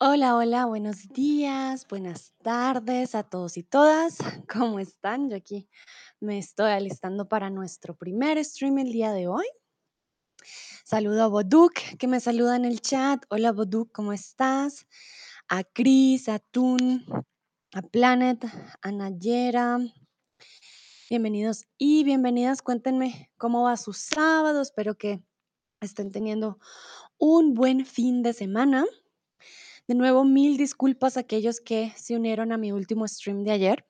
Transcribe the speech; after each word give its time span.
Hola, 0.00 0.34
hola, 0.34 0.66
buenos 0.66 1.08
días, 1.10 1.86
buenas 1.88 2.34
tardes 2.42 3.14
a 3.14 3.22
todos 3.22 3.56
y 3.56 3.62
todas. 3.62 4.18
¿Cómo 4.52 4.80
están? 4.80 5.30
Yo 5.30 5.36
aquí 5.36 5.68
me 6.18 6.36
estoy 6.38 6.72
alistando 6.72 7.28
para 7.28 7.48
nuestro 7.48 7.96
primer 7.96 8.44
stream 8.44 8.78
el 8.78 8.90
día 8.90 9.12
de 9.12 9.28
hoy. 9.28 9.46
Saludo 10.84 11.22
a 11.22 11.28
Boduk, 11.28 11.74
que 11.96 12.08
me 12.08 12.18
saluda 12.18 12.56
en 12.56 12.64
el 12.64 12.80
chat. 12.80 13.24
Hola, 13.30 13.52
Boduk, 13.52 13.92
¿cómo 13.92 14.12
estás? 14.12 14.84
A 15.48 15.62
Chris, 15.62 16.28
a 16.28 16.40
Tun, 16.40 17.06
a 17.72 17.82
Planet, 17.82 18.44
a 18.82 18.90
Nayera. 18.90 19.78
Bienvenidos 21.08 21.66
y 21.78 22.02
bienvenidas. 22.02 22.62
Cuéntenme 22.62 23.30
cómo 23.38 23.62
va 23.62 23.76
su 23.76 23.92
sábado. 23.92 24.60
Espero 24.60 24.96
que 24.96 25.22
estén 25.80 26.10
teniendo 26.10 26.58
un 27.16 27.54
buen 27.54 27.86
fin 27.86 28.24
de 28.24 28.32
semana. 28.32 28.84
De 29.86 29.94
nuevo, 29.94 30.24
mil 30.24 30.56
disculpas 30.56 31.16
a 31.16 31.20
aquellos 31.20 31.60
que 31.60 31.92
se 31.96 32.16
unieron 32.16 32.52
a 32.52 32.56
mi 32.56 32.72
último 32.72 33.06
stream 33.06 33.44
de 33.44 33.50
ayer. 33.50 33.86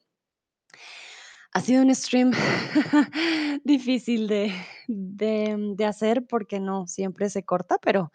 Ha 1.52 1.60
sido 1.60 1.82
un 1.82 1.94
stream 1.94 2.32
difícil 3.64 4.26
de, 4.26 4.52
de, 4.88 5.84
hacer 5.84 6.26
porque 6.26 6.58
no 6.58 6.88
siempre 6.88 7.30
se 7.30 7.44
corta, 7.44 7.78
pero 7.78 8.10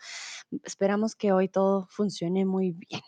esperamos 0.66 1.16
que 1.16 1.32
hoy 1.32 1.48
todo 1.48 1.88
funcione 1.90 2.44
muy 2.44 2.72
bien. 2.72 3.02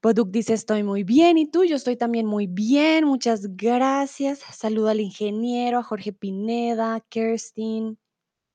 Poduk 0.00 0.30
dice, 0.32 0.54
estoy 0.54 0.82
muy 0.82 1.04
bien. 1.04 1.38
¿Y 1.38 1.48
tú? 1.48 1.62
Yo 1.62 1.76
estoy 1.76 1.96
también 1.96 2.26
muy 2.26 2.48
bien. 2.48 3.04
Muchas 3.04 3.56
gracias. 3.56 4.40
Saludo 4.40 4.88
al 4.88 5.00
ingeniero, 5.00 5.78
a 5.78 5.84
Jorge 5.84 6.12
Pineda, 6.12 6.96
a 6.96 7.00
Kerstin, 7.00 7.96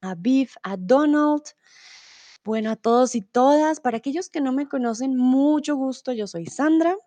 a 0.02 0.14
Biff, 0.14 0.58
a 0.62 0.76
Donald. 0.76 1.44
Bueno, 2.50 2.72
a 2.72 2.76
todos 2.76 3.14
y 3.14 3.22
todas, 3.22 3.80
para 3.80 3.98
aquellos 3.98 4.28
que 4.28 4.42
no 4.42 4.52
me 4.52 4.68
conocen, 4.68 5.16
mucho 5.16 5.76
gusto. 5.76 6.14
Yo 6.14 6.26
soy 6.26 6.48
Sandra, 6.48 6.98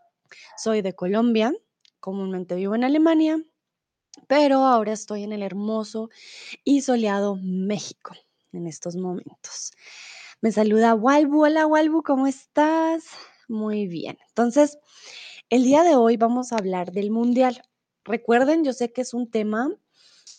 soy 0.56 0.82
de 0.82 0.94
Colombia, 0.94 1.52
comúnmente 1.98 2.54
vivo 2.54 2.76
en 2.76 2.84
Alemania, 2.84 3.42
pero 4.28 4.58
ahora 4.58 4.92
estoy 4.92 5.24
en 5.24 5.32
el 5.32 5.42
hermoso 5.42 6.10
y 6.62 6.82
soleado 6.82 7.40
México 7.42 8.14
en 8.52 8.68
estos 8.68 8.94
momentos. 8.94 9.72
Me 10.42 10.52
saluda 10.52 10.94
Walbu. 10.94 11.46
Hola 11.46 11.66
Walbu, 11.66 12.04
¿cómo 12.04 12.28
estás? 12.28 13.02
Muy 13.48 13.88
bien. 13.88 14.18
Entonces, 14.28 14.78
el 15.50 15.64
día 15.64 15.82
de 15.82 15.96
hoy 15.96 16.16
vamos 16.16 16.52
a 16.52 16.56
hablar 16.58 16.92
del 16.92 17.10
Mundial. 17.10 17.64
Recuerden, 18.04 18.62
yo 18.62 18.72
sé 18.72 18.92
que 18.92 19.00
es 19.00 19.12
un 19.12 19.28
tema 19.28 19.76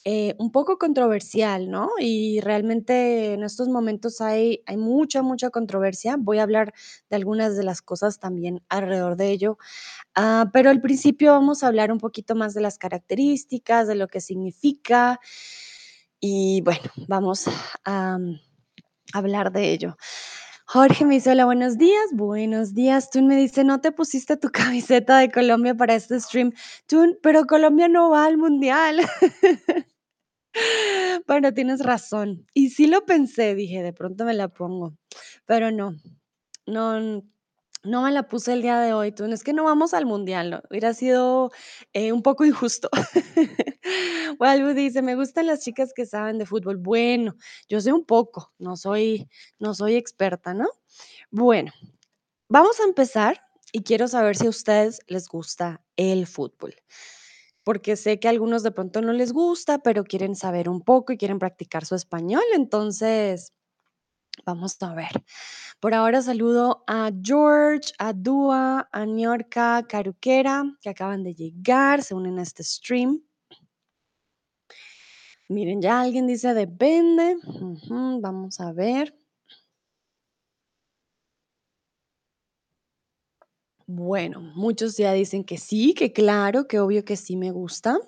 eh, 0.05 0.35
un 0.37 0.51
poco 0.51 0.77
controversial, 0.77 1.69
¿no? 1.71 1.89
Y 1.97 2.41
realmente 2.41 3.33
en 3.33 3.43
estos 3.43 3.69
momentos 3.69 4.19
hay, 4.19 4.61
mucha, 4.77 5.21
mucha 5.21 5.49
controversia. 5.49 6.17
Voy 6.19 6.39
a 6.39 6.43
hablar 6.43 6.73
de 7.09 7.15
algunas 7.15 7.55
de 7.55 7.63
las 7.63 7.81
cosas 7.81 8.19
también 8.19 8.61
alrededor 8.67 9.15
de 9.15 9.31
ello. 9.31 9.57
Ah, 10.15 10.49
pero 10.53 10.69
al 10.71 10.81
principio 10.81 11.31
vamos 11.31 11.63
a 11.63 11.67
hablar 11.67 11.91
un 11.91 11.99
poquito 11.99 12.35
más 12.35 12.53
de 12.53 12.61
las 12.61 12.77
características, 12.77 13.87
de 13.87 13.95
lo 13.95 14.07
que 14.07 14.19
significa. 14.19 15.21
Y 16.19 16.61
bueno, 16.61 16.91
vamos 17.07 17.45
a, 17.85 18.17
mm, 18.17 18.39
hablar 19.13 19.51
de 19.53 19.71
ello. 19.71 19.95
Jorge 20.65 21.05
me 21.05 21.15
dice, 21.15 21.31
hola, 21.31 21.45
buenos 21.45 21.77
días, 21.77 22.05
buenos 22.13 22.73
días. 22.73 23.09
Tú 23.11 23.21
me 23.21 23.35
dice, 23.37 23.63
no 23.63 23.81
te 23.81 23.91
pusiste 23.93 24.37
tu 24.37 24.49
camiseta 24.75 25.19
de 25.19 25.31
Colombia 25.31 25.75
para 25.75 25.95
este 25.95 26.19
stream. 26.19 26.51
Tú, 26.87 27.17
pero 27.23 27.45
Colombia 27.45 27.87
no 27.87 28.09
va 28.09 28.25
al 28.25 28.37
mundial. 28.37 28.99
Bueno, 31.27 31.53
tienes 31.53 31.79
razón. 31.81 32.45
Y 32.53 32.69
sí 32.69 32.87
lo 32.87 33.05
pensé, 33.05 33.55
dije, 33.55 33.81
de 33.81 33.93
pronto 33.93 34.25
me 34.25 34.33
la 34.33 34.49
pongo, 34.49 34.95
pero 35.45 35.71
no, 35.71 35.95
no, 36.65 37.23
no 37.83 38.01
me 38.01 38.11
la 38.11 38.27
puse 38.27 38.53
el 38.53 38.61
día 38.61 38.79
de 38.79 38.93
hoy. 38.93 39.11
Tú, 39.11 39.25
es 39.25 39.43
que 39.43 39.53
no 39.53 39.63
vamos 39.63 39.93
al 39.93 40.05
mundial. 40.05 40.63
Hubiera 40.69 40.93
sido 40.93 41.51
eh, 41.93 42.11
un 42.11 42.21
poco 42.21 42.45
injusto. 42.45 42.89
Walbu 44.39 44.73
dice, 44.73 45.01
me 45.01 45.15
gustan 45.15 45.47
las 45.47 45.61
chicas 45.61 45.93
que 45.93 46.05
saben 46.05 46.37
de 46.37 46.45
fútbol. 46.45 46.77
Bueno, 46.77 47.35
yo 47.69 47.81
sé 47.81 47.91
un 47.93 48.05
poco, 48.05 48.53
no 48.57 48.77
soy, 48.77 49.29
no 49.59 49.73
soy 49.73 49.95
experta, 49.95 50.53
¿no? 50.53 50.67
Bueno, 51.31 51.71
vamos 52.49 52.79
a 52.79 52.83
empezar 52.83 53.41
y 53.71 53.83
quiero 53.83 54.07
saber 54.07 54.35
si 54.35 54.47
a 54.47 54.49
ustedes 54.49 54.99
les 55.07 55.27
gusta 55.27 55.81
el 55.97 56.27
fútbol 56.27 56.75
porque 57.63 57.95
sé 57.95 58.19
que 58.19 58.27
a 58.27 58.31
algunos 58.31 58.63
de 58.63 58.71
pronto 58.71 59.01
no 59.01 59.13
les 59.13 59.31
gusta, 59.31 59.79
pero 59.79 60.03
quieren 60.03 60.35
saber 60.35 60.69
un 60.69 60.81
poco 60.81 61.13
y 61.13 61.17
quieren 61.17 61.39
practicar 61.39 61.85
su 61.85 61.95
español. 61.95 62.43
Entonces, 62.53 63.53
vamos 64.45 64.77
a 64.81 64.93
ver. 64.93 65.23
Por 65.79 65.93
ahora 65.93 66.21
saludo 66.21 66.83
a 66.87 67.11
George, 67.21 67.91
a 67.99 68.13
Dua, 68.13 68.87
a 68.91 69.05
Niorca, 69.05 69.85
Caruquera, 69.87 70.63
que 70.81 70.89
acaban 70.89 71.23
de 71.23 71.33
llegar, 71.33 72.03
se 72.03 72.13
unen 72.13 72.39
a 72.39 72.43
este 72.43 72.63
stream. 72.63 73.21
Miren, 75.49 75.81
ya 75.81 76.01
alguien 76.01 76.25
dice 76.25 76.53
depende. 76.53 77.37
Vamos 78.21 78.59
a 78.59 78.71
ver. 78.71 79.13
Bueno, 83.85 84.39
muchos 84.39 84.97
ya 84.97 85.11
dicen 85.13 85.43
que 85.43 85.57
sí, 85.57 85.93
que 85.93 86.13
claro, 86.13 86.67
que 86.67 86.79
obvio 86.79 87.03
que 87.03 87.17
sí 87.17 87.35
me 87.35 87.51
gusta. 87.51 87.99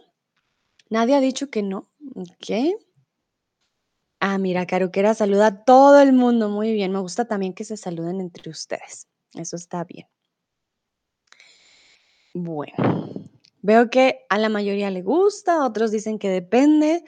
Nadie 0.90 1.16
ha 1.16 1.20
dicho 1.20 1.50
que 1.50 1.64
no. 1.64 1.90
Ok. 2.16 2.78
Ah, 4.20 4.38
mira, 4.38 4.66
Caruquera 4.66 5.14
saluda 5.14 5.48
a 5.48 5.64
todo 5.66 6.00
el 6.00 6.14
mundo. 6.14 6.50
Muy 6.50 6.72
bien. 6.74 6.92
Me 6.92 7.00
gusta 7.00 7.26
también 7.28 7.54
que 7.54 7.64
se 7.64 7.78
saluden 7.78 8.22
entre 8.22 8.50
ustedes. 8.50 9.08
Eso 9.34 9.56
está 9.56 9.84
bien. 9.84 10.08
Bueno, 12.34 12.74
veo 13.62 13.90
que 13.90 14.26
a 14.30 14.38
la 14.38 14.50
mayoría 14.50 14.92
le 14.92 15.02
gusta, 15.02 15.66
otros 15.66 15.92
dicen 15.92 16.20
que 16.20 16.30
depende. 16.30 17.04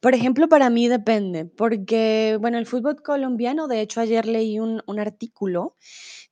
Por 0.00 0.14
ejemplo, 0.14 0.48
para 0.48 0.70
mí 0.70 0.88
depende, 0.88 1.44
porque, 1.44 2.38
bueno, 2.40 2.56
el 2.56 2.66
fútbol 2.66 3.02
colombiano, 3.02 3.68
de 3.68 3.82
hecho, 3.82 4.00
ayer 4.00 4.24
leí 4.26 4.58
un, 4.58 4.82
un 4.86 4.98
artículo 4.98 5.76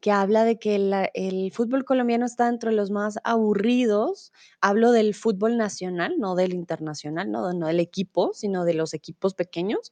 que 0.00 0.10
habla 0.12 0.44
de 0.44 0.59
que 0.59 0.76
el 1.14 1.53
fútbol 1.53 1.84
colombiano 1.84 2.26
está 2.26 2.48
entre 2.48 2.72
los 2.72 2.91
más 2.91 3.19
aburridos. 3.25 4.32
Hablo 4.60 4.92
del 4.92 5.14
fútbol 5.14 5.56
nacional, 5.56 6.14
no 6.19 6.34
del 6.34 6.54
internacional, 6.54 7.31
no, 7.31 7.53
no 7.53 7.66
del 7.66 7.81
equipo, 7.81 8.32
sino 8.34 8.64
de 8.64 8.75
los 8.75 8.94
equipos 8.94 9.34
pequeños 9.34 9.91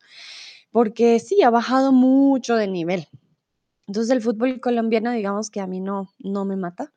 porque 0.77 1.19
sí, 1.21 1.43
ha 1.43 1.49
bajado 1.49 1.91
mucho 1.91 2.55
de 2.57 2.69
nivel. 2.69 3.09
Entonces, 3.87 4.11
el 4.11 4.21
fútbol 4.21 4.61
colombiano, 4.61 5.11
digamos 5.11 5.51
que 5.51 5.61
a 5.61 5.67
mí 5.67 5.81
no, 5.81 6.13
no 6.19 6.45
me 6.45 6.57
mata, 6.57 6.93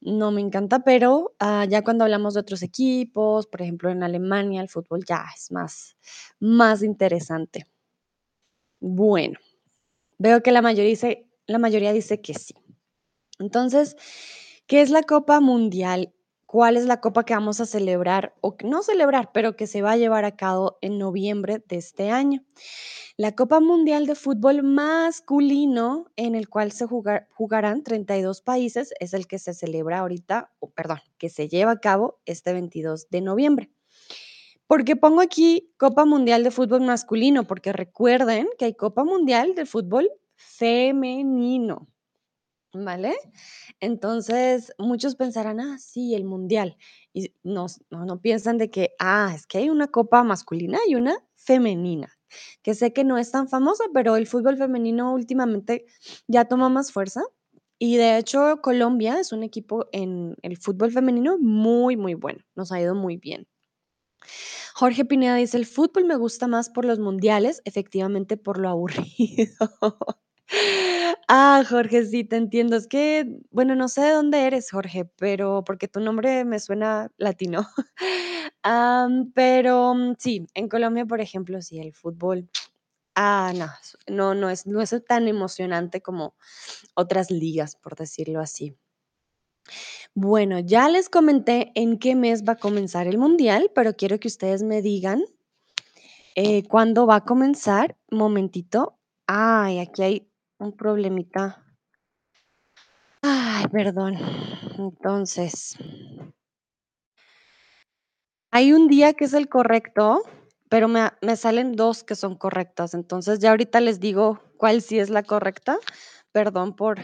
no 0.00 0.30
me 0.30 0.40
encanta, 0.40 0.84
pero 0.84 1.34
ah, 1.38 1.66
ya 1.68 1.82
cuando 1.84 2.04
hablamos 2.04 2.32
de 2.32 2.40
otros 2.40 2.62
equipos, 2.62 3.46
por 3.46 3.60
ejemplo, 3.60 3.90
en 3.90 4.02
Alemania, 4.02 4.62
el 4.62 4.70
fútbol 4.70 5.04
ya 5.06 5.26
es 5.36 5.50
más, 5.52 5.98
más 6.38 6.82
interesante. 6.82 7.66
Bueno, 8.80 9.38
veo 10.16 10.42
que 10.42 10.52
la 10.52 10.62
mayoría 10.62 10.88
dice, 10.88 11.28
la 11.50 11.58
mayoría 11.58 11.92
dice 11.92 12.20
que 12.20 12.34
sí. 12.34 12.54
Entonces, 13.38 13.96
¿qué 14.66 14.82
es 14.82 14.90
la 14.90 15.02
Copa 15.02 15.40
Mundial? 15.40 16.12
¿Cuál 16.46 16.76
es 16.76 16.84
la 16.84 17.00
copa 17.00 17.24
que 17.24 17.34
vamos 17.34 17.60
a 17.60 17.66
celebrar? 17.66 18.34
O 18.40 18.56
no 18.64 18.82
celebrar, 18.82 19.30
pero 19.32 19.54
que 19.54 19.68
se 19.68 19.82
va 19.82 19.92
a 19.92 19.96
llevar 19.96 20.24
a 20.24 20.34
cabo 20.36 20.78
en 20.80 20.98
noviembre 20.98 21.62
de 21.68 21.76
este 21.76 22.10
año. 22.10 22.42
La 23.16 23.36
Copa 23.36 23.60
Mundial 23.60 24.06
de 24.06 24.16
Fútbol 24.16 24.64
masculino, 24.64 26.06
en 26.16 26.34
el 26.34 26.48
cual 26.48 26.72
se 26.72 26.86
jugar- 26.86 27.28
jugarán 27.30 27.84
32 27.84 28.42
países, 28.42 28.92
es 28.98 29.14
el 29.14 29.28
que 29.28 29.38
se 29.38 29.54
celebra 29.54 30.00
ahorita, 30.00 30.52
o 30.58 30.70
perdón, 30.70 30.98
que 31.18 31.28
se 31.28 31.48
lleva 31.48 31.72
a 31.72 31.80
cabo 31.80 32.18
este 32.26 32.52
22 32.52 33.08
de 33.10 33.20
noviembre. 33.20 33.70
¿Por 34.66 34.84
qué 34.84 34.96
pongo 34.96 35.20
aquí 35.20 35.72
Copa 35.78 36.04
Mundial 36.04 36.42
de 36.44 36.50
Fútbol 36.50 36.82
masculino? 36.82 37.46
Porque 37.46 37.72
recuerden 37.72 38.48
que 38.58 38.64
hay 38.66 38.74
Copa 38.74 39.04
Mundial 39.04 39.54
de 39.54 39.66
Fútbol 39.66 40.10
femenino, 40.40 41.88
¿vale? 42.74 43.16
Entonces, 43.80 44.72
muchos 44.78 45.16
pensarán, 45.16 45.60
ah, 45.60 45.78
sí, 45.78 46.14
el 46.14 46.24
mundial. 46.24 46.76
Y 47.12 47.34
no, 47.42 47.66
no 47.90 48.20
piensan 48.20 48.58
de 48.58 48.70
que, 48.70 48.94
ah, 48.98 49.32
es 49.34 49.46
que 49.46 49.58
hay 49.58 49.70
una 49.70 49.88
copa 49.88 50.24
masculina 50.24 50.78
y 50.88 50.94
una 50.96 51.18
femenina, 51.36 52.10
que 52.62 52.74
sé 52.74 52.92
que 52.92 53.04
no 53.04 53.18
es 53.18 53.30
tan 53.32 53.48
famosa, 53.48 53.84
pero 53.94 54.16
el 54.16 54.26
fútbol 54.26 54.56
femenino 54.56 55.12
últimamente 55.14 55.86
ya 56.28 56.46
toma 56.46 56.68
más 56.68 56.92
fuerza. 56.92 57.22
Y 57.78 57.96
de 57.96 58.18
hecho, 58.18 58.60
Colombia 58.62 59.20
es 59.20 59.32
un 59.32 59.42
equipo 59.42 59.86
en 59.92 60.36
el 60.42 60.58
fútbol 60.58 60.92
femenino 60.92 61.38
muy, 61.38 61.96
muy 61.96 62.14
bueno. 62.14 62.40
Nos 62.54 62.72
ha 62.72 62.80
ido 62.80 62.94
muy 62.94 63.16
bien. 63.16 63.48
Jorge 64.74 65.04
Pineda 65.04 65.36
dice, 65.36 65.56
el 65.56 65.66
fútbol 65.66 66.04
me 66.04 66.16
gusta 66.16 66.46
más 66.46 66.70
por 66.70 66.84
los 66.84 66.98
mundiales, 66.98 67.62
efectivamente 67.64 68.36
por 68.36 68.58
lo 68.58 68.68
aburrido. 68.68 69.56
Ah, 71.28 71.62
Jorge, 71.68 72.04
sí, 72.06 72.24
te 72.24 72.36
entiendo. 72.36 72.76
Es 72.76 72.86
que, 72.86 73.26
bueno, 73.50 73.74
no 73.74 73.88
sé 73.88 74.02
de 74.02 74.10
dónde 74.12 74.46
eres, 74.46 74.70
Jorge, 74.70 75.04
pero 75.16 75.62
porque 75.64 75.88
tu 75.88 76.00
nombre 76.00 76.44
me 76.44 76.58
suena 76.60 77.10
latino. 77.18 77.66
Pero 79.34 79.94
mm, 79.94 80.14
sí, 80.18 80.46
en 80.54 80.68
Colombia, 80.68 81.06
por 81.06 81.20
ejemplo, 81.20 81.62
sí, 81.62 81.78
el 81.80 81.92
fútbol 81.94 82.48
Ah, 83.16 83.52
no, 83.56 83.66
no 84.08 84.34
no 84.34 84.50
es 84.50 84.66
no 84.66 84.80
es 84.82 84.94
tan 85.06 85.28
emocionante 85.28 86.02
como 86.02 86.34
otras 86.94 87.30
ligas, 87.30 87.76
por 87.76 87.96
decirlo 87.96 88.40
así. 88.40 88.76
Bueno, 90.14 90.58
ya 90.60 90.88
les 90.88 91.08
comenté 91.08 91.72
en 91.74 91.98
qué 91.98 92.14
mes 92.14 92.44
va 92.44 92.52
a 92.54 92.56
comenzar 92.56 93.06
el 93.08 93.18
mundial, 93.18 93.70
pero 93.74 93.96
quiero 93.96 94.18
que 94.20 94.28
ustedes 94.28 94.62
me 94.62 94.82
digan, 94.82 95.22
eh, 96.34 96.62
cuándo 96.68 97.06
va 97.06 97.16
a 97.16 97.24
comenzar. 97.24 97.96
Momentito. 98.10 98.98
Ay, 99.26 99.78
aquí 99.78 100.02
hay 100.02 100.29
un 100.60 100.70
problemita. 100.76 101.44
Ay, 103.22 103.66
perdón. 103.68 104.14
Entonces 104.78 105.76
hay 108.52 108.72
un 108.72 108.88
día 108.88 109.12
que 109.14 109.24
es 109.26 109.32
el 109.32 109.48
correcto, 109.48 110.22
pero 110.68 110.88
me 110.88 111.10
me 111.22 111.36
salen 111.36 111.72
2 111.76 112.02
que 112.04 112.16
son 112.16 112.36
correctas. 112.36 112.94
Entonces, 112.94 113.38
ya 113.38 113.50
ahorita 113.50 113.80
les 113.80 114.00
digo 114.00 114.40
cuál 114.56 114.82
sí 114.82 114.98
es 114.98 115.08
la 115.10 115.22
correcta. 115.22 115.78
Perdón 116.32 116.74
por 116.74 116.98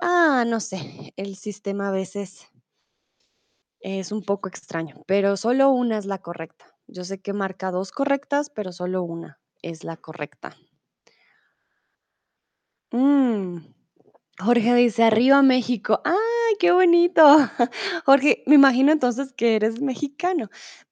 ah, 0.00 0.44
no 0.46 0.60
sé, 0.60 1.12
el 1.16 1.36
sistema 1.36 1.88
a 1.88 1.92
veces 1.92 2.48
es 3.80 4.12
un 4.12 4.22
poco 4.22 4.48
extraño, 4.48 5.02
pero 5.06 5.36
solo 5.38 5.70
una 5.70 5.96
es 5.98 6.04
la 6.06 6.18
correcta. 6.18 6.66
Yo 6.86 7.04
sé 7.04 7.20
que 7.20 7.32
marca 7.32 7.70
2 7.70 7.90
correctas, 7.90 8.50
pero 8.50 8.72
solo 8.72 9.02
una 9.02 9.40
es 9.62 9.82
la 9.84 9.96
correcta. 9.96 10.54
Mm. 12.92 13.58
Jorge 14.40 14.74
dice: 14.74 15.04
"Arriba 15.04 15.42
México". 15.42 16.00
¡Ay, 16.04 16.56
qué 16.60 16.72
bonito! 16.72 17.22
Jorge, 18.06 18.42
me 18.46 18.54
imagino 18.56 18.92
entonces 18.92 19.32
que 19.34 19.56
eres 19.56 19.80
mexicano. 19.80 20.50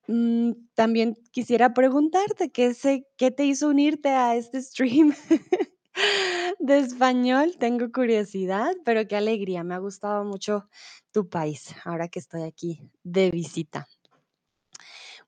Mm, 0.09 0.53
también 0.75 1.17
quisiera 1.33 1.75
preguntarte, 1.75 2.51
¿qué 2.53 2.75
se 2.75 3.07
qué 3.17 3.31
te 3.31 3.45
hizo 3.47 3.69
unirte 3.69 4.11
a 4.11 4.37
este 4.37 4.63
stream 4.63 5.15
de 6.61 6.79
español? 6.79 7.57
Tengo 7.59 7.93
curiosidad, 7.93 8.73
pero 8.85 9.07
qué 9.09 9.17
alegría, 9.17 9.65
me 9.65 9.75
ha 9.75 9.79
gustado 9.79 10.25
mucho 10.25 10.69
tu 11.13 11.29
país, 11.29 11.75
ahora 11.85 12.09
que 12.09 12.21
estoy 12.21 12.43
aquí 12.45 12.83
de 13.05 13.31
visita. 13.31 13.87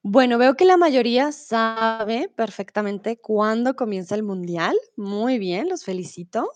Bueno, 0.08 0.38
veo 0.38 0.54
que 0.54 0.64
la 0.64 0.76
mayoría 0.76 1.32
sabe 1.32 2.28
perfectamente 2.36 3.18
cuándo 3.20 3.74
comienza 3.74 4.14
el 4.14 4.22
mundial. 4.22 4.76
Muy 4.94 5.36
bien, 5.40 5.68
los 5.68 5.82
felicito. 5.84 6.48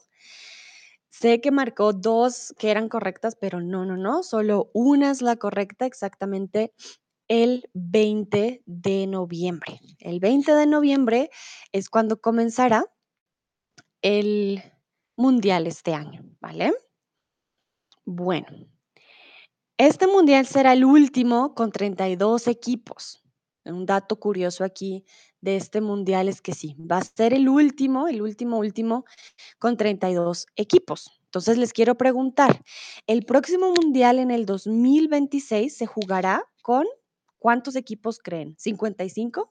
Sé 1.12 1.41
que 1.41 1.50
marcó 1.50 1.93
2 1.93 2.55
que 2.58 2.70
eran 2.70 2.88
correctas, 2.88 3.37
pero 3.38 3.61
no, 3.61 3.85
no, 3.85 3.97
no, 3.97 4.23
solo 4.23 4.70
una 4.73 5.11
es 5.11 5.20
la 5.23 5.37
correcta, 5.37 5.85
exactamente 5.85 6.73
el 7.29 7.69
20 7.75 8.62
de 8.67 9.06
noviembre. 9.08 9.81
El 9.99 10.20
20 10.20 10.55
de 10.55 10.67
noviembre 10.67 11.31
es 11.73 11.91
cuando 11.91 12.20
comenzará 12.20 12.85
el 14.03 14.62
mundial 15.17 15.67
este 15.67 15.94
año, 15.94 16.23
¿vale? 16.41 16.73
Bueno. 18.06 18.46
Este 19.79 20.06
mundial 20.06 20.46
será 20.46 20.75
el 20.75 20.85
último 20.85 21.55
con 21.55 21.73
32 21.73 22.49
equipos. 22.49 23.19
Un 23.65 23.85
dato 23.85 24.19
curioso 24.19 24.65
aquí 24.65 25.05
de 25.41 25.57
este 25.57 25.81
mundial 25.81 26.29
es 26.29 26.41
que 26.41 26.55
sí, 26.55 26.77
va 26.79 26.99
a 26.99 27.05
ser 27.05 27.35
el 27.35 27.49
último, 27.49 28.09
el 28.09 28.23
último, 28.23 28.59
último 28.59 29.05
con 29.59 29.77
32 29.77 30.47
equipos. 30.57 31.21
Entonces, 31.25 31.59
les 31.59 31.73
quiero 31.73 31.97
preguntar, 31.97 32.65
¿el 33.07 33.25
próximo 33.25 33.73
mundial 33.73 34.19
en 34.19 34.31
el 34.31 34.47
2026 34.47 35.77
se 35.77 35.87
jugará 35.87 36.45
con 36.62 36.87
cuántos 37.39 37.77
equipos 37.77 38.19
creen? 38.19 38.57
¿55, 38.57 39.51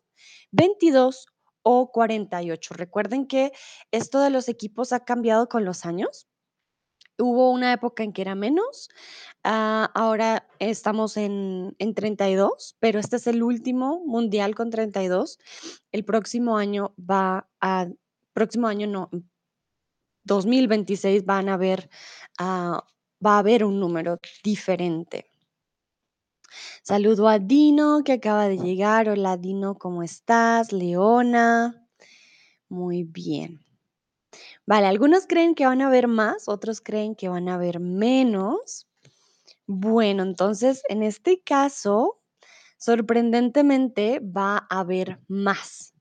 22 0.52 1.28
o 1.64 1.92
48? 1.92 2.74
Recuerden 2.74 3.28
que 3.28 3.52
esto 3.92 4.20
de 4.20 4.30
los 4.30 4.50
equipos 4.50 4.92
ha 4.92 5.06
cambiado 5.06 5.48
con 5.48 5.66
los 5.66 5.86
años. 5.86 6.29
Hubo 7.20 7.52
una 7.52 7.74
época 7.74 8.04
en 8.04 8.14
que 8.14 8.22
era 8.22 8.34
menos, 8.36 8.90
ah, 9.44 9.92
ahora 9.94 10.48
estamos 10.60 11.18
en 11.18 11.76
en 11.80 11.94
32, 11.94 12.78
pero 12.80 13.00
este 13.00 13.18
es 13.18 13.28
el 13.28 13.44
último 13.44 14.02
mundial 14.06 14.56
con 14.56 14.70
32. 14.70 15.38
El 15.92 16.06
próximo 16.06 16.58
año 16.58 16.94
va 16.98 17.50
a 17.62 17.88
próximo 18.34 18.68
año 18.68 18.88
no, 18.88 19.10
2026 20.24 21.26
van 21.26 21.50
a 21.50 21.56
haber, 21.56 21.90
ah, 22.38 22.86
va 23.26 23.36
a 23.36 23.40
haber 23.40 23.66
un 23.66 23.80
número 23.80 24.20
diferente. 24.44 25.26
Saludo 26.84 27.28
a 27.28 27.40
Dino, 27.40 28.04
que 28.04 28.14
acaba 28.14 28.48
de 28.48 28.58
llegar. 28.58 29.10
Hola, 29.10 29.38
Dino, 29.38 29.76
¿cómo 29.76 30.04
estás? 30.04 30.72
Leona. 30.72 31.88
Muy 32.70 33.04
bien. 33.04 33.60
Vale, 34.70 34.86
algunos 34.86 35.26
creen 35.26 35.56
que 35.56 35.66
van 35.66 35.82
a 35.82 35.88
haber 35.88 36.08
más, 36.08 36.48
otros 36.48 36.80
creen 36.80 37.16
que 37.16 37.28
van 37.28 37.50
a 37.50 37.56
haber 37.56 37.80
menos. 37.80 38.88
Bueno, 39.68 40.22
entonces, 40.22 40.84
en 40.90 41.02
este 41.02 41.42
caso, 41.42 42.20
sorprendentemente, 42.78 44.20
va 44.20 44.68
a 44.70 44.82
haber 44.82 45.20
más. 45.28 45.96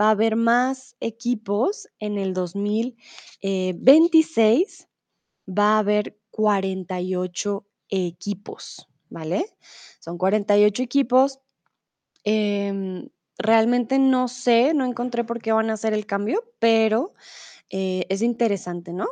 Va 0.00 0.08
a 0.08 0.10
haber 0.12 0.36
más 0.36 0.96
equipos 1.00 1.88
en 1.98 2.18
el 2.18 2.34
2000, 2.34 2.96
eh, 3.42 3.74
26, 3.78 4.88
va 5.48 5.76
a 5.76 5.80
haber 5.80 6.16
48 6.30 7.66
equipos, 7.88 8.88
¿vale? 9.10 9.46
Son 10.00 10.18
48 10.18 10.84
equipos. 10.84 11.40
Em, 12.24 13.08
realmente 13.38 13.98
no 13.98 14.28
sé, 14.28 14.74
no 14.74 14.84
encontré 14.86 15.24
por 15.24 15.40
qué 15.42 15.52
van 15.52 15.70
a 15.70 15.74
hacer 15.74 15.94
el 15.94 16.06
cambio, 16.06 16.44
pero, 16.60 17.14
eh, 17.70 18.06
es 18.08 18.22
interesante, 18.22 18.92
¿no? 18.92 19.06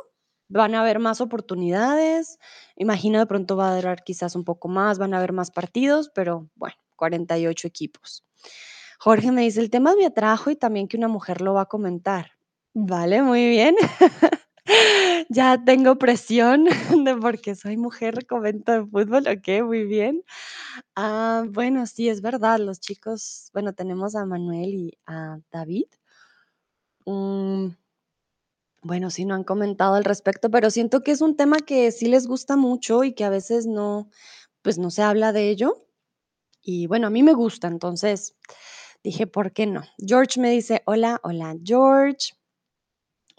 Van 0.49 0.75
a 0.75 0.81
haber 0.81 0.99
más 0.99 1.21
oportunidades, 1.21 2.37
imagino 2.75 3.19
de 3.19 3.25
pronto 3.27 3.55
va 3.57 3.71
a 3.71 3.75
durar 3.75 4.03
quizás 4.03 4.35
un 4.35 4.43
poco 4.43 4.67
más, 4.67 4.99
van 4.99 5.13
a 5.13 5.17
haber 5.17 5.33
más 5.33 5.51
partidos, 5.51 6.11
pero 6.13 6.49
bueno, 6.55 6.75
48 6.95 7.67
equipos. 7.67 8.23
Jorge 8.99 9.31
me 9.31 9.41
dice: 9.43 9.61
"El 9.61 9.69
tema 9.71 9.95
me 9.97 10.05
atrajo 10.05 10.51
y 10.51 10.55
también 10.55 10.87
que 10.87 10.97
una 10.97 11.07
mujer 11.09 11.41
lo 11.41 11.53
va 11.55 11.61
a 11.63 11.65
comentar". 11.67 12.31
Vale, 12.75 13.21
muy 13.23 13.49
bien. 13.49 13.75
Ya 15.29 15.63
tengo 15.65 15.97
presión 15.97 16.65
de 17.05 17.15
porque 17.17 17.55
soy 17.55 17.77
mujer, 17.77 18.25
comento 18.27 18.71
de 18.73 18.85
fútbol, 18.85 19.27
okey, 19.27 19.63
muy 19.63 19.83
bien. 19.85 20.23
Ah, 20.95 21.45
bueno, 21.49 21.85
sí, 21.87 22.09
es 22.09 22.21
verdad, 22.21 22.59
los 22.59 22.79
chicos, 22.81 23.49
bueno, 23.53 23.73
tenemos 23.73 24.15
a 24.15 24.25
Manuel 24.25 24.69
y 24.75 24.99
a 25.07 25.39
David. 25.51 25.85
Mm. 27.07 27.75
Bueno, 28.83 29.09
sí, 29.09 29.23
no 29.23 29.33
han 29.33 29.45
comentado 29.45 29.95
al 29.95 30.03
respecto, 30.03 30.49
pero 30.51 30.69
siento 30.69 31.01
que 31.03 31.11
es 31.11 31.21
un 31.21 31.37
tema 31.37 31.57
que 31.59 31.89
sí 31.91 32.07
les 32.07 32.27
gusta 32.27 32.57
mucho 32.57 33.03
y 33.05 33.13
que 33.13 33.23
a 33.23 33.29
veces 33.29 33.65
no, 33.65 34.09
pues, 34.61 34.77
no 34.77 34.91
se 34.91 35.01
habla 35.03 35.31
de 35.33 35.49
ello. 35.49 35.85
Y 36.63 36.87
bueno, 36.87 37.07
a 37.07 37.09
mí 37.11 37.23
me 37.23 37.33
gusta, 37.33 37.67
entonces 37.67 38.35
dije: 39.03 39.27
"¿Por 39.27 39.53
qué 39.53 39.67
no?". 39.67 39.83
George 39.99 40.39
me 40.41 40.51
dice: 40.51 40.83
"Hola, 40.85 41.19
hola, 41.23 41.55
George". 41.63 42.33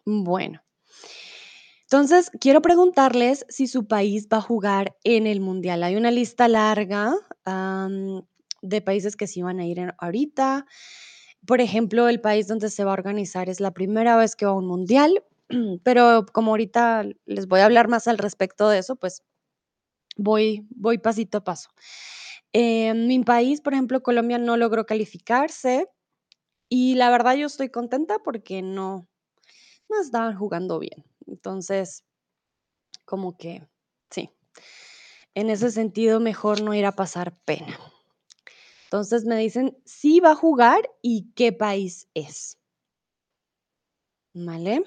Bueno. 0.06 0.60
Entonces, 1.90 2.30
quiero 2.40 2.62
preguntarles 2.62 3.44
si 3.50 3.66
su 3.66 3.86
país 3.86 4.26
va 4.32 4.38
a 4.38 4.40
jugar 4.40 4.96
en 5.04 5.26
el 5.26 5.40
mundial. 5.40 5.82
Hay 5.82 5.96
una 5.96 6.10
lista 6.10 6.48
larga, 6.48 7.14
de 8.62 8.80
países 8.80 9.16
que 9.16 9.26
sí 9.26 9.42
van 9.42 9.60
a 9.60 9.66
ir 9.66 9.78
en 9.78 9.92
ahorita. 9.98 10.64
Por 11.46 11.60
ejemplo, 11.60 12.08
el 12.08 12.20
país 12.20 12.46
donde 12.48 12.70
se 12.70 12.84
va 12.84 12.92
a 12.92 12.94
organizar 12.94 13.50
es 13.50 13.60
la 13.60 13.72
primera 13.72 14.16
vez 14.16 14.36
que 14.36 14.46
va 14.46 14.52
a 14.52 14.56
un 14.56 14.66
mundial, 14.66 15.22
pero 15.84 16.26
como 16.32 16.52
ahorita 16.52 17.04
les 17.26 17.46
voy 17.48 17.60
a 17.60 17.66
hablar 17.66 17.88
más 17.88 18.08
al 18.08 18.18
respecto 18.18 18.68
de 18.68 18.78
eso, 18.78 18.96
pues 18.96 19.22
voy 20.16 20.66
voy 20.70 20.98
pasito 20.98 21.38
a 21.38 21.44
paso. 21.44 21.70
Mi 22.54 23.20
país, 23.24 23.60
por 23.62 23.74
ejemplo, 23.74 24.02
Colombia 24.02 24.38
no 24.38 24.56
logró 24.56 24.86
calificarse, 24.86 25.88
y 26.70 26.96
la 26.96 27.10
verdad 27.10 27.36
yo 27.36 27.46
estoy 27.48 27.70
contenta 27.70 28.18
porque 28.24 28.62
no 28.62 29.08
no 29.90 30.00
estaban 30.02 30.36
jugando 30.38 30.78
bien. 30.80 31.04
Entonces, 31.26 32.04
como 33.06 33.36
que 33.36 33.68
sí. 34.10 34.30
En 35.36 35.50
ese 35.50 35.70
sentido, 35.72 36.20
mejor 36.20 36.62
no 36.62 36.74
ir 36.74 36.86
a 36.86 36.92
pasar 36.92 37.36
pena. 37.44 37.78
Entonces, 38.90 39.24
me 39.24 39.36
dicen 39.36 39.76
si 39.84 40.20
va 40.20 40.32
a 40.32 40.36
jugar 40.36 40.82
y 41.02 41.32
qué 41.34 41.52
país 41.52 42.08
es. 42.14 42.56
¿Vale? 44.34 44.82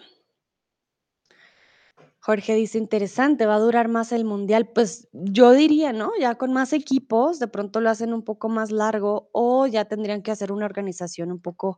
Jorge 2.28 2.56
dice: 2.56 2.78
"Interesante, 2.78 3.46
va 3.46 3.56
a 3.56 3.60
durar 3.60 3.88
más 3.88 4.12
el 4.12 4.26
mundial". 4.26 4.70
Pues, 4.76 5.08
yo 5.14 5.54
diría, 5.54 5.94
¿no? 5.94 6.12
Ya 6.20 6.36
con 6.36 6.54
más 6.54 6.74
equipos, 6.74 7.40
de 7.40 7.48
pronto 7.48 7.82
lo 7.82 7.90
hacen 7.90 8.14
un 8.14 8.24
poco 8.24 8.50
más 8.50 8.72
largo, 8.72 9.30
o 9.34 9.66
ya 9.68 9.86
tendrían 9.86 10.22
que 10.22 10.32
hacer 10.32 10.52
una 10.52 10.66
organización 10.66 11.32
un 11.32 11.40
poco 11.42 11.78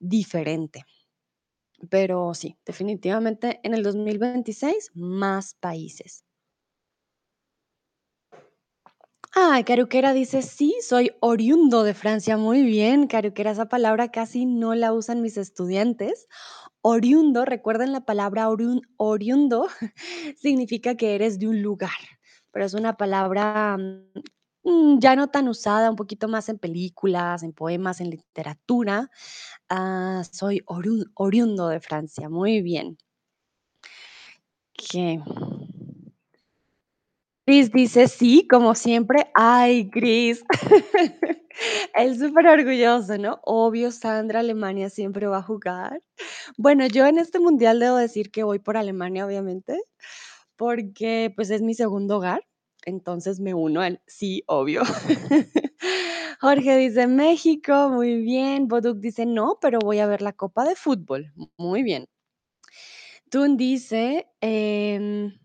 diferente. 0.00 0.84
Pero 1.90 2.34
sí, 2.34 2.56
definitivamente 2.66 3.60
en 3.64 3.74
el 3.74 3.82
2026, 3.82 4.90
más 4.94 5.54
países. 5.54 6.24
Ah, 9.34 9.62
Caruquera 9.66 10.12
dice, 10.14 10.42
sí, 10.42 10.74
soy 10.82 11.12
oriundo 11.20 11.82
de 11.84 11.94
Francia. 11.94 12.36
Muy 12.36 12.62
bien, 12.62 13.06
Caruquera, 13.06 13.50
esa 13.50 13.68
palabra 13.68 14.10
casi 14.10 14.46
no 14.46 14.74
la 14.74 14.92
usan 14.92 15.20
mis 15.22 15.36
estudiantes. 15.36 16.26
Oriundo, 16.88 17.44
recuerden 17.44 17.90
la 17.90 18.04
palabra 18.04 18.48
oriun- 18.48 18.86
oriundo, 18.96 19.66
significa 20.36 20.94
que 20.96 21.16
eres 21.16 21.40
de 21.40 21.48
un 21.48 21.60
lugar, 21.60 21.90
pero 22.52 22.64
es 22.64 22.74
una 22.74 22.96
palabra 22.96 23.76
mm, 24.62 24.98
ya 25.00 25.16
no 25.16 25.26
tan 25.28 25.48
usada, 25.48 25.90
un 25.90 25.96
poquito 25.96 26.28
más 26.28 26.48
en 26.48 26.58
películas, 26.60 27.42
en 27.42 27.52
poemas, 27.52 28.00
en 28.00 28.10
literatura. 28.10 29.10
Ah, 29.68 30.22
soy 30.30 30.60
oriun- 30.66 31.10
oriundo 31.14 31.66
de 31.68 31.80
Francia. 31.80 32.28
Muy 32.28 32.62
bien. 32.62 32.96
¿Qué? 34.74 35.20
Chris 37.46 37.72
dice 37.72 38.06
sí, 38.06 38.46
como 38.48 38.76
siempre. 38.76 39.26
Ay, 39.34 39.90
Chris. 39.90 40.44
Él 41.94 42.18
súper 42.18 42.46
orgulloso, 42.48 43.18
¿no? 43.18 43.40
Obvio, 43.44 43.90
Sandra, 43.90 44.40
Alemania 44.40 44.90
siempre 44.90 45.26
va 45.26 45.38
a 45.38 45.42
jugar. 45.42 46.00
Bueno, 46.56 46.86
yo 46.86 47.06
en 47.06 47.18
este 47.18 47.40
mundial 47.40 47.80
debo 47.80 47.96
decir 47.96 48.30
que 48.30 48.42
voy 48.42 48.58
por 48.58 48.76
Alemania, 48.76 49.26
obviamente, 49.26 49.80
porque 50.56 51.32
pues 51.34 51.50
es 51.50 51.62
mi 51.62 51.74
segundo 51.74 52.18
hogar, 52.18 52.46
entonces 52.84 53.40
me 53.40 53.54
uno 53.54 53.80
al 53.80 54.00
sí, 54.06 54.42
obvio. 54.46 54.82
Jorge 56.40 56.76
dice 56.76 57.06
México, 57.06 57.90
muy 57.90 58.20
bien. 58.22 58.68
Boduk 58.68 58.98
dice 58.98 59.26
no, 59.26 59.58
pero 59.60 59.78
voy 59.80 59.98
a 59.98 60.06
ver 60.06 60.22
la 60.22 60.32
Copa 60.32 60.64
de 60.64 60.76
Fútbol. 60.76 61.32
Muy 61.56 61.82
bien. 61.82 62.06
Tun 63.30 63.56
dice, 63.56 64.28
em, 64.40 65.36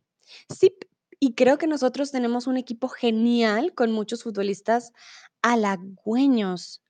sí, 0.56 0.76
y 1.20 1.34
creo 1.34 1.58
que 1.58 1.68
nosotros 1.68 2.12
tenemos 2.12 2.46
un 2.48 2.58
equipo 2.58 2.90
genial 2.90 3.74
con 3.74 3.92
muchos 3.92 4.24
futbolistas 4.24 4.92
halagüeños. 5.42 6.82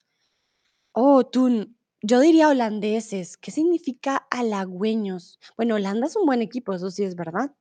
Oh, 0.93 1.25
Tun, 1.25 1.77
yo 2.01 2.20
diría 2.20 2.50
holandeses. 2.50 3.38
¿Qué 3.38 3.51
significa 3.51 4.27
halagüeños? 4.29 5.39
Bueno, 5.55 5.75
Holanda 5.75 6.08
es 6.08 6.15
un 6.15 6.25
buen 6.25 6.41
equipo, 6.41 6.74
eso 6.74 6.91
sí 6.91 7.03
es 7.03 7.15
verdad. 7.15 7.51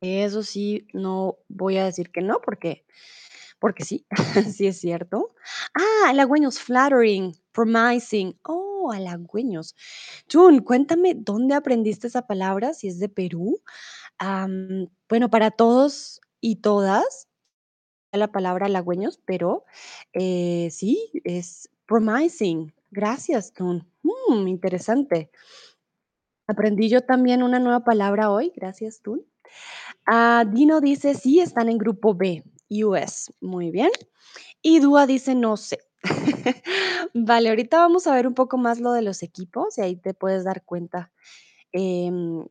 Eso 0.00 0.42
sí, 0.42 0.86
no 0.92 1.38
voy 1.48 1.76
a 1.78 1.84
decir 1.84 2.10
que 2.12 2.20
no, 2.20 2.40
porque, 2.40 2.84
porque 3.58 3.84
sí, 3.84 4.06
sí 4.54 4.66
es 4.68 4.78
cierto. 4.78 5.34
Ah, 5.74 6.10
halagüeños, 6.10 6.60
flattering, 6.60 7.34
promising. 7.52 8.38
Oh, 8.44 8.92
halagüeños. 8.92 9.74
Tun, 10.28 10.60
cuéntame 10.60 11.14
dónde 11.16 11.54
aprendiste 11.54 12.06
esa 12.06 12.26
palabra, 12.26 12.74
si 12.74 12.88
es 12.88 13.00
de 13.00 13.08
Perú. 13.08 13.60
Bueno, 15.08 15.30
para 15.30 15.50
todos 15.50 16.20
y 16.40 16.56
todas, 16.56 17.28
la 18.16 18.32
palabra 18.32 18.66
halagüeños, 18.66 19.20
pero 19.24 19.64
eh, 20.12 20.68
sí, 20.70 21.10
es 21.24 21.70
promising. 21.86 22.72
Gracias, 22.90 23.52
Tun. 23.52 23.86
Mm, 24.02 24.48
interesante. 24.48 25.30
Aprendí 26.46 26.88
yo 26.88 27.02
también 27.02 27.42
una 27.42 27.58
nueva 27.58 27.84
palabra 27.84 28.30
hoy. 28.30 28.52
Gracias, 28.56 29.02
Tun. 29.02 29.24
Ah, 30.06 30.44
Dino 30.50 30.80
dice, 30.80 31.14
sí, 31.14 31.40
están 31.40 31.68
en 31.68 31.78
grupo 31.78 32.14
B, 32.14 32.42
US. 32.70 33.32
Muy 33.40 33.70
bien. 33.70 33.90
Y 34.62 34.80
Dúa 34.80 35.06
dice, 35.06 35.34
no 35.34 35.56
sé. 35.56 35.80
Vale, 37.14 37.48
ahorita 37.50 37.78
vamos 37.78 38.06
a 38.06 38.14
ver 38.14 38.26
un 38.26 38.34
poco 38.34 38.56
más 38.56 38.80
lo 38.80 38.92
de 38.92 39.02
los 39.02 39.22
equipos 39.22 39.76
y 39.78 39.82
ahí 39.82 39.96
te 39.96 40.14
puedes 40.14 40.44
dar 40.44 40.64
cuenta 40.64 41.12
em, 41.72 42.46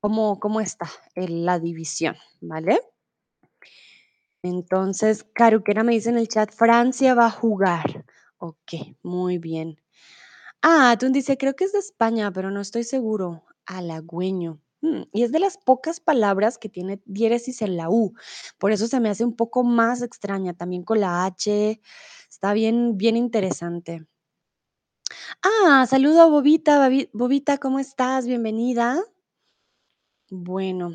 cómo, 0.00 0.38
cómo 0.40 0.60
está 0.60 0.90
la 1.14 1.58
división, 1.58 2.16
¿vale? 2.40 2.80
Entonces, 4.44 5.24
Caruquera 5.34 5.84
me 5.84 5.92
dice 5.94 6.10
en 6.10 6.18
el 6.18 6.28
chat, 6.28 6.52
Francia 6.52 7.14
va 7.14 7.26
a 7.26 7.30
jugar. 7.30 8.04
Ok, 8.36 8.74
muy 9.02 9.38
bien. 9.38 9.80
Ah, 10.62 10.96
tú 11.00 11.08
dice, 11.10 11.38
creo 11.38 11.56
que 11.56 11.64
es 11.64 11.72
de 11.72 11.78
España, 11.78 12.30
pero 12.32 12.50
no 12.50 12.60
estoy 12.60 12.84
seguro. 12.84 13.44
Halagüeño. 13.66 14.60
Mm, 14.82 15.04
y 15.12 15.22
es 15.22 15.32
de 15.32 15.40
las 15.40 15.56
pocas 15.56 16.00
palabras 16.00 16.58
que 16.58 16.68
tiene 16.68 17.00
diéresis 17.06 17.62
en 17.62 17.78
la 17.78 17.88
U. 17.88 18.12
Por 18.58 18.72
eso 18.72 18.86
se 18.86 19.00
me 19.00 19.08
hace 19.08 19.24
un 19.24 19.34
poco 19.34 19.64
más 19.64 20.02
extraña, 20.02 20.52
también 20.52 20.84
con 20.84 21.00
la 21.00 21.24
H. 21.24 21.80
Está 22.28 22.52
bien, 22.52 22.98
bien 22.98 23.16
interesante. 23.16 24.06
Ah, 25.42 25.86
saludo 25.88 26.22
a 26.22 26.26
Bobita. 26.26 26.90
Bobita, 27.14 27.58
¿cómo 27.58 27.78
estás? 27.78 28.26
Bienvenida. 28.26 29.02
Bueno, 30.30 30.92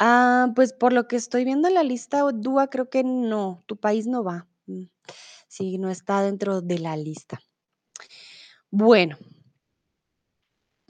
ah, 0.00 0.48
pues 0.56 0.72
por 0.72 0.92
lo 0.92 1.06
que 1.08 1.16
estoy 1.16 1.44
viendo 1.44 1.68
en 1.68 1.74
la 1.74 1.84
lista, 1.84 2.22
Dúa, 2.34 2.68
creo 2.68 2.90
que 2.90 3.04
no, 3.04 3.62
tu 3.66 3.76
país 3.76 4.06
no 4.08 4.24
va. 4.24 4.48
Mm, 4.66 4.84
Sí, 5.48 5.78
no 5.78 5.90
está 5.90 6.22
dentro 6.22 6.62
de 6.62 6.78
la 6.80 6.96
lista. 6.96 7.40
Bueno, 8.70 9.16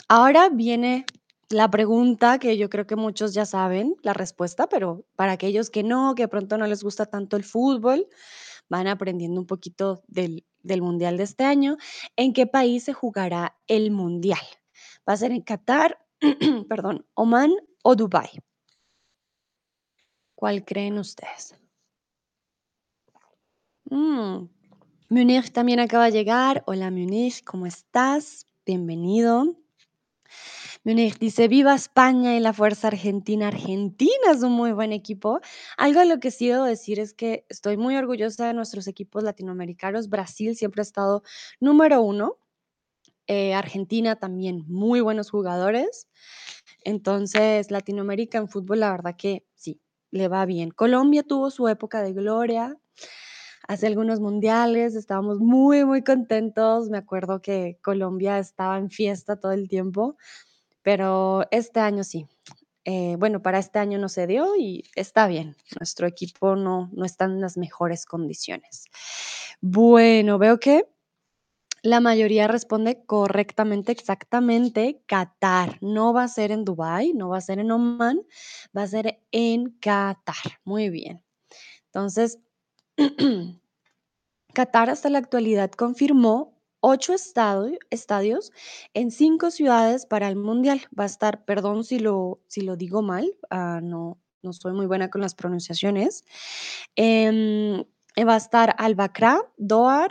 ahora 0.09 0.49
viene 0.51 1.05
la 1.49 1.71
pregunta 1.71 2.39
que 2.39 2.57
yo 2.57 2.69
creo 2.71 2.87
que 2.87 2.97
muchos 2.97 3.35
ya 3.35 3.45
saben 3.47 3.97
la 4.03 4.13
respuesta, 4.13 4.69
pero 4.69 5.05
para 5.17 5.33
aquellos 5.33 5.71
que 5.71 5.83
no, 5.83 6.15
que 6.15 6.25
de 6.25 6.29
pronto 6.29 6.59
no 6.59 6.67
les 6.67 6.83
gusta 6.83 7.07
tanto 7.07 7.37
el 7.37 7.45
fútbol, 7.45 8.07
van 8.71 8.89
aprendiendo 8.89 9.41
un 9.41 9.47
poquito 9.47 10.03
del, 10.09 10.45
del 10.63 10.83
mundial 10.83 11.17
de 11.19 11.25
este 11.25 11.45
año. 11.45 11.79
¿En 12.17 12.33
qué 12.35 12.47
país 12.47 12.85
se 12.85 12.93
jugará 12.95 13.57
el 13.69 13.91
mundial? 13.93 14.41
¿Va 15.09 15.15
a 15.15 15.19
ser 15.19 15.33
en 15.33 15.43
Qatar, 15.43 15.99
perdón, 16.69 17.07
Oman 17.15 17.53
o 17.85 17.97
Dubái? 17.97 18.31
¿Cuál 20.41 20.65
creen 20.65 20.99
ustedes? 20.99 21.55
Mm, 23.91 24.49
Munich 25.11 25.53
también 25.53 25.81
acaba 25.81 26.07
de 26.07 26.13
llegar. 26.13 26.63
Hola 26.67 26.91
Munich, 26.91 27.45
¿cómo 27.45 27.67
estás? 27.67 28.47
Bienvenido. 28.65 29.55
Munich 30.83 31.19
dice, 31.19 31.47
viva 31.47 31.75
España 31.75 32.35
y 32.39 32.41
la 32.41 32.55
Fuerza 32.55 32.89
Argentina. 32.89 33.49
Argentina 33.49 34.31
es 34.33 34.43
un 34.43 34.53
muy 34.53 34.73
buen 34.73 34.93
equipo. 34.93 35.41
Algo 35.77 36.01
de 36.01 36.07
lo 36.07 36.21
que 36.21 36.31
sí 36.31 36.49
debo 36.49 36.65
decir 36.65 37.01
es 37.01 37.13
que 37.13 37.45
estoy 37.51 37.77
muy 37.77 37.97
orgullosa 37.97 38.47
de 38.47 38.55
nuestros 38.55 38.87
equipos 38.87 39.23
latinoamericanos. 39.23 40.09
Brasil 40.09 40.57
siempre 40.57 40.81
ha 40.81 40.85
estado 40.85 41.23
número 41.61 42.01
uno. 42.01 42.39
Eh, 43.27 43.53
Argentina 43.53 44.17
también, 44.17 44.65
muy 44.69 45.03
buenos 45.03 45.31
jugadores. 45.31 46.09
Entonces, 46.83 47.71
Latinoamérica 47.71 48.39
en 48.39 48.49
fútbol, 48.49 48.81
la 48.81 48.91
verdad 48.91 49.17
que 49.19 49.45
le 50.11 50.29
va 50.29 50.47
bien. 50.47 50.71
Colombia 50.71 51.23
tuvo 51.23 51.51
su 51.51 51.69
época 51.69 52.03
de 52.03 52.13
gloria, 52.13 52.77
hace 53.69 53.87
algunos 53.87 54.21
mundiales, 54.21 54.95
estábamos 54.95 55.39
muy, 55.39 55.85
muy 55.85 56.03
contentos. 56.03 56.91
Me 56.91 56.99
acuerdo 56.99 57.41
que 57.41 57.79
Colombia 57.83 58.39
estaba 58.39 58.79
en 58.79 58.91
fiesta 58.91 59.39
todo 59.39 59.53
el 59.53 59.69
tiempo, 59.69 60.17
pero 60.83 61.47
este 61.51 61.81
año 61.81 62.05
sí. 62.05 62.27
Eh, 62.85 63.17
bueno, 63.19 63.43
para 63.43 63.59
este 63.59 63.79
año 63.79 63.99
no 63.99 64.09
se 64.09 64.27
dio 64.27 64.57
y 64.57 64.85
está 64.97 65.27
bien. 65.27 65.55
Nuestro 65.79 66.07
equipo 66.07 66.57
no, 66.57 66.91
no 66.93 67.05
está 67.05 67.27
en 67.27 67.41
las 67.41 67.57
mejores 67.57 68.07
condiciones. 68.07 68.87
Bueno, 69.61 70.39
veo 70.39 70.59
que 70.59 70.87
la 71.83 72.01
mayoría 72.01 72.47
responde 72.49 73.05
correctamente, 73.07 73.93
exactamente. 73.93 75.03
Qatar. 75.07 75.79
No 75.81 76.13
va 76.13 76.25
a 76.25 76.29
ser 76.29 76.53
en 76.53 76.65
Dubái, 76.65 77.15
no 77.15 77.29
va 77.31 77.39
a 77.39 77.41
ser 77.41 77.59
en 77.59 77.71
Oman, 77.71 78.23
va 78.77 78.83
a 78.83 78.87
ser 78.87 79.21
en 79.33 79.71
Qatar. 79.81 80.61
Muy 80.65 80.91
bien. 80.91 81.23
Entonces, 81.87 82.39
Qatar 84.55 84.91
hasta 84.91 85.11
la 85.11 85.19
actualidad 85.19 85.71
confirmó 85.71 86.61
ocho 86.81 87.15
estadios 87.15 88.53
en 88.95 89.11
cinco 89.11 89.51
ciudades 89.51 90.07
para 90.07 90.29
el 90.29 90.37
Mundial. 90.37 90.83
Va 90.99 91.05
a 91.05 91.07
estar, 91.07 91.45
perdón 91.45 91.85
si 91.85 91.99
lo, 91.99 92.41
si 92.49 92.63
lo 92.63 92.77
digo 92.77 93.03
mal, 93.03 93.33
ah, 93.51 93.81
no, 93.83 94.19
no 94.43 94.53
soy 94.53 94.73
muy 94.73 94.87
buena 94.87 95.11
con 95.11 95.21
las 95.21 95.35
pronunciaciones. 95.35 96.25
Em, 96.97 97.85
va 98.19 98.35
a 98.35 98.39
estar 98.39 98.75
Al-Bakra, 98.79 99.41
Doha, 99.57 100.09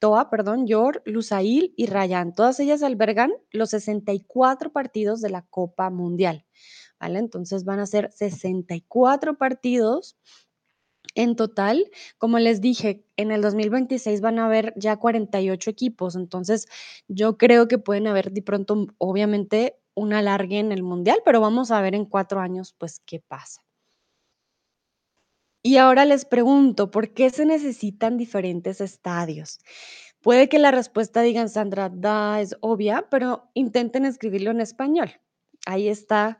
Doha, 0.00 0.30
perdón, 0.30 0.66
Yor, 0.66 1.02
Lusail 1.04 1.74
y 1.76 1.86
Rayán. 1.86 2.34
Todas 2.34 2.58
ellas 2.60 2.82
albergan 2.82 3.32
los 3.52 3.70
64 3.70 4.72
partidos 4.72 5.20
de 5.20 5.30
la 5.30 5.42
Copa 5.42 5.90
Mundial. 5.90 6.46
¿Vale? 7.00 7.18
Entonces 7.18 7.64
van 7.64 7.80
a 7.80 7.86
ser 7.86 8.10
64 8.12 9.38
partidos 9.38 10.16
en 11.14 11.34
total, 11.36 11.90
como 12.18 12.38
les 12.38 12.60
dije, 12.60 13.04
en 13.16 13.30
el 13.32 13.42
2026 13.42 14.20
van 14.20 14.38
a 14.38 14.46
haber 14.46 14.72
ya 14.76 14.96
48 14.96 15.70
equipos, 15.70 16.14
entonces 16.16 16.66
yo 17.08 17.36
creo 17.36 17.68
que 17.68 17.78
pueden 17.78 18.06
haber 18.06 18.32
de 18.32 18.42
pronto, 18.42 18.86
obviamente, 18.98 19.76
un 19.94 20.12
alargue 20.12 20.58
en 20.60 20.72
el 20.72 20.82
mundial, 20.82 21.18
pero 21.24 21.40
vamos 21.40 21.70
a 21.72 21.80
ver 21.80 21.94
en 21.94 22.04
cuatro 22.06 22.40
años, 22.40 22.74
pues, 22.78 23.00
qué 23.04 23.20
pasa. 23.20 23.60
Y 25.62 25.76
ahora 25.76 26.06
les 26.06 26.24
pregunto, 26.24 26.90
¿por 26.90 27.12
qué 27.12 27.28
se 27.28 27.44
necesitan 27.44 28.16
diferentes 28.16 28.80
estadios? 28.80 29.58
Puede 30.22 30.48
que 30.48 30.58
la 30.58 30.70
respuesta 30.70 31.20
digan, 31.20 31.48
Sandra, 31.50 31.90
da, 31.90 32.40
es 32.40 32.56
obvia, 32.60 33.08
pero 33.10 33.50
intenten 33.54 34.06
escribirlo 34.06 34.50
en 34.50 34.60
español. 34.60 35.10
Ahí 35.66 35.88
está 35.88 36.38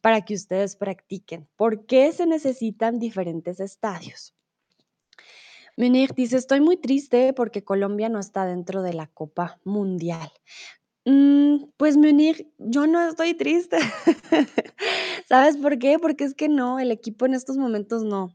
para 0.00 0.22
que 0.22 0.34
ustedes 0.34 0.76
practiquen. 0.76 1.48
¿Por 1.56 1.84
qué 1.84 2.12
se 2.12 2.26
necesitan 2.26 2.98
diferentes 2.98 3.60
estadios? 3.60 4.34
Munir 5.76 6.14
dice, 6.14 6.38
estoy 6.38 6.60
muy 6.60 6.78
triste 6.78 7.34
porque 7.34 7.62
Colombia 7.62 8.08
no 8.08 8.18
está 8.18 8.46
dentro 8.46 8.82
de 8.82 8.94
la 8.94 9.08
Copa 9.08 9.60
Mundial. 9.64 10.30
Mm, 11.04 11.66
pues 11.76 11.98
Munir, 11.98 12.50
yo 12.58 12.86
no 12.86 13.06
estoy 13.06 13.34
triste. 13.34 13.78
¿Sabes 15.28 15.58
por 15.58 15.78
qué? 15.78 15.98
Porque 15.98 16.24
es 16.24 16.34
que 16.34 16.48
no, 16.48 16.78
el 16.78 16.90
equipo 16.90 17.26
en 17.26 17.34
estos 17.34 17.58
momentos 17.58 18.02
no. 18.02 18.34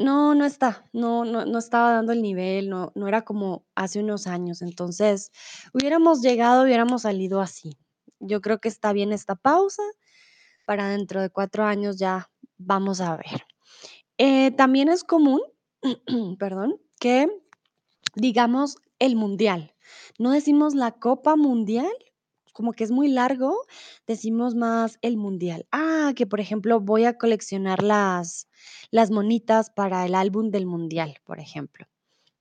No, 0.00 0.34
no 0.34 0.46
está, 0.46 0.88
no 0.94 1.26
no 1.26 1.44
no 1.44 1.58
estaba 1.58 1.92
dando 1.92 2.12
el 2.12 2.22
nivel, 2.22 2.70
no 2.70 2.90
no 2.94 3.06
era 3.06 3.20
como 3.22 3.66
hace 3.74 4.00
unos 4.00 4.26
años. 4.26 4.62
Entonces, 4.62 5.30
hubiéramos 5.74 6.22
llegado, 6.22 6.64
hubiéramos 6.64 7.02
salido 7.02 7.40
así. 7.42 7.76
Yo 8.18 8.40
creo 8.40 8.58
que 8.60 8.68
está 8.68 8.94
bien 8.94 9.12
esta 9.12 9.34
pausa, 9.36 9.82
para 10.66 10.88
dentro 10.88 11.20
de 11.22 11.30
4 11.30 11.64
años 11.64 11.98
ya 11.98 12.30
vamos 12.58 13.00
a 13.02 13.16
ver. 13.16 13.44
Eh, 14.18 14.52
también 14.52 14.88
es 14.88 15.04
común, 15.04 15.42
perdón, 16.38 16.80
que 17.00 17.28
digamos 18.14 18.76
el 18.98 19.16
mundial. 19.16 19.74
No 20.18 20.30
decimos 20.32 20.74
la 20.74 20.92
Copa 20.92 21.36
Mundial, 21.36 21.92
como 22.52 22.72
que 22.72 22.84
es 22.84 22.90
muy 22.90 23.08
largo, 23.08 23.54
decimos 24.06 24.54
más 24.54 24.98
el 25.02 25.16
mundial. 25.16 25.66
Ah, 25.72 26.12
que 26.16 26.26
por 26.26 26.40
ejemplo, 26.40 26.80
voy 26.80 27.04
a 27.04 27.18
coleccionar 27.18 27.82
las 27.82 28.48
las 28.90 29.10
monitas 29.10 29.70
para 29.70 30.04
el 30.04 30.14
álbum 30.14 30.50
del 30.50 30.66
mundial, 30.66 31.18
por 31.24 31.40
ejemplo. 31.40 31.86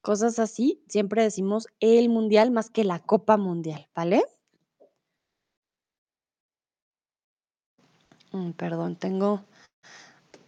Cosas 0.02 0.40
así, 0.40 0.82
siempre 0.88 1.24
decimos 1.24 1.68
el 1.80 2.10
mundial 2.10 2.52
más 2.52 2.70
que 2.70 2.84
la 2.84 3.00
Copa 3.00 3.38
Mundial, 3.38 3.88
¿vale? 3.94 4.24
Mm, 8.32 8.52
perdón, 8.52 8.96
tengo 8.96 9.44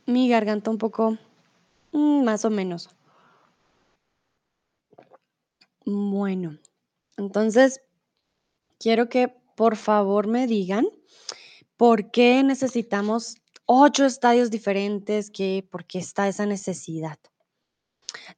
mi 0.06 0.30
garganta 0.30 0.72
un 0.72 0.78
poco, 0.78 1.18
mm, 1.92 2.24
más 2.24 2.46
o 2.46 2.50
menos. 2.50 2.90
Bueno, 5.86 6.58
entonces 7.18 7.82
quiero 8.80 9.10
que 9.10 9.41
por 9.62 9.76
favor 9.76 10.26
me 10.26 10.48
digan 10.48 10.88
por 11.78 12.10
qué 12.10 12.42
necesitamos 12.42 13.36
8 13.68 14.06
estadios 14.08 14.50
diferentes, 14.50 15.30
qué, 15.30 15.64
por 15.70 15.86
qué 15.86 16.00
está 16.00 16.28
esa 16.28 16.48
necesidad. 16.48 17.20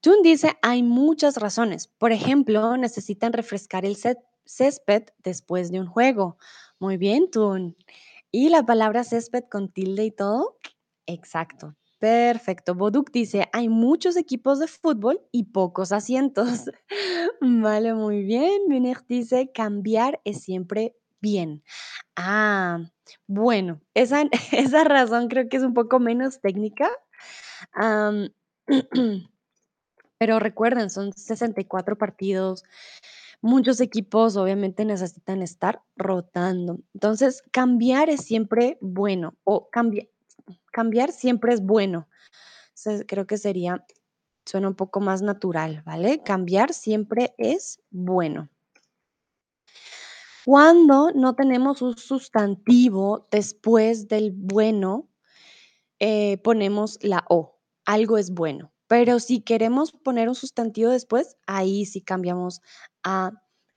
Tun 0.02 0.22
dice, 0.22 0.58
hay 0.62 0.84
muchas 0.84 1.38
razones. 1.38 1.88
Por 1.88 2.12
ejemplo, 2.12 2.76
necesitan 2.76 3.32
refrescar 3.32 3.86
el 3.86 3.96
cé- 3.96 4.18
césped 4.44 5.04
después 5.24 5.72
de 5.72 5.80
un 5.80 5.88
juego. 5.88 6.38
Muy 6.78 6.98
bien, 6.98 7.32
Tun. 7.32 7.78
¿Y 8.30 8.50
la 8.50 8.66
palabra 8.66 9.06
césped 9.06 9.46
con 9.50 9.72
tilde 9.72 10.04
y 10.04 10.12
todo? 10.12 10.58
Exacto. 11.06 11.74
Perfecto. 12.00 12.76
Boduk 12.76 13.12
dice, 13.14 13.48
hay 13.54 13.70
muchos 13.70 14.18
equipos 14.18 14.60
de 14.60 14.68
fútbol 14.68 15.22
y 15.32 15.44
pocos 15.46 15.94
asientos. 15.94 16.70
Vale, 17.40 17.94
muy 17.94 18.24
bien. 18.24 18.64
Munich 18.68 19.06
dice, 19.08 19.54
cambiar 19.54 20.20
es 20.26 20.42
siempre 20.42 20.98
bien. 21.24 21.64
Ah, 22.18 22.80
bueno, 23.28 23.82
esa, 23.96 24.24
esa 24.54 24.84
razón 24.86 25.30
creo 25.30 25.50
que 25.50 25.58
es 25.58 25.64
un 25.64 25.74
poco 25.74 26.00
menos 26.00 26.42
técnica. 26.42 26.90
Pero 30.20 30.40
recuerden, 30.40 30.90
son 30.90 31.14
64 31.14 31.98
partidos, 31.98 32.64
muchos 33.42 33.82
equipos 33.82 34.38
obviamente 34.38 34.86
necesitan 34.86 35.42
estar 35.42 35.82
rotando. 35.98 36.80
Entonces, 36.94 37.44
cambiar 37.52 38.10
es 38.10 38.22
siempre 38.26 38.78
bueno 38.82 39.36
o 39.44 39.70
cambia- 39.72 40.08
cambiar 40.72 41.12
siempre 41.12 41.54
es 41.54 41.62
bueno. 41.62 42.08
Creo 43.08 43.26
que 43.28 43.38
sería, 43.38 43.86
suena 44.46 44.70
un 44.70 44.76
poco 44.76 45.00
más 45.02 45.22
natural, 45.22 45.84
¿vale? 45.86 46.22
Cambiar 46.24 46.74
siempre 46.74 47.34
es 47.38 47.82
bueno. 47.92 48.50
Cuando 50.46 51.12
no 51.12 51.36
tenemos 51.36 51.82
un 51.82 51.98
sustantivo 51.98 53.28
después 53.32 54.08
del 54.08 54.32
bueno, 54.32 55.10
eh, 56.00 56.38
ponemos 56.40 57.00
la 57.02 57.26
o. 57.30 57.60
Algo 57.86 58.18
es 58.18 58.32
bueno. 58.32 58.72
Pero 58.88 59.20
si 59.20 59.42
queremos 59.42 59.92
poner 59.92 60.30
un 60.30 60.36
sustantivo 60.36 60.92
después, 60.92 61.38
ahí 61.48 61.86
sí 61.86 62.02
cambiamos 62.02 62.62
a 63.04 63.32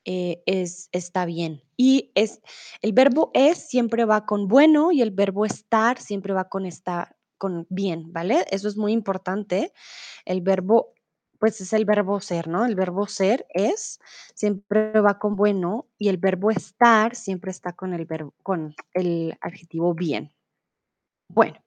eh, 0.05 0.43
es, 0.47 0.89
está 0.93 1.25
bien. 1.25 1.63
Y 1.77 2.13
es, 2.15 2.41
el 2.81 2.93
verbo 2.93 3.31
es 3.35 3.69
siempre 3.69 4.05
va 4.05 4.25
con 4.25 4.47
bueno 4.47 4.93
y 4.93 5.03
el 5.03 5.11
verbo 5.11 5.45
estar 5.45 6.01
siempre 6.01 6.33
va 6.33 6.49
con 6.49 6.65
estar, 6.65 7.17
con 7.39 7.67
bien, 7.71 8.13
¿vale? 8.13 8.45
Eso 8.51 8.69
es 8.69 8.77
muy 8.77 8.93
importante. 8.93 9.73
El 10.25 10.43
verbo, 10.43 10.95
pues 11.39 11.61
es 11.61 11.73
el 11.73 11.85
verbo 11.85 12.21
ser, 12.21 12.49
¿no? 12.49 12.65
El 12.65 12.75
verbo 12.75 13.07
ser 13.07 13.47
es 13.51 14.01
siempre 14.35 15.01
va 15.01 15.19
con 15.19 15.37
bueno 15.37 15.87
y 15.99 16.09
el 16.09 16.19
verbo 16.19 16.51
estar 16.51 17.15
siempre 17.15 17.51
está 17.51 17.73
con 17.73 17.95
el 17.95 18.07
verbo, 18.07 18.35
con 18.43 18.75
el 18.95 19.37
adjetivo 19.41 19.95
bien. 19.95 20.33
Bueno. 21.29 21.59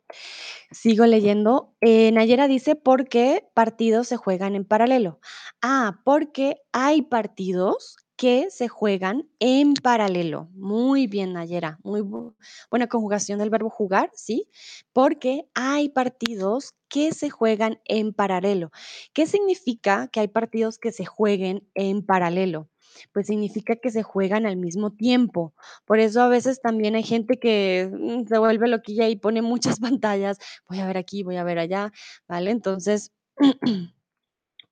Sigo 0.71 1.05
leyendo. 1.05 1.75
Eh, 1.81 2.11
Nayera 2.11 2.47
dice, 2.47 2.75
¿por 2.75 3.07
qué 3.07 3.47
partidos 3.53 4.07
se 4.07 4.17
juegan 4.17 4.55
en 4.55 4.65
paralelo? 4.65 5.19
Ah, 5.61 6.01
porque 6.03 6.57
hay 6.71 7.01
partidos 7.03 7.97
que 8.19 8.49
se 8.51 8.67
juegan 8.67 9.29
en 9.39 9.75
paralelo. 9.75 10.49
Muy 10.53 11.07
bien, 11.07 11.31
Nayera. 11.33 11.79
Muy 11.83 12.01
bu- 12.01 12.35
buena 12.69 12.87
conjugación 12.87 13.39
del 13.39 13.49
verbo 13.49 13.69
jugar, 13.69 14.11
¿sí? 14.13 14.49
Porque 14.91 15.45
hay 15.53 15.87
partidos 15.89 16.73
que 16.89 17.13
se 17.13 17.29
juegan 17.29 17.79
en 17.85 18.13
paralelo. 18.13 18.71
¿Qué 19.13 19.25
significa 19.25 20.09
que 20.09 20.19
hay 20.19 20.27
partidos 20.27 20.77
que 20.79 20.91
se 20.91 21.05
jueguen 21.05 21.65
en 21.75 22.05
paralelo? 22.05 22.69
Pues 23.13 23.27
significa 23.27 23.77
que 23.77 23.89
se 23.91 24.03
juegan 24.03 24.45
al 24.45 24.57
mismo 24.57 24.91
tiempo. 24.91 25.53
Por 25.85 25.99
eso 25.99 26.21
a 26.21 26.27
veces 26.27 26.59
también 26.61 26.95
hay 26.95 27.03
gente 27.03 27.39
que 27.39 27.89
mm, 27.91 28.27
se 28.27 28.37
vuelve 28.37 28.67
loquilla 28.67 29.07
y 29.07 29.15
pone 29.15 29.41
muchas 29.41 29.79
pantallas 29.99 30.37
voy 30.67 30.79
a 30.79 30.87
ver 30.87 30.97
aquí, 30.97 31.23
voy 31.23 31.37
a 31.37 31.43
ver 31.45 31.59
allá, 31.59 31.93
¿vale? 32.27 32.51
Entonces, 32.51 33.13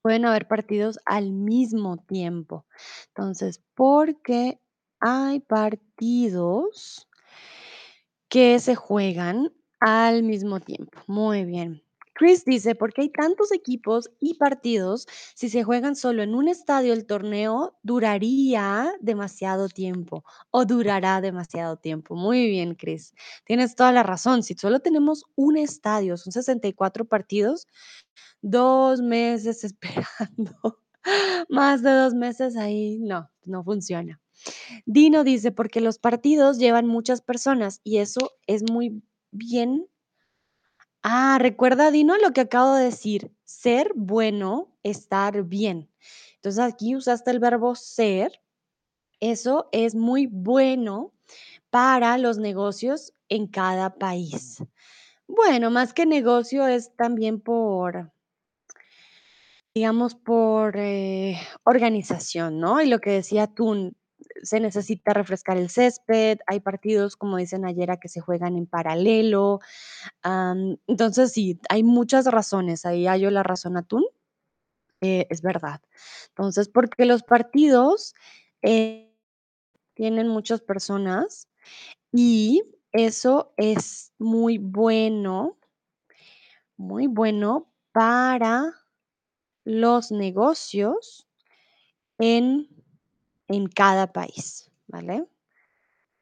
pueden 0.07 0.23
haber 0.23 0.47
partidos 0.47 0.99
al 1.03 1.33
mismo 1.33 1.97
tiempo. 1.97 2.65
Entonces, 3.09 3.61
porque 3.75 4.57
hay 5.01 5.41
partidos 5.41 7.09
que 8.29 8.57
se 8.61 8.75
juegan 8.75 9.51
al 9.81 10.23
mismo 10.23 10.61
tiempo. 10.61 10.97
Muy 11.07 11.43
bien. 11.43 11.83
Chris 12.17 12.45
dice, 12.45 12.73
¿por 12.73 12.93
qué 12.93 13.01
hay 13.03 13.09
tantos 13.09 13.51
equipos 13.51 14.09
y 14.19 14.33
partidos? 14.33 15.07
Si 15.35 15.49
se 15.49 15.63
juegan 15.63 15.95
solo 15.95 16.23
en 16.23 16.33
un 16.33 16.47
estadio, 16.47 16.93
el 16.93 17.05
torneo 17.05 17.77
duraría 17.83 18.91
demasiado 19.01 19.69
tiempo 19.69 20.23
o 20.49 20.65
durará 20.65 21.21
demasiado 21.21 21.77
tiempo. 21.77 22.15
Muy 22.15 22.47
bien, 22.47 22.73
Chris. 22.73 23.13
Tienes 23.45 23.75
toda 23.75 23.91
la 23.91 24.01
razón. 24.01 24.41
Si 24.41 24.55
solo 24.55 24.79
tenemos 24.79 25.25
un 25.35 25.57
estadio, 25.57 26.17
son 26.17 26.33
64 26.33 27.05
partidos, 27.05 27.67
dos 28.41 28.99
meses 29.01 29.63
esperando. 29.63 30.81
Más 31.49 31.83
de 31.83 31.91
dos 31.91 32.15
meses 32.15 32.57
ahí, 32.57 32.97
no, 32.99 33.29
no 33.45 33.63
funciona. 33.63 34.19
Dino 34.87 35.23
dice, 35.23 35.51
porque 35.51 35.81
los 35.81 35.99
partidos 35.99 36.57
llevan 36.57 36.87
muchas 36.87 37.21
personas 37.21 37.79
y 37.83 37.99
eso 37.99 38.31
es 38.47 38.63
muy 38.69 39.03
bien. 39.31 39.87
Ah, 41.03 41.37
recuerda, 41.39 41.91
Dino, 41.91 42.17
lo 42.17 42.31
que 42.31 42.41
acabo 42.41 42.75
de 42.75 42.85
decir, 42.85 43.31
ser 43.45 43.91
bueno, 43.95 44.75
estar 44.83 45.43
bien. 45.43 45.89
Entonces 46.35 46.63
aquí 46.63 46.95
usaste 46.95 47.31
el 47.31 47.39
verbo 47.39 47.75
ser, 47.75 48.41
eso 49.19 49.69
es 49.71 49.95
muy 49.95 50.27
bueno 50.27 51.13
para 51.69 52.17
los 52.17 52.37
negocios 52.37 53.13
en 53.29 53.47
cada 53.47 53.95
país. 53.95 54.63
Bueno, 55.27 55.71
más 55.71 55.93
que 55.93 56.05
negocio 56.05 56.67
es 56.67 56.95
también 56.95 57.41
por, 57.41 58.11
digamos, 59.73 60.15
por 60.15 60.77
eh, 60.77 61.37
organización, 61.63 62.59
¿no? 62.59 62.81
Y 62.81 62.87
lo 62.87 62.99
que 62.99 63.11
decía 63.11 63.47
tú, 63.47 63.93
se 64.43 64.59
necesita 64.59 65.13
refrescar 65.13 65.57
el 65.57 65.69
césped, 65.69 66.39
hay 66.47 66.59
partidos, 66.59 67.15
como 67.15 67.37
dicen 67.37 67.65
ayer, 67.65 67.97
que 68.01 68.09
se 68.09 68.21
juegan 68.21 68.57
en 68.57 68.65
paralelo. 68.65 69.59
entonces, 70.87 71.31
sí, 71.31 71.59
hay 71.69 71.83
muchas 71.83 72.25
razones, 72.25 72.85
ahí 72.85 73.07
hallo 73.07 73.31
la 73.31 73.43
razón 73.43 73.77
atún, 73.77 74.05
eh, 75.01 75.27
es 75.29 75.41
verdad. 75.41 75.81
Entonces, 76.29 76.69
porque 76.69 77.05
los 77.05 77.23
partidos 77.23 78.13
eh, 78.61 79.13
tienen 79.93 80.27
muchas 80.27 80.61
personas 80.61 81.47
y 82.11 82.63
eso 82.91 83.53
es 83.57 84.13
muy 84.17 84.57
bueno, 84.57 85.57
muy 86.77 87.07
bueno 87.07 87.71
para 87.91 88.73
los 89.63 90.11
negocios 90.11 91.27
en, 92.17 92.67
en 93.47 93.67
cada 93.67 94.11
país, 94.11 94.71
¿vale? 94.87 95.25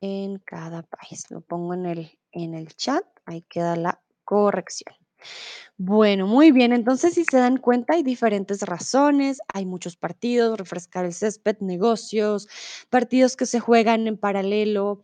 En 0.01 0.39
cada 0.39 0.83
país. 0.83 1.29
Lo 1.29 1.41
pongo 1.41 1.73
en 1.73 1.85
el, 1.85 2.19
en 2.31 2.53
el 2.53 2.75
chat, 2.75 3.03
ahí 3.25 3.41
queda 3.43 3.75
la 3.75 4.01
corrección. 4.23 4.95
Bueno, 5.77 6.27
muy 6.27 6.51
bien. 6.51 6.71
Entonces, 6.73 7.15
si 7.15 7.25
se 7.25 7.37
dan 7.37 7.57
cuenta, 7.57 7.93
hay 7.93 8.03
diferentes 8.03 8.61
razones. 8.61 9.39
Hay 9.53 9.65
muchos 9.65 9.97
partidos, 9.97 10.57
refrescar 10.57 11.05
el 11.05 11.13
césped, 11.13 11.57
negocios, 11.59 12.47
partidos 12.89 13.35
que 13.35 13.45
se 13.45 13.59
juegan 13.59 14.07
en 14.07 14.17
paralelo. 14.17 15.01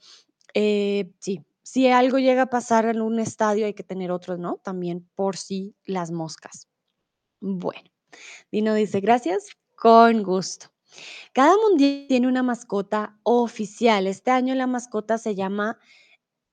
Eh, 0.54 1.12
sí, 1.20 1.44
si 1.64 1.88
algo 1.88 2.20
llega 2.20 2.44
a 2.44 2.50
pasar 2.50 2.86
en 2.86 3.02
un 3.02 3.20
estadio, 3.20 3.66
hay 3.66 3.74
que 3.74 3.84
tener 3.84 4.12
otros, 4.12 4.40
¿no? 4.40 4.58
También 4.58 5.10
por 5.16 5.38
si 5.38 5.76
las 5.86 6.12
moscas. 6.12 6.68
Bueno, 7.40 7.90
Dino 8.52 8.74
dice, 8.74 9.00
gracias, 9.02 9.48
con 9.76 10.24
gusto. 10.24 10.71
Cada 11.34 11.56
mundial 11.58 12.06
tiene 12.10 12.28
una 12.28 12.44
mascota 12.44 13.20
oficial. 13.24 14.08
Este 14.08 14.32
año 14.32 14.56
la 14.56 14.68
mascota 14.68 15.18
se 15.18 15.36
llama, 15.36 15.80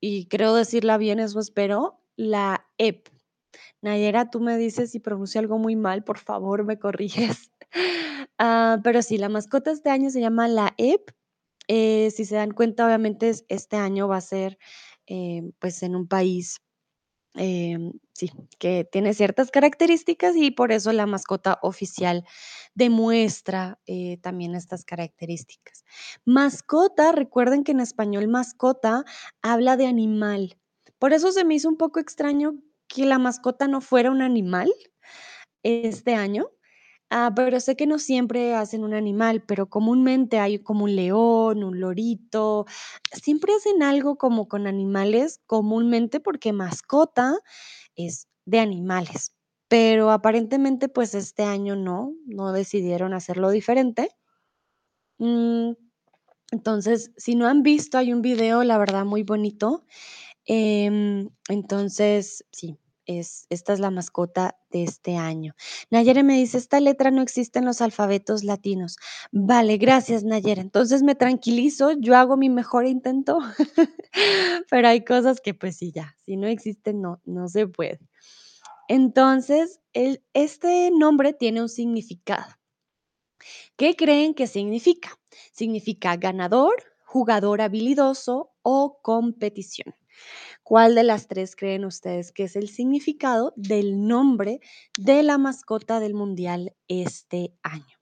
y 0.00 0.26
creo 0.28 0.54
decirla 0.54 0.98
bien, 0.98 1.20
eso 1.20 1.40
espero, 1.40 2.00
la 2.16 2.66
EP. 2.78 3.10
Nayera, 3.82 4.30
tú 4.30 4.40
me 4.40 4.56
dices 4.58 4.92
si 4.92 5.00
pronuncio 5.00 5.40
algo 5.40 5.58
muy 5.58 5.76
mal, 5.76 6.04
por 6.04 6.18
favor, 6.18 6.64
me 6.64 6.78
corriges. 6.78 7.52
Ah, 8.40 8.80
pero 8.84 9.02
sí, 9.02 9.18
la 9.18 9.28
mascota 9.28 9.70
este 9.72 9.90
año 9.90 10.10
se 10.10 10.20
llama 10.20 10.48
la 10.48 10.74
EP. 10.78 11.12
Eh, 11.68 12.10
si 12.12 12.24
se 12.24 12.36
dan 12.36 12.52
cuenta, 12.52 12.86
obviamente 12.86 13.28
es- 13.30 13.44
este 13.48 13.76
año 13.76 14.08
va 14.08 14.18
a 14.18 14.20
ser 14.22 14.58
eh, 15.08 15.42
pues 15.60 15.82
en 15.82 15.96
un 15.96 16.08
país 16.08 16.60
Em, 17.34 17.92
sí, 18.14 18.30
que 18.58 18.84
tiene 18.90 19.14
ciertas 19.14 19.50
características 19.50 20.34
y 20.34 20.50
por 20.50 20.72
eso 20.72 20.92
la 20.92 21.06
mascota 21.06 21.58
oficial 21.62 22.24
demuestra 22.74 23.78
eh, 23.86 24.18
también 24.22 24.54
estas 24.54 24.84
características. 24.84 25.84
Mascota, 26.24 27.12
recuerden 27.12 27.64
que 27.64 27.72
en 27.72 27.80
español 27.80 28.28
mascota 28.28 29.04
habla 29.42 29.76
de 29.76 29.86
animal. 29.86 30.58
Por 30.98 31.12
eso 31.12 31.30
se 31.32 31.44
me 31.44 31.54
hizo 31.54 31.68
un 31.68 31.76
poco 31.76 32.00
extraño 32.00 32.54
que 32.88 33.06
la 33.06 33.18
mascota 33.18 33.68
no 33.68 33.80
fuera 33.80 34.10
un 34.10 34.22
animal 34.22 34.72
este 35.62 36.14
año. 36.14 36.50
Ah, 37.10 37.32
pero 37.34 37.58
sé 37.60 37.74
que 37.74 37.86
no 37.86 37.98
siempre 37.98 38.54
hacen 38.54 38.84
un 38.84 38.92
animal, 38.92 39.42
pero 39.46 39.68
comúnmente 39.70 40.38
hay 40.38 40.58
como 40.58 40.84
un 40.84 40.94
león, 40.94 41.64
un 41.64 41.80
lorito. 41.80 42.66
Siempre 43.12 43.54
hacen 43.54 43.82
algo 43.82 44.18
como 44.18 44.46
con 44.46 44.66
animales, 44.66 45.40
comúnmente 45.46 46.20
porque 46.20 46.52
mascota 46.52 47.38
es 47.96 48.28
de 48.44 48.60
animales. 48.60 49.34
Pero 49.68 50.10
aparentemente, 50.10 50.88
pues 50.88 51.14
este 51.14 51.44
año 51.44 51.76
no, 51.76 52.14
no 52.26 52.52
decidieron 52.52 53.14
hacerlo 53.14 53.50
diferente. 53.50 54.10
Mm, 55.18 55.72
entonces, 56.52 57.12
si 57.16 57.34
no 57.36 57.46
han 57.48 57.62
visto, 57.62 57.98
hay 57.98 58.12
un 58.12 58.22
video, 58.22 58.64
la 58.64 58.78
verdad, 58.78 59.04
muy 59.04 59.22
bonito 59.24 59.84
Em, 60.46 61.30
entonces, 61.48 62.44
sí, 62.52 62.78
es, 63.08 63.46
esta 63.50 63.72
es 63.72 63.80
la 63.80 63.90
mascota 63.90 64.56
de 64.70 64.84
este 64.84 65.16
año. 65.16 65.54
Nayera 65.90 66.22
me 66.22 66.36
dice, 66.36 66.58
esta 66.58 66.78
letra 66.78 67.10
no 67.10 67.22
existe 67.22 67.58
en 67.58 67.64
los 67.64 67.80
alfabetos 67.80 68.44
latinos. 68.44 68.96
Vale, 69.32 69.78
gracias, 69.78 70.22
Nayera. 70.22 70.60
Entonces 70.60 71.02
me 71.02 71.16
tranquilizo, 71.16 71.92
yo 71.98 72.14
hago 72.16 72.36
mi 72.36 72.50
mejor 72.50 72.86
intento, 72.86 73.38
pero 74.70 74.88
hay 74.88 75.04
cosas 75.04 75.40
que 75.40 75.54
pues 75.54 75.78
sí, 75.78 75.90
ya, 75.90 76.14
si 76.24 76.36
no 76.36 76.46
existen, 76.46 77.00
no, 77.00 77.20
no 77.24 77.48
se 77.48 77.66
puede. 77.66 77.98
Entonces, 78.88 79.80
este 80.32 80.90
nombre 80.90 81.32
tiene 81.32 81.62
un 81.62 81.68
significado. 81.68 82.54
¿Qué 83.76 83.96
creen 83.96 84.34
que 84.34 84.46
significa? 84.46 85.10
Significa 85.52 86.16
ganador, 86.16 86.74
jugador 87.04 87.60
habilidoso 87.60 88.52
o 88.62 88.98
competición. 89.02 89.94
¿Cuál 90.68 90.94
de 90.94 91.02
las 91.02 91.28
tres 91.28 91.56
creen 91.56 91.86
ustedes 91.86 92.30
que 92.30 92.44
es 92.44 92.54
el 92.54 92.68
significado 92.68 93.54
del 93.56 94.06
nombre 94.06 94.60
de 94.98 95.22
la 95.22 95.38
mascota 95.38 95.98
del 95.98 96.12
mundial 96.12 96.76
este 96.88 97.54
año? 97.62 97.96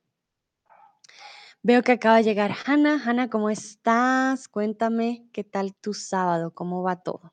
Veo 1.62 1.85
que 1.85 1.92
acaba 1.92 2.16
de 2.16 2.24
llegar 2.24 2.52
Hanna. 2.66 3.00
Hanna, 3.07 3.31
¿cómo 3.31 3.50
estás? 3.50 4.48
Cuéntame 4.48 5.29
qué 5.33 5.44
tal 5.44 5.76
tu 5.76 5.94
sábado, 5.94 6.52
cómo 6.55 6.83
va 6.83 7.05
todo. 7.05 7.33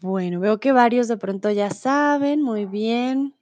Bueno, 0.00 0.40
veo 0.40 0.58
que 0.58 0.72
varios 0.72 1.06
de 1.06 1.18
pronto 1.18 1.52
ya 1.52 1.70
saben, 1.70 2.42
muy 2.42 2.66
bien. 2.66 3.36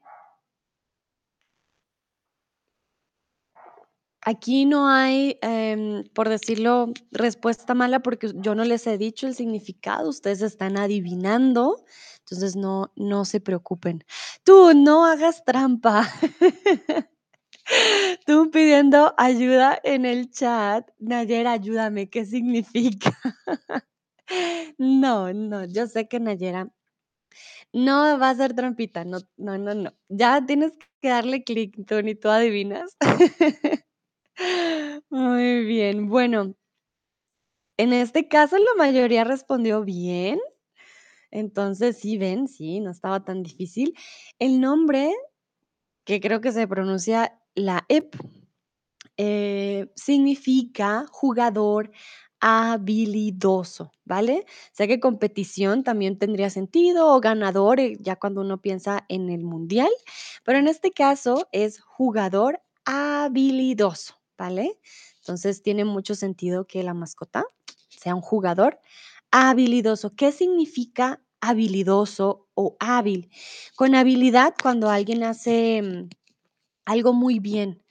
Aquí 4.31 4.67
no 4.67 4.87
hay, 4.91 5.39
em, 5.41 6.05
por 6.13 6.29
decirlo, 6.29 6.93
respuesta 7.13 7.73
mala 7.73 8.01
porque 8.01 8.31
yo 8.35 8.55
no 8.55 8.63
les 8.65 8.87
he 8.87 8.99
dicho 8.99 9.27
el 9.27 9.35
significado, 9.35 10.11
ustedes 10.11 10.43
están 10.43 10.77
adivinando, 10.77 11.83
entonces 12.19 12.55
no, 12.55 12.93
no 12.95 13.25
se 13.25 13.41
preocupen. 13.41 14.05
Tú 14.45 14.75
no 14.75 15.07
hagas 15.07 15.43
trampa. 15.47 16.07
Tú 18.27 18.51
pidiendo 18.51 19.15
ayuda 19.19 19.79
en 19.85 20.05
el 20.07 20.31
chat. 20.31 20.89
Nayera, 20.99 21.53
ayúdame, 21.53 22.09
¿qué 22.11 22.25
significa? 22.27 23.17
No, 24.79 25.33
no, 25.33 25.65
yo 25.67 25.87
sé 25.87 26.09
que 26.09 26.21
Nayera 26.21 26.69
no 27.73 28.19
va 28.19 28.31
a 28.31 28.35
ser 28.35 28.55
trampita, 28.55 29.05
no, 29.05 29.19
no, 29.37 29.59
no, 29.59 29.75
no. 29.75 29.93
Ya 30.09 30.45
tienes 30.47 30.73
que 31.01 31.09
darle 31.09 31.45
clic, 31.45 31.77
tú 31.87 32.03
ni 32.03 32.15
tú 32.15 32.29
adivinas. 32.29 32.97
Muy 35.11 35.65
bien, 35.65 36.09
bueno, 36.09 36.55
en 37.77 37.93
este 37.93 38.29
caso 38.29 38.57
la 38.59 38.75
mayoría 38.77 39.25
respondió 39.25 39.85
bien, 39.85 40.41
entonces 41.31 41.99
sí, 41.99 42.19
ven, 42.19 42.49
sí, 42.49 42.81
no 42.81 42.91
estaba 42.93 43.25
tan 43.25 43.43
difícil. 43.45 43.95
El 44.39 44.61
nombre, 44.61 45.13
que 46.05 46.21
creo 46.21 46.41
que 46.41 46.53
se 46.53 46.69
pronuncia 46.69 47.41
la 47.55 47.87
EP, 47.89 48.19
eh, 49.19 49.91
significa 49.97 51.07
jugador 51.13 51.93
habilidoso, 52.41 53.93
¿vale? 54.07 54.47
Sé 54.73 54.89
que 54.89 55.01
competición 55.01 55.85
también 55.85 56.19
tendría 56.19 56.51
sentido 56.51 57.15
o 57.15 57.21
ganador, 57.21 57.81
eh, 57.81 57.97
ya 58.01 58.17
cuando 58.17 58.43
uno 58.43 58.61
piensa 58.63 59.07
en 59.09 59.31
el 59.31 59.45
mundial, 59.45 59.91
pero 60.45 60.59
en 60.61 60.69
este 60.69 60.93
caso 60.93 61.49
es 61.53 61.81
jugador 61.83 62.63
habilidoso, 62.87 64.18
¿vale? 64.39 64.79
Entonces 65.19 65.63
tiene 65.63 65.85
mucho 65.85 66.15
sentido 66.15 66.67
que 66.67 66.83
la 66.83 66.95
mascota 66.95 67.45
sea 67.91 68.15
un 68.15 68.23
jugador 68.23 68.81
habilidoso. 69.31 70.15
¿Qué 70.15 70.33
significa 70.33 71.21
habilidoso 71.41 72.49
o 72.55 72.77
hábil? 72.79 73.31
Con 73.77 73.95
habilidad, 73.95 74.55
cuando 74.63 74.89
alguien 74.89 75.25
hace 75.25 75.83
mm, 75.83 76.09
algo 76.87 77.13
muy 77.13 77.41
bien 77.41 77.83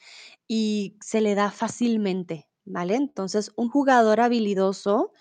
y 0.47 0.97
se 1.01 1.21
le 1.21 1.35
da 1.35 1.51
fácilmente, 1.51 2.47
¿vale? 2.65 2.95
Entonces, 2.95 3.51
un 3.57 3.69
jugador 3.69 4.21
habilidoso 4.21 5.11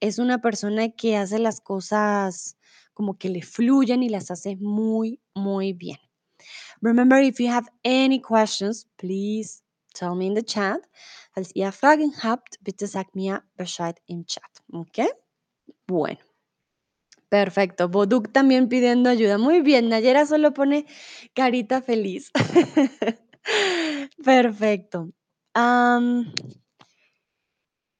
es 0.00 0.18
una 0.18 0.40
persona 0.42 0.90
que 0.90 1.16
hace 1.16 1.38
las 1.38 1.60
cosas 1.60 2.58
como 2.94 3.18
que 3.18 3.30
le 3.30 3.42
fluyen 3.42 4.02
y 4.02 4.08
las 4.08 4.30
hace 4.30 4.56
muy, 4.56 5.20
muy 5.34 5.72
bien. 5.72 5.98
Remember, 6.80 7.22
if 7.22 7.40
you 7.40 7.50
have 7.50 7.66
any 7.84 8.20
questions, 8.20 8.86
please 8.96 9.65
tell 9.98 10.14
me 10.14 10.26
in 10.26 10.34
the 10.34 10.42
chat. 10.42 10.80
Falls 11.32 11.50
ihr 11.54 11.72
Fragen 11.72 12.12
habt, 12.22 12.58
bitte 12.62 12.86
sagt 12.86 13.14
mir 13.14 13.42
Bescheid 13.56 13.96
Chat, 14.26 14.62
¿ok? 14.72 15.08
Bueno, 15.86 16.18
perfecto. 17.28 17.88
Boduk 17.88 18.32
también 18.32 18.68
pidiendo 18.68 19.10
ayuda. 19.10 19.38
Muy 19.38 19.60
bien, 19.60 19.88
Nayera 19.88 20.26
solo 20.26 20.52
pone 20.52 20.86
carita 21.34 21.82
feliz. 21.82 22.30
Perfecto. 24.24 25.10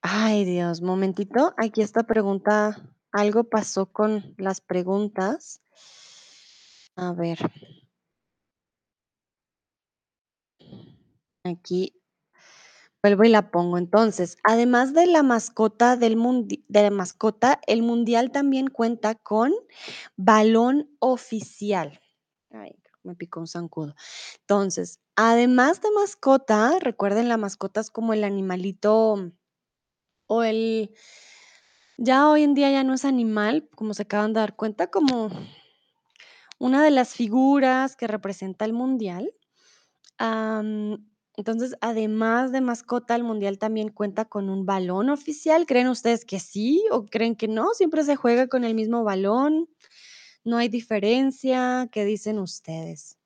Ay, 0.02 0.44
Dios, 0.44 0.82
momentito. 0.82 1.54
Aquí 1.56 1.82
esta 1.82 2.02
pregunta, 2.04 2.76
algo 3.12 3.44
pasó 3.44 3.86
con 3.86 4.34
las 4.38 4.60
preguntas. 4.60 5.60
A 6.96 7.12
ver, 7.12 7.38
aquí 11.46 11.94
vuelvo 13.02 13.24
y 13.24 13.28
la 13.28 13.50
pongo. 13.50 13.78
Entonces, 13.78 14.36
además 14.42 14.92
de 14.92 15.06
la 15.06 15.22
mascota 15.22 15.96
del 15.96 16.16
de 16.68 16.82
la 16.82 16.90
mascota, 16.90 17.60
el 17.66 17.82
mundial 17.82 18.32
también 18.32 18.68
cuenta 18.68 19.14
con 19.14 19.52
balón 20.16 20.90
oficial. 20.98 22.00
Ay, 22.50 22.74
me 23.04 23.14
picó 23.14 23.40
un 23.40 23.46
zancudo. 23.46 23.94
Entonces, 24.40 25.00
además 25.14 25.80
de 25.80 25.90
mascota, 25.92 26.78
recuerden 26.80 27.28
la 27.28 27.36
mascota 27.36 27.80
es 27.80 27.90
como 27.90 28.12
el 28.12 28.24
animalito 28.24 29.32
o 30.26 30.42
el 30.42 30.90
Ya 31.98 32.28
hoy 32.28 32.42
en 32.42 32.54
día 32.54 32.70
ya 32.70 32.84
no 32.84 32.94
es 32.94 33.04
animal, 33.04 33.68
como 33.74 33.94
se 33.94 34.02
acaban 34.02 34.32
de 34.32 34.40
dar 34.40 34.56
cuenta, 34.56 34.90
como 34.90 35.30
una 36.58 36.82
de 36.82 36.90
las 36.90 37.14
figuras 37.14 37.96
que 37.96 38.06
representa 38.06 38.64
el 38.64 38.72
mundial. 38.72 39.32
Entonces, 41.36 41.74
además 41.80 42.52
de 42.52 42.60
mascota, 42.60 43.14
el 43.14 43.24
mundial 43.24 43.58
también 43.58 43.90
cuenta 43.90 44.24
con 44.24 44.48
un 44.48 44.66
balón 44.66 45.10
oficial. 45.10 45.66
¿Creen 45.66 45.88
ustedes 45.88 46.24
que 46.24 46.40
sí 46.40 46.84
o 46.90 47.06
creen 47.06 47.36
que 47.36 47.48
no? 47.48 47.74
Siempre 47.74 48.04
se 48.04 48.16
juega 48.16 48.48
con 48.48 48.64
el 48.64 48.74
mismo 48.74 49.04
balón. 49.04 49.68
No 50.44 50.58
hay 50.58 50.68
diferencia. 50.68 51.88
¿Qué 51.92 52.04
dicen 52.04 52.38
ustedes? 52.38 53.18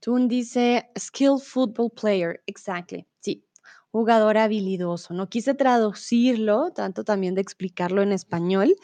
Tun 0.00 0.28
dice 0.28 0.90
skill 0.98 1.38
football 1.42 1.90
player. 1.90 2.42
Exactly. 2.46 3.06
Sí, 3.20 3.44
jugador 3.92 4.38
habilidoso. 4.38 5.12
No 5.12 5.28
quise 5.28 5.54
traducirlo, 5.54 6.70
tanto 6.72 7.04
también 7.04 7.34
de 7.34 7.42
explicarlo 7.42 8.02
en 8.02 8.12
español, 8.12 8.74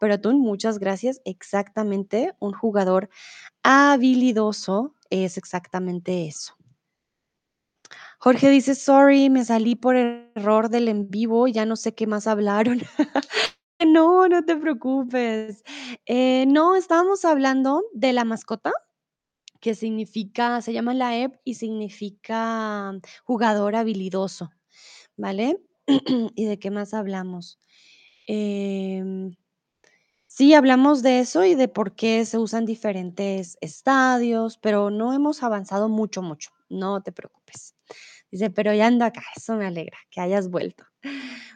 pero 0.00 0.20
Tun, 0.20 0.40
muchas 0.40 0.78
gracias. 0.78 1.20
Exactamente, 1.24 2.32
un 2.40 2.52
jugador 2.52 3.08
habilidoso 3.62 4.94
es 5.10 5.38
exactamente 5.38 6.26
eso. 6.26 6.54
Jorge 8.24 8.48
dice, 8.48 8.74
sorry, 8.74 9.28
me 9.28 9.44
salí 9.44 9.74
por 9.74 9.96
error 9.96 10.70
del 10.70 10.88
en 10.88 11.10
vivo, 11.10 11.46
ya 11.46 11.66
no 11.66 11.76
sé 11.76 11.94
qué 11.94 12.06
más 12.06 12.26
hablaron. 12.26 12.80
no, 13.86 14.26
no 14.28 14.42
te 14.46 14.56
preocupes. 14.56 15.62
Eh, 16.06 16.46
no, 16.46 16.74
estábamos 16.74 17.26
hablando 17.26 17.82
de 17.92 18.14
la 18.14 18.24
mascota, 18.24 18.72
que 19.60 19.74
significa, 19.74 20.62
se 20.62 20.72
llama 20.72 20.94
la 20.94 21.14
EP 21.18 21.38
y 21.44 21.56
significa 21.56 22.98
jugador 23.24 23.76
habilidoso, 23.76 24.50
¿vale? 25.18 25.60
¿Y 26.34 26.46
de 26.46 26.58
qué 26.58 26.70
más 26.70 26.94
hablamos? 26.94 27.60
Em, 28.26 29.36
sí, 30.26 30.54
hablamos 30.54 31.02
de 31.02 31.20
eso 31.20 31.44
y 31.44 31.54
de 31.56 31.68
por 31.68 31.94
qué 31.94 32.24
se 32.24 32.38
usan 32.38 32.64
diferentes 32.64 33.58
estadios, 33.60 34.56
pero 34.56 34.88
no 34.88 35.12
hemos 35.12 35.42
avanzado 35.42 35.90
mucho, 35.90 36.22
mucho. 36.22 36.52
No 36.70 37.02
te 37.02 37.12
preocupes. 37.12 37.74
Dice, 38.34 38.50
pero 38.50 38.74
ya 38.74 38.88
ando 38.88 39.04
acá, 39.04 39.22
eso 39.36 39.54
me 39.54 39.64
alegra 39.64 39.96
que 40.10 40.20
hayas 40.20 40.50
vuelto. 40.50 40.82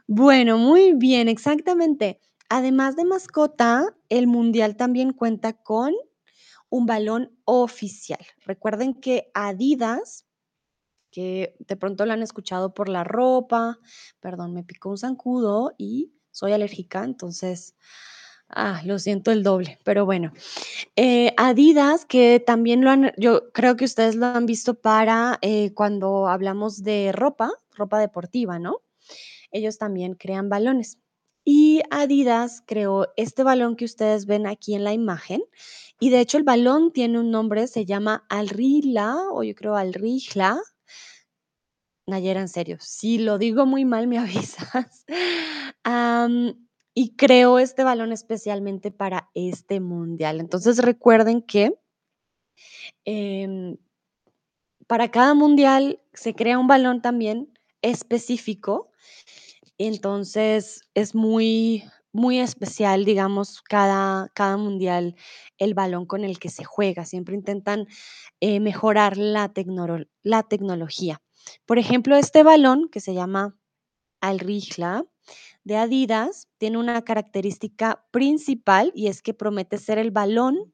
Bueno, 0.06 0.58
muy 0.58 0.92
bien, 0.92 1.28
exactamente. 1.28 2.20
Además 2.48 2.94
de 2.94 3.04
mascota, 3.04 3.96
el 4.08 4.28
mundial 4.28 4.76
también 4.76 5.12
cuenta 5.12 5.54
con 5.54 5.92
un 6.70 6.86
balón 6.86 7.36
oficial. 7.44 8.20
Recuerden 8.46 8.94
que 8.94 9.28
Adidas, 9.34 10.24
que 11.10 11.56
de 11.58 11.76
pronto 11.76 12.06
lo 12.06 12.12
han 12.12 12.22
escuchado 12.22 12.74
por 12.74 12.88
la 12.88 13.02
ropa, 13.02 13.80
perdón, 14.20 14.54
me 14.54 14.62
picó 14.62 14.90
un 14.90 14.98
zancudo 14.98 15.74
y 15.78 16.14
soy 16.30 16.52
alérgica, 16.52 17.02
entonces, 17.02 17.74
ah, 18.48 18.82
lo 18.84 18.98
siento 18.98 19.30
el 19.30 19.42
doble, 19.42 19.78
pero 19.84 20.04
bueno. 20.04 20.32
Eh, 20.96 21.34
Adidas, 21.37 22.04
que 22.04 22.40
también 22.40 22.82
lo 22.82 22.90
han, 22.90 23.12
yo 23.16 23.50
creo 23.52 23.76
que 23.76 23.84
ustedes 23.84 24.16
lo 24.16 24.26
han 24.26 24.46
visto 24.46 24.74
para 24.74 25.38
eh, 25.42 25.72
cuando 25.74 26.28
hablamos 26.28 26.82
de 26.82 27.12
ropa, 27.12 27.50
ropa 27.74 27.98
deportiva, 27.98 28.58
¿no? 28.58 28.82
Ellos 29.50 29.78
también 29.78 30.14
crean 30.14 30.48
balones. 30.48 30.98
Y 31.44 31.80
Adidas 31.90 32.62
creó 32.66 33.08
este 33.16 33.42
balón 33.42 33.76
que 33.76 33.87
ustedes 33.87 34.26
ven 34.26 34.46
aquí 34.46 34.74
en 34.74 34.84
la 34.84 34.92
imagen. 34.92 35.42
Y 36.00 36.11
de 36.11 36.20
hecho 36.20 36.37
el 36.38 36.44
balón 36.44 36.92
tiene 36.92 37.18
un 37.18 37.30
nombre, 37.30 37.66
se 37.66 37.84
llama 37.87 38.24
Alrila, 38.28 39.16
o 39.32 39.42
yo 39.42 39.54
creo 39.54 39.74
Alrijla. 39.74 40.61
Nayera, 42.06 42.40
en 42.40 42.48
serio, 42.48 42.78
si 42.80 43.18
lo 43.18 43.38
digo 43.38 43.66
muy 43.66 43.84
mal, 43.84 44.06
me 44.06 44.18
avisas. 44.18 45.04
Y 46.94 47.14
creó 47.16 47.59
este 47.59 47.85
balón 47.85 48.12
especialmente 48.12 48.90
para 48.90 49.31
este 49.35 49.81
mundial. 49.81 50.40
Entonces 50.40 50.79
recuerden 50.79 51.42
que 51.42 51.79
em, 53.05 53.77
para 54.87 55.11
cada 55.11 55.35
mundial 55.35 56.01
se 56.14 56.35
crea 56.35 56.59
un 56.59 56.66
balón 56.66 57.03
también 57.03 57.53
específico. 57.83 58.90
Entonces 59.79 60.88
es 60.94 61.14
muy, 61.14 61.85
muy 62.12 62.40
especial, 62.40 63.05
digamos, 63.05 63.62
cada, 63.62 64.29
cada 64.35 64.57
mundial, 64.57 65.14
el 65.59 65.74
balón 65.74 66.07
con 66.07 66.24
el 66.24 66.38
que 66.38 66.48
se 66.48 66.64
juega. 66.64 67.05
Siempre 67.05 67.35
intentan 67.37 67.87
eh, 68.40 68.61
mejorar 68.61 69.16
la, 69.16 69.53
la 70.22 70.42
tecnología. 70.42 71.22
Por 71.66 71.79
ejemplo, 71.79 72.16
este 72.16 72.42
balón 72.42 72.88
que 72.90 73.01
se 73.01 73.14
llama 73.14 73.57
Alrijla 74.20 75.05
de 75.68 75.76
Adidas 75.76 76.48
tiene 76.57 76.78
una 76.78 77.02
característica 77.02 78.02
principal 78.11 78.90
y 78.94 79.09
es 79.09 79.20
que 79.20 79.35
promete 79.35 79.76
ser 79.76 79.98
el 79.98 80.11
balón 80.11 80.72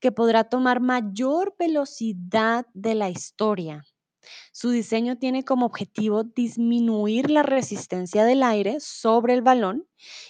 que 0.00 0.12
podrá 0.12 0.44
tomar 0.44 0.80
mayor 0.80 1.56
velocidad 1.58 2.66
de 2.74 2.94
la 2.94 3.08
historia. 3.08 3.82
Su 4.52 4.68
diseño 4.68 5.16
tiene 5.16 5.44
como 5.44 5.64
objetivo 5.64 6.24
disminuir 6.24 7.30
la 7.30 7.42
resistencia 7.42 8.24
del 8.26 8.42
aire 8.42 8.80
sobre 8.80 9.32
el 9.32 9.40
balón 9.40 9.88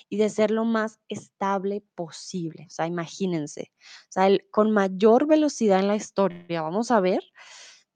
y 0.08 0.16
de 0.16 0.30
ser 0.30 0.52
lo 0.52 0.64
más 0.64 1.00
estable 1.08 1.82
posible. 1.96 2.66
O 2.68 2.70
sea, 2.70 2.86
imagínense, 2.86 3.72
o 4.08 4.12
sea, 4.12 4.28
con 4.52 4.70
mayor 4.70 5.26
velocidad 5.26 5.80
en 5.80 5.88
la 5.88 5.96
historia, 5.96 6.62
vamos 6.62 6.92
a 6.92 7.00
ver, 7.00 7.24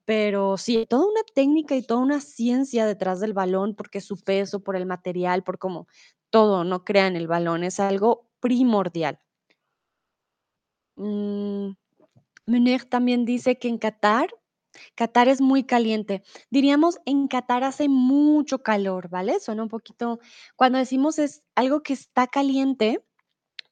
pero 0.09 0.57
sí, 0.57 0.87
toda 0.89 1.05
una 1.05 1.21
técnica 1.35 1.75
y 1.75 1.83
toda 1.83 1.99
una 1.99 2.19
ciencia 2.19 2.87
detrás 2.87 3.19
del 3.19 3.33
balón, 3.33 3.75
porque 3.75 4.01
su 4.01 4.17
peso, 4.17 4.59
por 4.63 4.75
el 4.75 4.87
material, 4.87 5.43
por 5.43 5.59
cómo 5.59 5.87
todo, 6.31 6.63
no 6.63 6.83
crean, 6.83 7.15
el 7.15 7.27
balón 7.27 7.63
es 7.63 7.79
algo 7.79 8.27
primordial. 8.39 9.19
Mm, 10.95 11.73
también 12.89 13.23
dice 13.23 13.59
que 13.59 13.67
en 13.67 13.77
Qatar 13.77 14.31
Qatar 14.95 15.27
es 15.27 15.41
muy 15.41 15.63
caliente. 15.63 16.23
Diríamos, 16.49 16.97
en 17.05 17.27
Qatar 17.27 17.63
hace 17.63 17.87
mucho 17.87 18.63
calor, 18.63 19.09
¿vale? 19.09 19.39
Suena 19.39 19.61
un 19.61 19.69
poquito, 19.69 20.19
cuando 20.55 20.79
decimos 20.79 21.19
es 21.19 21.43
algo 21.53 21.83
que 21.83 21.93
está 21.93 22.25
caliente, 22.25 23.05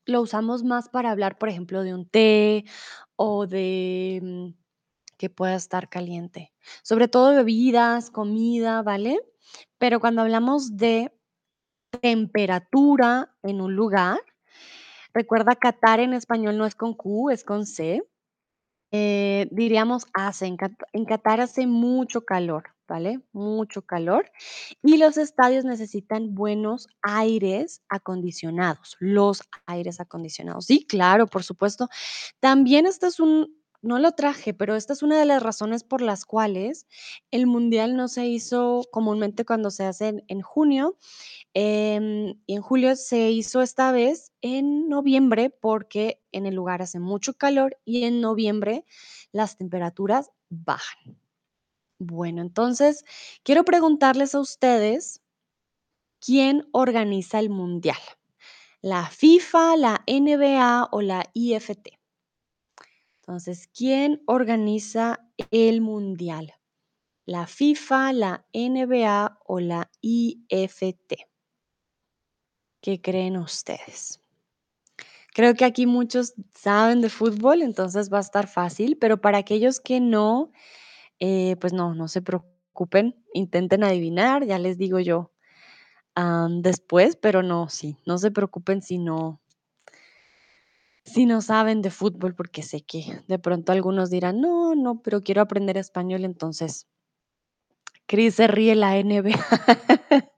lo 0.06 0.22
usamos 0.22 0.64
más 0.64 0.88
para 0.90 1.10
hablar, 1.10 1.40
por 1.40 1.50
ejemplo, 1.50 1.82
de 1.82 1.96
un 1.96 2.08
té 2.08 2.66
o 3.16 3.48
de 3.48 4.20
mm, 4.22 4.67
que 5.18 5.30
pueda 5.30 5.56
estar 5.56 5.90
caliente. 5.90 6.54
Sobre 6.84 7.08
todo 7.08 7.36
bebidas, 7.36 8.10
comida, 8.10 8.82
¿vale? 8.82 9.20
Pero 9.78 10.00
cuando 10.00 10.22
hablamos 10.22 10.78
de 10.78 11.12
temperatura 12.02 13.34
en 13.44 13.62
un 13.62 13.76
lugar, 13.76 14.20
recuerda, 15.14 15.56
Qatar 15.56 16.00
en 16.00 16.14
español 16.14 16.58
no 16.58 16.66
es 16.66 16.76
con 16.76 16.94
Q, 16.94 17.32
es 17.32 17.44
con 17.44 17.66
C. 17.66 18.04
Eh, 18.92 19.48
diríamos 19.52 20.06
hace, 20.14 20.46
en 20.46 20.58
en 20.94 21.06
Qatar 21.06 21.42
hace 21.42 21.68
mucho 21.68 22.22
calor, 22.22 22.64
¿vale? 22.88 23.20
Mucho 23.34 23.82
calor, 23.82 24.32
y 24.82 24.98
los 24.98 25.18
estadios 25.18 25.66
necesitan 25.66 26.34
buenos 26.36 26.88
aires 27.02 27.82
acondicionados, 27.90 28.96
los 29.00 29.42
aires 29.66 30.00
acondicionados. 30.00 30.66
Sí, 30.66 30.86
claro, 30.88 31.28
por 31.28 31.44
supuesto. 31.44 31.90
También 32.40 32.86
este 32.86 33.08
es 33.08 33.20
un 33.20 33.58
no 33.82 34.00
lo 34.00 34.12
traje, 34.14 34.54
pero 34.54 34.76
esta 34.76 34.94
es 34.94 35.04
una 35.04 35.20
de 35.20 35.26
las 35.26 35.42
razones 35.42 35.84
por 35.84 36.02
las 36.02 36.26
cuales 36.26 36.88
el 37.32 37.48
mundial 37.48 37.96
no 37.96 38.08
se 38.08 38.28
hizo 38.28 38.82
comúnmente 38.92 39.46
cuando 39.46 39.72
se 39.72 39.86
hace 39.86 40.24
en 40.28 40.42
junio, 40.42 40.98
Em, 41.54 42.40
y 42.46 42.54
en 42.56 42.62
julio 42.62 42.96
se 42.96 43.32
hizo 43.32 43.62
esta 43.64 43.92
vez 43.92 44.32
en 44.42 44.90
noviembre 44.90 45.50
porque 45.50 46.22
en 46.32 46.46
el 46.46 46.54
lugar 46.54 46.84
hace 46.84 47.00
mucho 47.00 47.34
calor 47.34 47.78
y 47.84 48.04
en 48.04 48.22
noviembre 48.22 48.86
las 49.32 49.58
temperaturas 49.58 50.30
bajan. 50.50 51.18
Bueno, 52.00 52.42
entonces 52.44 53.04
quiero 53.44 53.66
preguntarles 53.66 54.36
a 54.36 54.40
ustedes, 54.40 55.22
¿quién 56.20 56.68
organiza 56.74 57.40
el 57.40 57.50
mundial? 57.50 57.98
¿La 58.82 59.08
FIFA, 59.08 59.78
la 59.78 60.04
NBA 60.06 60.90
o 60.92 61.02
la 61.02 61.24
IFT? 61.34 61.97
Entonces, 63.28 63.68
¿quién 63.68 64.24
organiza 64.26 65.20
el 65.52 65.82
mundial? 65.82 66.54
¿La 67.26 67.46
FIFA, 67.46 68.14
la 68.14 68.46
NBA 68.54 69.40
o 69.46 69.60
la 69.60 69.92
IFT? 70.00 71.14
¿Qué 72.80 73.02
creen 73.02 73.36
ustedes? 73.36 74.22
Creo 75.34 75.56
que 75.56 75.66
aquí 75.66 75.86
muchos 75.86 76.36
saben 76.54 77.02
de 77.02 77.10
fútbol, 77.10 77.64
entonces 77.64 78.12
va 78.12 78.20
a 78.20 78.22
estar 78.22 78.48
fácil, 78.48 78.98
pero 78.98 79.20
para 79.20 79.40
aquellos 79.40 79.82
que 79.82 80.00
no, 80.00 80.54
eh, 81.20 81.58
pues 81.60 81.74
no, 81.74 81.94
no 81.94 82.08
se 82.08 82.22
preocupen, 82.22 83.22
intenten 83.34 83.84
adivinar, 83.84 84.46
ya 84.46 84.58
les 84.58 84.78
digo 84.78 85.00
yo 85.00 85.32
después, 86.50 87.16
pero 87.16 87.44
no, 87.44 87.70
sí, 87.70 87.98
no 88.06 88.18
se 88.18 88.32
preocupen 88.32 88.82
si 88.82 88.98
no, 88.98 89.40
si 91.08 91.26
no 91.26 91.42
saben 91.42 91.82
de 91.82 91.90
fútbol, 91.90 92.36
porque 92.36 92.64
sé 92.64 92.82
que 92.82 93.24
de 93.28 93.40
pronto 93.40 93.72
algunos 93.72 94.10
dirán, 94.10 94.42
no, 94.42 94.76
no, 94.76 95.02
pero 95.02 95.24
quiero 95.24 95.42
aprender 95.42 95.78
español, 95.78 96.26
entonces, 96.26 96.88
Cris 98.06 98.36
se 98.36 98.48
ríe 98.48 98.76
la 98.76 98.98
NBA. 98.98 99.38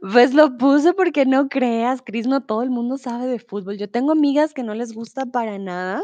Pues 0.00 0.34
lo 0.34 0.58
puse 0.58 0.92
porque 0.92 1.24
no 1.24 1.48
creas, 1.48 2.02
Cris, 2.02 2.26
no 2.26 2.44
todo 2.44 2.62
el 2.62 2.70
mundo 2.70 2.98
sabe 2.98 3.26
de 3.26 3.38
fútbol. 3.38 3.78
Yo 3.78 3.88
tengo 3.88 4.12
amigas 4.12 4.52
que 4.52 4.62
no 4.62 4.74
les 4.74 4.92
gusta 4.92 5.26
para 5.26 5.58
nada 5.58 6.02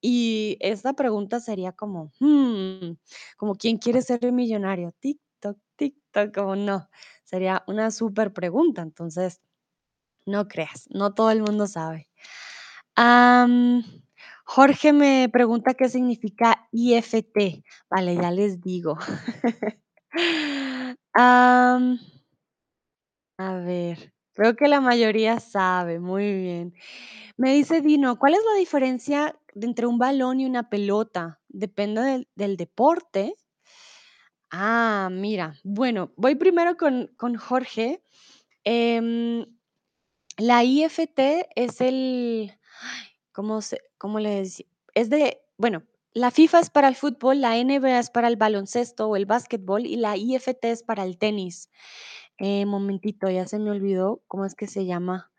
y 0.00 0.56
esta 0.60 0.94
pregunta 0.94 1.40
sería 1.40 1.72
como, 1.72 2.10
hmm, 2.20 2.94
como 3.36 3.54
¿quién 3.54 3.78
quiere 3.78 4.02
ser 4.02 4.32
millonario? 4.32 4.92
TikTok, 4.98 5.58
TikTok, 5.76 6.34
como 6.34 6.56
no. 6.56 6.88
Sería 7.22 7.62
una 7.66 7.90
súper 7.90 8.32
pregunta, 8.32 8.82
entonces 8.82 9.40
no 10.26 10.48
creas, 10.48 10.86
no 10.90 11.14
todo 11.14 11.30
el 11.30 11.42
mundo 11.42 11.66
sabe. 11.66 12.08
Jorge 14.44 14.92
me 14.92 15.28
pregunta 15.32 15.74
qué 15.74 15.88
significa 15.88 16.68
IFT. 16.72 17.62
Vale, 17.90 18.16
ya 18.16 18.30
les 18.30 18.60
digo. 18.60 18.98
A 23.36 23.38
ver, 23.38 24.12
creo 24.32 24.54
que 24.54 24.68
la 24.68 24.80
mayoría 24.80 25.40
sabe, 25.40 25.98
muy 25.98 26.32
bien. 26.34 26.74
Me 27.36 27.52
dice 27.52 27.80
Dino, 27.80 28.18
¿cuál 28.18 28.34
es 28.34 28.40
la 28.52 28.58
diferencia 28.58 29.38
entre 29.54 29.86
un 29.86 29.98
balón 29.98 30.40
y 30.40 30.46
una 30.46 30.70
pelota? 30.70 31.40
¿Depende 31.48 32.00
del, 32.02 32.28
del 32.36 32.56
deporte? 32.56 33.34
Ah, 34.50 35.08
mira, 35.10 35.54
bueno, 35.64 36.12
voy 36.16 36.36
primero 36.36 36.76
con, 36.76 37.08
con 37.16 37.34
Jorge. 37.34 38.02
Em, 38.62 39.44
la 40.38 40.62
IFT 40.62 41.48
es 41.56 41.80
el, 41.80 42.52
¿cómo 43.32 43.62
se, 43.62 43.80
cómo 43.98 44.20
le 44.20 44.30
decía? 44.30 44.66
Es 44.94 45.10
de, 45.10 45.40
bueno, 45.56 45.82
la 46.12 46.30
FIFA 46.30 46.60
es 46.60 46.70
para 46.70 46.88
el 46.88 46.94
fútbol, 46.94 47.40
la 47.40 47.56
NBA 47.56 47.98
es 47.98 48.10
para 48.10 48.28
el 48.28 48.36
baloncesto 48.36 49.08
o 49.08 49.16
el 49.16 49.26
básquetbol 49.26 49.84
y 49.84 49.96
la 49.96 50.16
IFT 50.16 50.64
es 50.64 50.82
para 50.82 51.02
el 51.04 51.18
tenis. 51.18 51.70
Eh, 52.38 52.66
momentito, 52.66 53.28
ya 53.28 53.46
se 53.46 53.58
me 53.58 53.70
olvidó 53.70 54.22
cómo 54.28 54.44
es 54.44 54.54
que 54.54 54.66
se 54.66 54.86
llama. 54.86 55.30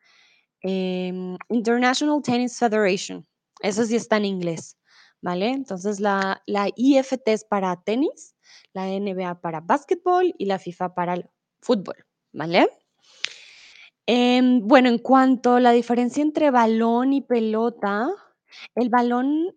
Em, 0.61 1.37
International 1.49 2.21
Tennis 2.21 2.57
Federation. 2.57 3.25
Eso 3.61 3.85
sí 3.85 3.95
está 3.95 4.17
en 4.17 4.25
inglés, 4.25 4.77
¿vale? 5.21 5.49
Entonces 5.49 5.99
la, 5.99 6.41
la 6.45 6.69
IFT 6.75 7.27
es 7.27 7.45
para 7.45 7.81
tenis, 7.83 8.35
la 8.73 8.87
NBA 8.87 9.41
para 9.41 9.61
básquetbol 9.61 10.33
y 10.37 10.45
la 10.45 10.59
FIFA 10.59 10.93
para 10.93 11.13
el 11.13 11.29
fútbol, 11.61 12.05
¿vale? 12.33 12.67
Em, 14.07 14.61
bueno, 14.67 14.89
en 14.89 14.99
cuanto 14.99 15.55
a 15.55 15.59
la 15.59 15.71
diferencia 15.71 16.21
entre 16.21 16.51
balón 16.51 17.13
y 17.13 17.21
pelota, 17.21 18.09
el 18.75 18.89
balón, 18.89 19.55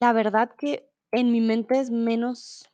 la 0.00 0.12
verdad 0.12 0.50
que 0.56 0.88
en 1.12 1.32
mi 1.32 1.40
mente 1.40 1.80
es 1.80 1.90
menos 1.90 2.68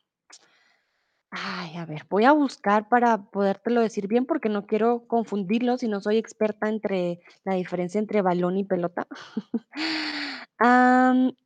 Ay, 1.36 1.76
a 1.78 1.84
ver, 1.84 2.06
voy 2.08 2.24
a 2.24 2.32
buscar 2.32 2.88
para 2.88 3.18
podértelo 3.30 3.80
decir 3.80 4.06
bien, 4.06 4.24
porque 4.24 4.48
no 4.48 4.66
quiero 4.66 5.06
confundirlos 5.08 5.82
y 5.82 5.88
no 5.88 6.00
soy 6.00 6.16
experta 6.16 6.68
entre 6.68 7.20
la 7.44 7.54
diferencia 7.54 7.98
entre 7.98 8.22
balón 8.22 8.56
y 8.56 8.64
pelota. 8.64 9.06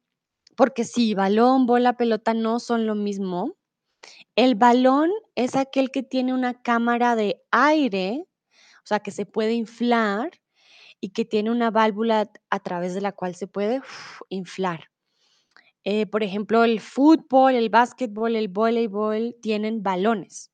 Porque 0.56 0.84
sí, 0.84 1.14
balón, 1.14 1.66
bola, 1.66 1.96
pelota 1.96 2.34
no 2.34 2.58
son 2.58 2.86
lo 2.86 2.94
mismo. 2.96 3.54
El 4.36 4.56
balón 4.56 5.10
es 5.36 5.56
aquel 5.56 5.90
que 5.90 6.02
tiene 6.02 6.34
una 6.34 6.60
cámara 6.62 7.16
de 7.16 7.42
aire, 7.50 8.26
sea, 8.88 9.00
que 9.00 9.10
se 9.10 9.26
puede 9.26 9.52
inflar 9.52 10.30
y 11.00 11.10
que 11.10 11.24
tiene 11.24 11.50
una 11.50 11.70
válvula 11.70 12.30
a 12.50 12.60
través 12.60 12.94
de 12.94 13.00
la 13.00 13.12
cual 13.12 13.34
se 13.34 13.46
puede 13.46 13.80
inflar. 14.30 14.90
Eh, 15.84 16.06
por 16.06 16.22
ejemplo, 16.22 16.64
el 16.64 16.80
fútbol, 16.80 17.54
el 17.54 17.70
básquetbol, 17.70 18.36
el 18.36 18.48
voleibol 18.48 19.36
tienen 19.40 19.82
balones, 19.82 20.52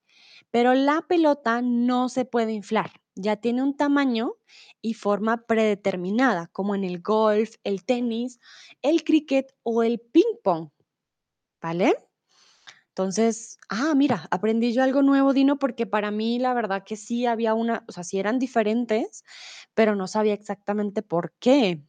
pero 0.51 0.75
la 0.75 1.03
pelota 1.09 1.63
no 1.63 2.09
se 2.09 2.25
puede 2.25 2.53
inflar, 2.53 2.93
ya 3.17 3.37
tiene 3.37 3.63
un 3.63 3.77
tamaño 3.77 4.35
y 4.81 4.95
forma 4.95 5.47
predeterminada, 5.47 6.49
como 6.53 6.75
en 6.75 6.85
el 6.85 7.01
golf, 7.01 7.57
el 7.65 7.85
tenis, 7.85 8.39
el 8.83 9.03
cricket 9.03 9.53
o 9.63 9.83
el 9.83 9.99
ping 9.99 10.39
pong, 10.43 10.71
¿vale? 11.61 11.97
Entonces, 12.97 13.59
ah, 13.69 13.93
mira, 13.97 14.29
aprendí 14.31 14.73
yo 14.73 14.85
algo 14.85 15.03
nuevo, 15.03 15.33
Dino, 15.33 15.59
porque 15.59 15.85
para 15.85 16.13
mí 16.13 16.39
la 16.39 16.55
verdad 16.55 16.85
que 16.85 16.95
sí 16.95 17.27
había 17.27 17.53
una, 17.55 17.85
o 17.89 17.93
sea, 17.93 18.05
sí 18.05 18.21
eran 18.21 18.39
diferentes, 18.39 19.25
pero 19.75 19.97
no 19.97 20.07
sabía 20.07 20.33
exactamente 20.33 21.03
por 21.03 21.33
qué. 21.41 21.83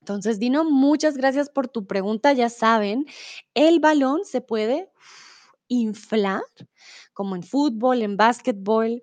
Entonces, 0.00 0.40
Dino, 0.40 0.64
muchas 0.64 1.16
gracias 1.16 1.48
por 1.48 1.68
tu 1.68 1.86
pregunta. 1.86 2.32
Ya 2.32 2.50
saben, 2.50 3.06
el 3.54 3.80
balón 3.80 4.24
se 4.24 4.40
puede 4.40 4.90
inflar, 5.68 6.42
como 7.14 7.36
en 7.36 7.44
fútbol, 7.44 8.02
en 8.02 8.16
básquetbol, 8.16 9.02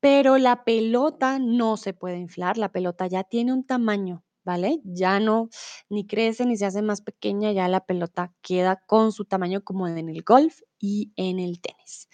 pero 0.00 0.38
la 0.38 0.64
pelota 0.64 1.38
no 1.38 1.76
se 1.76 1.94
puede 1.94 2.18
inflar. 2.18 2.58
La 2.58 2.72
pelota 2.72 3.06
ya 3.06 3.24
tiene 3.24 3.52
un 3.52 3.64
tamaño, 3.66 4.24
¿vale? 4.50 4.80
Ya 4.82 5.20
no 5.20 5.48
ni 5.88 6.08
crece 6.08 6.44
ni 6.44 6.56
se 6.56 6.66
hace 6.66 6.82
más 6.82 7.02
pequeña, 7.02 7.52
ya 7.52 7.68
la 7.68 7.86
pelota 7.86 8.34
queda 8.42 8.82
con 8.84 9.12
su 9.12 9.24
tamaño 9.24 9.62
como 9.62 9.86
en 9.86 10.08
el 10.08 10.24
golf 10.24 10.62
y 10.80 11.12
en 11.14 11.38
el 11.38 11.60
tenis. 11.60 12.08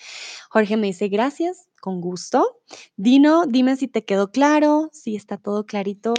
Jorge 0.50 0.76
me 0.76 0.88
dice 0.88 1.08
gracias, 1.08 1.70
con 1.80 2.02
gusto. 2.02 2.60
Dino, 2.94 3.46
dime 3.46 3.76
si 3.76 3.88
te 3.88 4.04
quedó 4.04 4.30
claro, 4.32 4.90
si 4.92 5.16
está 5.16 5.38
todo 5.38 5.64
clarito. 5.64 6.12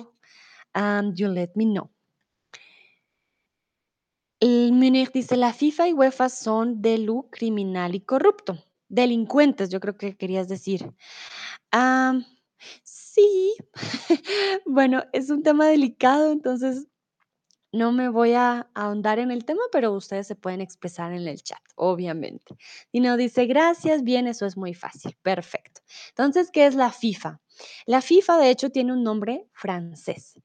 Um, 0.75 1.13
you 1.13 1.27
let 1.27 1.51
me 1.53 1.65
know. 1.65 1.91
El 4.39 4.71
Munich 4.71 5.11
dice, 5.13 5.37
la 5.37 5.53
FIFA 5.53 5.89
y 5.89 5.93
UEFA 5.93 6.29
son 6.29 6.81
de 6.81 6.97
lo 6.97 7.27
criminal 7.29 7.93
y 7.93 8.01
corrupto. 8.01 8.57
Delincuentes, 8.89 9.69
yo 9.69 9.79
creo 9.79 9.95
que 9.95 10.17
querías 10.17 10.47
decir. 10.47 10.91
Ah, 11.71 12.13
sí. 13.17 13.55
bueno, 14.65 15.03
es 15.13 15.29
un 15.29 15.43
tema 15.43 15.67
delicado, 15.67 16.31
entonces 16.31 16.87
no 17.71 17.91
me 17.91 18.09
voy 18.09 18.33
a 18.33 18.69
ahondar 18.73 19.19
en 19.19 19.31
el 19.31 19.45
tema, 19.45 19.61
pero 19.71 19.91
ustedes 19.91 20.27
se 20.27 20.35
pueden 20.35 20.61
expresar 20.61 21.11
en 21.11 21.27
el 21.27 21.41
chat, 21.43 21.61
obviamente. 21.75 22.55
Y 22.91 23.01
nos 23.01 23.17
dice, 23.17 23.45
gracias, 23.45 24.03
bien, 24.03 24.27
eso 24.27 24.45
es 24.45 24.55
muy 24.55 24.73
fácil, 24.73 25.15
perfecto. 25.21 25.81
Entonces, 26.09 26.49
¿qué 26.51 26.65
es 26.65 26.75
la 26.75 26.91
FIFA? 26.91 27.41
La 27.85 28.01
FIFA, 28.01 28.37
de 28.37 28.49
hecho, 28.49 28.69
tiene 28.69 28.93
un 28.93 29.03
nombre 29.03 29.47
francés. 29.53 30.39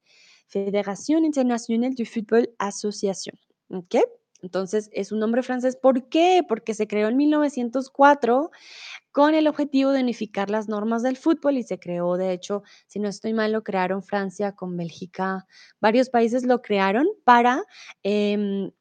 Fédération 0.46 1.24
Internationale 1.24 1.94
du 1.94 2.04
Football 2.04 2.50
Association. 2.58 3.38
¿Ok? 3.70 3.96
Entonces, 4.42 4.90
es 4.92 5.12
un 5.12 5.20
nombre 5.20 5.42
francés. 5.42 5.76
¿Por 5.76 6.08
qué? 6.08 6.42
Porque 6.46 6.74
se 6.74 6.88
creó 6.88 7.08
en 7.08 7.16
1904 7.16 8.50
con 9.12 9.34
el 9.34 9.46
objetivo 9.46 9.90
de 9.92 10.00
unificar 10.00 10.50
las 10.50 10.68
normas 10.68 11.02
del 11.02 11.16
fútbol 11.16 11.58
y 11.58 11.62
se 11.62 11.78
creó, 11.78 12.16
de 12.16 12.32
hecho, 12.32 12.62
si 12.86 12.98
no 12.98 13.08
estoy 13.08 13.34
mal, 13.34 13.52
lo 13.52 13.62
crearon 13.62 14.02
Francia 14.02 14.52
con 14.52 14.76
Bélgica, 14.76 15.46
varios 15.80 16.08
países 16.08 16.44
lo 16.44 16.62
crearon 16.62 17.06
para 17.24 17.62
em, 18.02 18.72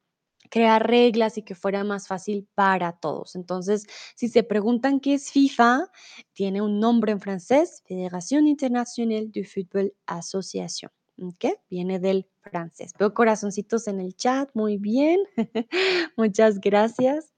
crear 0.50 0.88
reglas 0.88 1.38
y 1.38 1.44
que 1.44 1.56
fuera 1.56 1.84
más 1.84 2.08
fácil 2.08 2.48
para 2.56 2.94
todos. 2.94 3.36
Entonces, 3.36 3.86
si 4.16 4.28
se 4.30 4.44
preguntan 4.44 5.00
qué 5.00 5.16
es 5.16 5.32
FIFA, 5.32 5.90
tiene 6.34 6.62
un 6.62 6.80
nombre 6.80 7.12
en 7.12 7.22
francés, 7.22 7.84
Fédération 7.86 8.48
Internationale 8.48 9.28
du 9.28 9.44
Football 9.44 9.94
Association. 10.08 10.92
¿ok? 11.22 11.46
Viene 11.70 12.00
del 12.00 12.28
francés. 12.42 12.94
Veo 12.98 13.14
corazoncitos 13.14 13.88
en 13.88 14.00
el 14.00 14.16
chat, 14.16 14.50
muy 14.54 14.78
bien. 14.78 15.20
Muchas 16.18 16.60
gracias. 16.60 17.34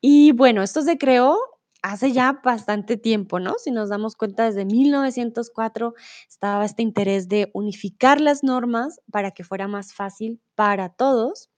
Y 0.00 0.32
bueno, 0.32 0.62
esto 0.62 0.82
se 0.82 0.98
creó 0.98 1.36
hace 1.82 2.12
ya 2.12 2.40
bastante 2.42 2.96
tiempo, 2.96 3.40
¿no? 3.40 3.56
Si 3.58 3.70
nos 3.70 3.88
damos 3.88 4.16
cuenta, 4.16 4.44
desde 4.44 4.64
1904 4.64 5.94
estaba 6.28 6.64
este 6.64 6.82
interés 6.82 7.28
de 7.28 7.50
unificar 7.52 8.20
las 8.20 8.42
normas 8.42 9.00
para 9.10 9.32
que 9.32 9.44
fuera 9.44 9.68
más 9.68 9.92
fácil 9.92 10.40
para 10.54 10.88
todos. 10.88 11.50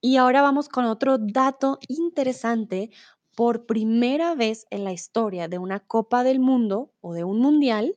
Y 0.00 0.16
ahora 0.16 0.42
vamos 0.42 0.68
con 0.68 0.84
otro 0.84 1.16
dato 1.18 1.78
interesante. 1.88 2.90
Por 3.36 3.66
primera 3.66 4.36
vez 4.36 4.64
en 4.70 4.84
la 4.84 4.92
historia 4.92 5.48
de 5.48 5.58
una 5.58 5.80
Copa 5.80 6.22
del 6.22 6.38
Mundo 6.38 6.92
o 7.00 7.14
de 7.14 7.24
un 7.24 7.40
Mundial, 7.40 7.96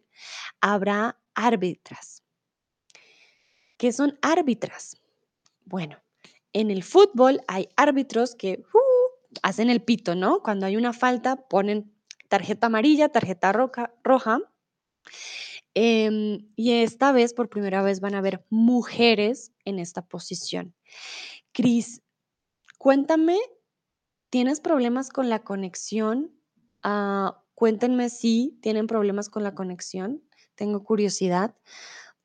habrá 0.61 1.19
árbitras. 1.35 2.23
¿Qué 3.77 3.91
son 3.91 4.17
árbitras? 4.23 4.97
Bueno, 5.63 6.01
en 6.53 6.71
el 6.71 6.81
fútbol 6.81 7.41
hay 7.47 7.69
árbitros 7.75 8.33
que 8.33 8.63
uh, 8.73 8.86
hacen 9.43 9.69
el 9.69 9.81
pito, 9.81 10.15
¿no? 10.15 10.41
Cuando 10.41 10.65
hay 10.65 10.75
una 10.77 10.93
falta, 10.93 11.47
ponen 11.47 11.93
tarjeta 12.27 12.67
amarilla, 12.67 13.09
tarjeta 13.09 13.51
roja. 13.51 13.93
roja. 14.03 14.39
Em, 15.73 16.49
y 16.55 16.71
esta 16.71 17.11
vez, 17.11 17.33
por 17.33 17.49
primera 17.49 17.81
vez, 17.81 17.99
van 17.99 18.15
a 18.15 18.19
haber 18.19 18.45
mujeres 18.49 19.53
en 19.63 19.79
esta 19.79 20.01
posición. 20.01 20.73
Cris, 21.51 22.01
cuéntame, 22.77 23.37
¿tienes 24.29 24.59
problemas 24.59 25.09
con 25.09 25.29
la 25.29 25.43
conexión? 25.43 26.31
Ah, 26.83 27.43
cuéntenme 27.53 28.09
si 28.09 28.57
tienen 28.61 28.87
problemas 28.87 29.29
con 29.29 29.43
la 29.43 29.53
conexión. 29.53 30.23
Tengo 30.55 30.83
curiosidad 30.83 31.55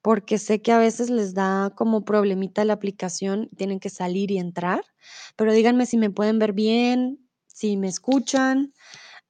porque 0.03 0.38
sé 0.38 0.61
que 0.61 0.72
a 0.72 0.78
veces 0.78 1.11
les 1.11 1.32
da 1.32 1.70
como 1.76 2.05
problemita 2.05 2.64
la 2.64 2.74
aplicación, 2.74 3.48
tienen 3.57 3.80
que 3.80 3.88
salir 3.88 4.30
y 4.32 4.38
entrar, 4.38 4.84
pero 5.36 5.53
díganme 5.53 5.86
si 5.86 5.96
me 5.96 6.11
pueden 6.11 6.38
ver 6.38 6.53
bien, 6.53 7.28
si 7.46 7.76
me 7.76 7.88
escuchan. 7.88 8.74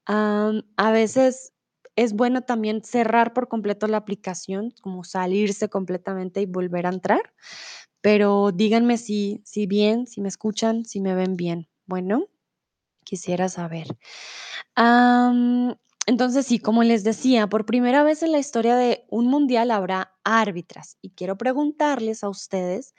A 0.06 0.90
veces 0.92 1.52
es 1.94 2.14
bueno 2.14 2.40
también 2.40 2.82
cerrar 2.82 3.34
por 3.34 3.48
completo 3.48 3.86
la 3.86 3.98
aplicación, 3.98 4.72
como 4.80 5.04
salirse 5.04 5.68
completamente 5.68 6.40
y 6.40 6.46
volver 6.46 6.86
a 6.86 6.90
entrar, 6.90 7.34
pero 8.00 8.50
díganme 8.50 8.96
si, 8.96 9.42
si 9.44 9.66
bien, 9.66 10.06
si 10.06 10.22
me 10.22 10.28
escuchan, 10.28 10.84
si 10.86 11.00
me 11.00 11.14
ven 11.14 11.36
bien. 11.36 11.68
Bueno, 11.86 12.24
quisiera 13.04 13.48
saber. 13.50 13.86
Entonces 16.06 16.46
sí, 16.46 16.58
como 16.58 16.82
les 16.82 17.04
decía, 17.04 17.46
por 17.46 17.64
primera 17.64 18.02
vez 18.02 18.22
en 18.24 18.32
la 18.32 18.40
historia 18.40 18.74
de 18.74 19.04
un 19.08 19.26
mundial 19.26 19.70
habrá 19.70 20.12
árbitras 20.24 20.98
y 21.00 21.10
quiero 21.10 21.38
preguntarles 21.38 22.24
a 22.24 22.28
ustedes, 22.28 22.94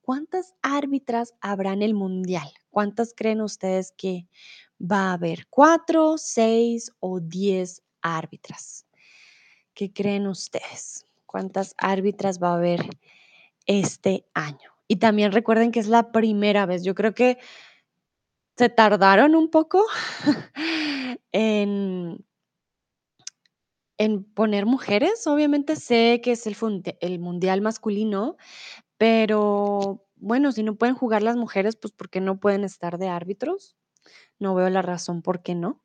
¿cuántas 0.00 0.54
árbitras 0.62 1.34
habrá 1.40 1.72
en 1.72 1.82
el 1.82 1.94
mundial? 1.94 2.48
¿Cuántas 2.70 3.12
creen 3.14 3.40
ustedes 3.40 3.92
que 3.96 4.28
va 4.80 5.10
a 5.10 5.12
haber? 5.14 5.48
¿Cuatro, 5.50 6.16
seis 6.16 6.92
o 7.00 7.18
diez 7.18 7.82
árbitras? 8.02 8.86
¿Qué 9.74 9.92
creen 9.92 10.28
ustedes? 10.28 11.06
¿Cuántas 11.26 11.74
árbitras 11.76 12.38
va 12.40 12.50
a 12.50 12.56
haber 12.56 12.88
este 13.66 14.26
año? 14.32 14.70
Y 14.86 14.96
también 14.96 15.32
recuerden 15.32 15.72
que 15.72 15.80
es 15.80 15.88
la 15.88 16.12
primera 16.12 16.66
vez. 16.66 16.84
Yo 16.84 16.94
creo 16.94 17.14
que 17.14 17.38
se 18.56 18.68
tardaron 18.68 19.34
un 19.34 19.50
poco 19.50 19.84
en, 21.32 22.24
en 23.98 24.24
poner 24.24 24.66
mujeres. 24.66 25.26
Obviamente 25.26 25.76
sé 25.76 26.20
que 26.22 26.32
es 26.32 26.46
el, 26.46 26.56
el 27.00 27.18
mundial 27.18 27.60
masculino, 27.60 28.36
pero 28.98 30.04
bueno, 30.16 30.52
si 30.52 30.62
no 30.62 30.76
pueden 30.76 30.94
jugar 30.94 31.22
las 31.22 31.36
mujeres, 31.36 31.76
pues 31.76 31.92
¿por 31.92 32.10
qué 32.10 32.20
no 32.20 32.38
pueden 32.40 32.64
estar 32.64 32.98
de 32.98 33.08
árbitros? 33.08 33.76
No 34.38 34.54
veo 34.54 34.70
la 34.70 34.82
razón 34.82 35.22
por 35.22 35.42
qué 35.42 35.54
no. 35.54 35.80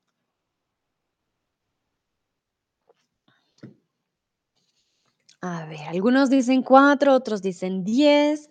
A 5.41 5.65
ver, 5.65 5.79
algunos 5.87 6.29
dicen 6.29 6.63
cuatro, 6.63 7.13
otros 7.13 7.41
dicen 7.41 7.85
diez, 7.85 8.49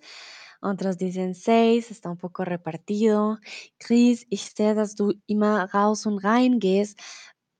otros 0.62 0.96
dicen 0.96 1.34
seis, 1.34 1.90
está 1.90 2.10
un 2.10 2.16
poco 2.16 2.44
repartido. 2.44 3.38
Chris, 3.78 4.26
ich 4.30 4.42
sehe, 4.54 4.74
dass 4.74 4.94
du 4.94 5.12
immer 5.26 5.68
raus 5.72 6.06
und 6.06 6.24
rein 6.24 6.58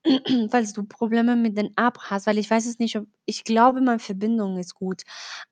falls 0.51 0.73
du 0.73 0.85
Probleme 0.85 1.37
mit 1.37 1.57
den 1.57 1.73
App 1.77 1.99
hast, 2.01 2.27
weil 2.27 2.39
ich 2.39 2.51
weiß 2.51 2.67
es 2.67 2.79
nicht, 2.79 2.97
ob 2.97 3.07
ich 3.27 3.45
glaube, 3.45 3.81
meine 3.81 3.99
Verbindung 3.99 4.59
ist 4.59 4.75
gut, 4.75 5.03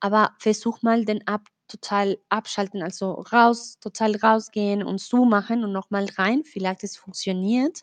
aber 0.01 0.33
versuch 0.39 0.83
mal 0.83 1.05
den 1.05 1.21
App 1.27 1.43
total 1.69 2.19
abschalten, 2.29 2.83
also 2.83 3.13
raus, 3.33 3.79
total 3.81 4.17
rausgehen 4.17 4.83
und 4.85 4.99
zumachen 5.01 5.65
und 5.65 5.73
noch 5.73 5.91
mal 5.91 6.07
rein. 6.17 6.45
Vielleicht 6.45 6.85
es 6.85 6.97
funktioniert. 6.97 7.83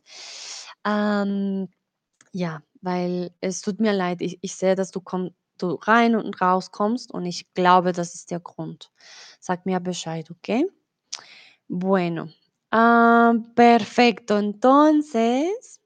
Ähm, 0.86 1.70
ja, 2.34 2.62
weil 2.82 3.32
es 3.42 3.62
tut 3.62 3.80
mir 3.82 3.94
leid, 3.94 4.22
ich 4.22 4.40
ich 4.42 4.56
sehe, 4.56 4.76
dass 4.76 4.92
du 4.92 5.02
komm 5.02 5.32
du 5.60 5.76
rein 5.76 6.16
und 6.16 6.42
rauskommst 6.42 7.12
und 7.14 7.26
ich 7.28 7.54
glaube, 7.56 7.94
das 7.94 8.16
ist 8.16 8.32
der 8.32 8.40
Grund. 8.42 8.92
Sag 9.42 9.66
mir 9.68 9.80
Bescheid, 9.82 10.30
¿okey? 10.32 10.68
Bueno, 11.70 12.30
ah, 12.72 13.34
perfecto. 13.56 14.38
Entonces, 14.38 15.80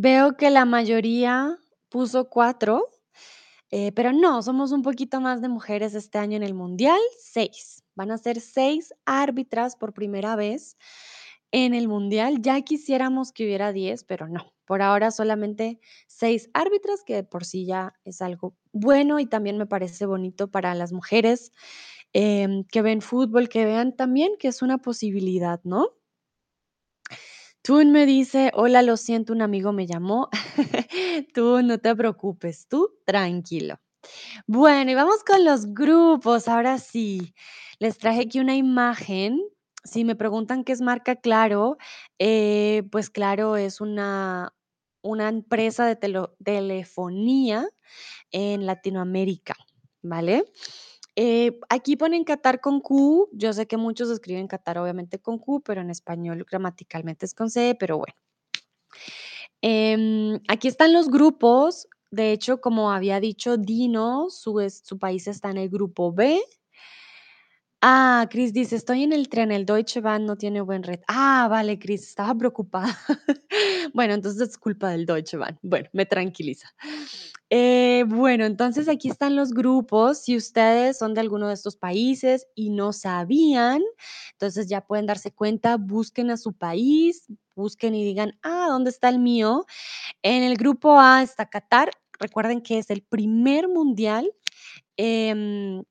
veo 0.00 0.36
que 0.36 0.50
la 0.50 0.64
mayoría 0.64 1.58
puso 1.88 2.28
4. 2.28 2.86
Eh, 3.70 3.92
pero 3.92 4.12
no, 4.12 4.42
somos 4.42 4.72
un 4.72 4.82
poquito 4.82 5.20
más 5.20 5.42
de 5.42 5.48
mujeres 5.48 5.94
este 5.94 6.18
año 6.18 6.36
en 6.36 6.42
el 6.44 6.54
mundial, 6.54 7.00
6. 7.20 7.84
Van 7.96 8.10
a 8.12 8.18
ser 8.18 8.40
6 8.40 8.94
árbitras 9.06 9.76
por 9.76 9.92
primera 9.92 10.36
vez 10.36 10.76
en 11.52 11.74
el 11.74 11.88
mundial. 11.88 12.40
Ya 12.42 12.60
quisiéramos 12.62 13.32
que 13.32 13.44
hubiera 13.44 13.72
10, 13.72 14.04
pero 14.04 14.28
no. 14.28 14.52
Por 14.66 14.82
ahora 14.82 15.10
solamente 15.10 15.80
6 16.08 16.50
árbitras, 16.54 17.04
que 17.04 17.24
por 17.24 17.44
sí 17.44 17.66
ya 17.66 17.94
es 18.04 18.22
algo 18.22 18.56
bueno 18.72 19.20
y 19.20 19.26
también 19.26 19.58
me 19.58 19.66
parece 19.66 20.06
bonito 20.06 20.50
para 20.50 20.74
las 20.74 20.92
mujeres 20.92 21.52
em, 22.14 22.64
que 22.64 22.82
ven 22.82 23.02
fútbol, 23.02 23.48
que 23.50 23.64
vean 23.66 23.96
también 23.96 24.32
que 24.38 24.48
es 24.48 24.62
una 24.62 24.78
posibilidad, 24.78 25.60
¿no? 25.64 25.97
Tun 27.68 27.92
me 27.92 28.06
dice, 28.06 28.50
hola, 28.54 28.80
lo 28.80 28.96
siento, 28.96 29.34
un 29.34 29.42
amigo 29.42 29.72
me 29.74 29.86
llamó. 29.86 30.30
Tú 31.34 31.60
no 31.62 31.76
te 31.76 31.94
preocupes, 31.94 32.66
tú 32.66 32.94
tranquilo. 33.04 33.78
Bueno, 34.46 34.90
y 34.90 34.94
vamos 34.94 35.22
con 35.22 35.44
los 35.44 35.74
grupos. 35.74 36.48
Ahora 36.48 36.78
sí, 36.78 37.34
les 37.78 37.98
traje 37.98 38.22
aquí 38.22 38.40
una 38.40 38.56
imagen. 38.56 39.40
Si 39.84 40.04
me 40.06 40.16
preguntan 40.16 40.64
qué 40.64 40.72
es 40.72 40.80
marca 40.80 41.16
Claro, 41.16 41.76
eh, 42.18 42.84
pues 42.90 43.10
Claro 43.10 43.58
es 43.58 43.82
una, 43.82 44.54
una 45.02 45.28
empresa 45.28 45.86
de 45.86 45.96
telefonía 46.44 47.68
en 48.32 48.66
Latinoamérica, 48.66 49.56
¿vale? 50.02 50.44
Eh, 51.20 51.58
aquí 51.68 51.96
ponen 51.96 52.22
Qatar 52.22 52.60
con 52.60 52.80
Q. 52.80 53.28
Yo 53.32 53.52
sé 53.52 53.66
que 53.66 53.76
muchos 53.76 54.08
escriben 54.08 54.46
Qatar 54.46 54.78
obviamente 54.78 55.18
con 55.18 55.38
Q, 55.40 55.62
pero 55.64 55.80
en 55.80 55.90
español 55.90 56.46
gramaticalmente 56.48 57.26
es 57.26 57.34
con 57.34 57.50
C, 57.50 57.76
pero 57.76 57.98
bueno. 57.98 58.14
Em, 59.60 60.38
aquí 60.46 60.68
están 60.68 60.92
los 60.92 61.08
grupos. 61.10 61.88
De 62.12 62.30
hecho, 62.30 62.60
como 62.60 62.92
había 62.92 63.18
dicho 63.18 63.56
Dino, 63.56 64.30
su, 64.30 64.54
país 65.00 65.26
está 65.26 65.50
en 65.50 65.56
el 65.56 65.68
grupo 65.68 66.12
B. 66.12 66.40
Ah, 67.80 68.26
Chris 68.28 68.52
dice, 68.52 68.74
estoy 68.74 69.04
en 69.04 69.12
el 69.12 69.28
tren, 69.28 69.52
el 69.52 69.64
Deutsche 69.64 70.00
Bahn 70.00 70.26
no 70.26 70.36
tiene 70.36 70.60
buen 70.62 70.82
red. 70.82 70.98
Ah, 71.06 71.46
vale, 71.48 71.78
Chris, 71.78 72.02
estaba 72.08 72.34
preocupada. 72.34 72.96
Bueno, 73.94 74.14
entonces 74.14 74.50
es 74.50 74.58
culpa 74.58 74.90
del 74.90 75.06
Deutsche 75.06 75.36
Bahn. 75.36 75.58
Bueno, 75.62 75.88
me 75.92 76.04
tranquiliza. 76.04 76.68
Eh, 77.50 78.04
bueno, 78.06 78.44
entonces 78.44 78.88
aquí 78.88 79.08
están 79.08 79.36
los 79.36 79.52
grupos. 79.52 80.18
Si 80.18 80.36
ustedes 80.36 80.98
son 80.98 81.14
de 81.14 81.20
alguno 81.20 81.48
de 81.48 81.54
estos 81.54 81.76
países 81.76 82.46
y 82.54 82.70
no 82.70 82.92
sabían, 82.92 83.82
entonces 84.32 84.68
ya 84.68 84.82
pueden 84.82 85.06
darse 85.06 85.32
cuenta, 85.32 85.76
busquen 85.78 86.30
a 86.30 86.36
su 86.36 86.52
país, 86.52 87.26
busquen 87.56 87.94
y 87.94 88.04
digan, 88.04 88.38
ah, 88.42 88.66
¿dónde 88.68 88.90
está 88.90 89.08
el 89.08 89.18
mío? 89.18 89.64
En 90.22 90.42
el 90.42 90.56
grupo 90.56 90.98
A 91.00 91.22
está 91.22 91.46
Qatar. 91.50 91.90
Recuerden 92.20 92.62
que 92.62 92.78
es 92.78 92.90
el 92.90 93.02
primer 93.02 93.68
mundial. 93.68 94.32
em, 94.96 95.84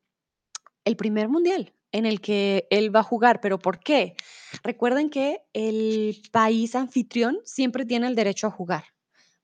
el 0.86 0.96
primer 0.98 1.30
mundial 1.30 1.74
en 1.98 2.06
el 2.06 2.22
que 2.22 2.68
él 2.70 2.96
va 2.96 3.00
a 3.00 3.04
jugar, 3.04 3.42
pero 3.42 3.58
¿por 3.58 3.80
qué? 3.80 4.16
Recuerden 4.62 5.10
que 5.10 5.42
el 5.54 6.22
país 6.32 6.76
anfitrión 6.76 7.40
siempre 7.44 7.86
tiene 7.86 8.06
el 8.06 8.14
derecho 8.14 8.46
a 8.46 8.52
jugar, 8.52 8.84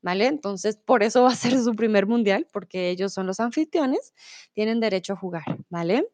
¿vale? 0.04 0.28
Entonces, 0.28 0.78
por 0.78 1.02
eso 1.02 1.24
va 1.24 1.32
a 1.32 1.36
ser 1.36 1.58
su 1.60 1.74
primer 1.76 2.06
mundial, 2.06 2.48
porque 2.54 2.92
ellos 2.92 3.12
son 3.12 3.26
los 3.26 3.40
anfitriones, 3.40 4.14
tienen 4.54 4.80
derecho 4.80 5.14
a 5.14 5.16
jugar, 5.16 5.46
¿vale? 5.70 6.08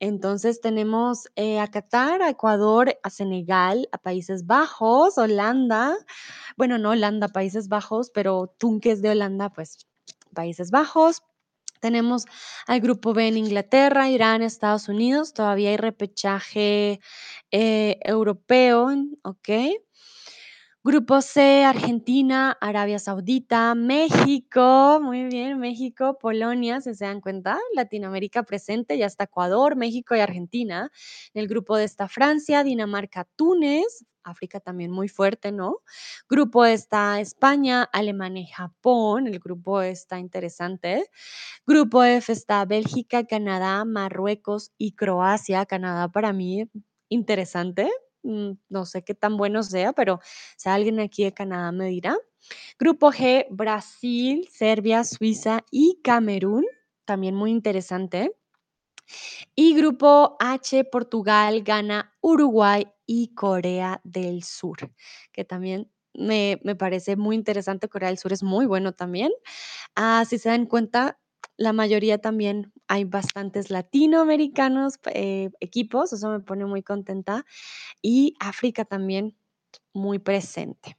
Entonces 0.00 0.62
tenemos 0.62 1.28
eh, 1.36 1.60
a 1.60 1.68
Qatar, 1.68 2.22
a 2.22 2.30
Ecuador, 2.30 2.98
a 3.02 3.10
Senegal, 3.10 3.86
a 3.92 3.98
Países 3.98 4.46
Bajos, 4.46 5.18
Holanda, 5.18 5.94
bueno, 6.56 6.78
no 6.78 6.90
Holanda, 6.90 7.28
Países 7.28 7.68
Bajos, 7.68 8.10
pero 8.14 8.54
tú 8.58 8.80
que 8.80 8.92
es 8.92 9.02
de 9.02 9.10
Holanda, 9.10 9.50
pues 9.50 9.86
Países 10.32 10.70
Bajos, 10.70 11.22
tenemos 11.80 12.24
al 12.66 12.80
grupo 12.80 13.12
B 13.14 13.28
en 13.28 13.36
Inglaterra, 13.36 14.10
Irán, 14.10 14.42
Estados 14.42 14.88
Unidos. 14.88 15.32
Todavía 15.32 15.70
hay 15.70 15.76
repechaje 15.76 17.00
eh, 17.50 17.98
europeo, 18.02 18.88
¿ok? 19.22 19.48
Grupo 20.86 21.20
C, 21.20 21.64
Argentina, 21.64 22.56
Arabia 22.60 23.00
Saudita, 23.00 23.74
México, 23.74 25.00
muy 25.02 25.24
bien, 25.24 25.58
México, 25.58 26.16
Polonia, 26.16 26.80
si 26.80 26.94
se 26.94 27.04
dan 27.04 27.20
cuenta, 27.20 27.58
Latinoamérica 27.74 28.44
presente, 28.44 28.96
ya 28.96 29.06
está 29.06 29.24
Ecuador, 29.24 29.74
México 29.74 30.14
y 30.14 30.20
Argentina. 30.20 30.92
En 31.34 31.42
el 31.42 31.48
grupo 31.48 31.76
D 31.76 31.82
está 31.82 32.06
Francia, 32.06 32.62
Dinamarca, 32.62 33.26
Túnez, 33.34 34.06
África 34.22 34.60
también 34.60 34.92
muy 34.92 35.08
fuerte, 35.08 35.50
¿no? 35.50 35.78
Grupo 36.28 36.64
E 36.64 36.74
está 36.74 37.18
España, 37.18 37.82
Alemania 37.92 38.44
y 38.44 38.46
Japón. 38.46 39.26
El 39.26 39.40
grupo 39.40 39.82
E 39.82 39.90
está 39.90 40.20
interesante. 40.20 41.10
Grupo 41.66 42.04
F 42.04 42.32
está 42.32 42.64
Bélgica, 42.64 43.24
Canadá, 43.26 43.84
Marruecos 43.84 44.70
y 44.78 44.92
Croacia. 44.92 45.66
Canadá 45.66 46.06
para 46.12 46.32
mí 46.32 46.70
interesante. 47.08 47.90
Mm, 48.26 48.52
No 48.68 48.84
sé 48.86 49.02
qué 49.04 49.14
tan 49.14 49.36
bueno 49.36 49.62
sea, 49.62 49.92
pero 49.92 50.20
si 50.56 50.68
alguien 50.68 51.00
aquí 51.00 51.24
de 51.24 51.32
Canadá 51.34 51.72
me 51.72 51.86
dirá. 51.86 52.16
Grupo 52.78 53.12
G, 53.12 53.46
Brasil, 53.50 54.48
Serbia, 54.52 55.04
Suiza 55.04 55.64
y 55.70 56.00
Camerún. 56.02 56.64
También 57.04 57.34
muy 57.34 57.50
interesante. 57.52 58.32
Y 59.54 59.74
grupo 59.74 60.36
H, 60.40 60.84
Portugal, 60.84 61.62
Ghana, 61.62 62.12
Uruguay 62.20 62.86
y 63.06 63.34
Corea 63.34 64.00
del 64.04 64.42
Sur, 64.42 64.92
que 65.32 65.44
también 65.44 65.90
me, 66.14 66.60
me 66.64 66.74
parece 66.76 67.16
muy 67.16 67.36
interesante. 67.36 67.88
Corea 67.88 68.08
del 68.08 68.18
Sur 68.18 68.32
es 68.32 68.42
muy 68.42 68.66
bueno 68.66 68.92
también. 68.92 69.32
Ah, 69.96 70.24
si 70.28 70.38
se 70.38 70.48
dan 70.50 70.66
cuenta, 70.66 71.18
la 71.56 71.72
mayoría 71.72 72.18
también 72.18 72.72
hay 72.88 73.04
bastantes 73.04 73.70
latinoamericanos, 73.70 74.94
eh, 75.14 75.50
equipos, 75.60 76.12
eso 76.12 76.30
me 76.30 76.40
pone 76.40 76.66
muy 76.66 76.82
contenta, 76.82 77.44
y 78.02 78.34
África 78.40 78.84
también 78.84 79.36
muy 79.94 80.18
presente. 80.18 80.96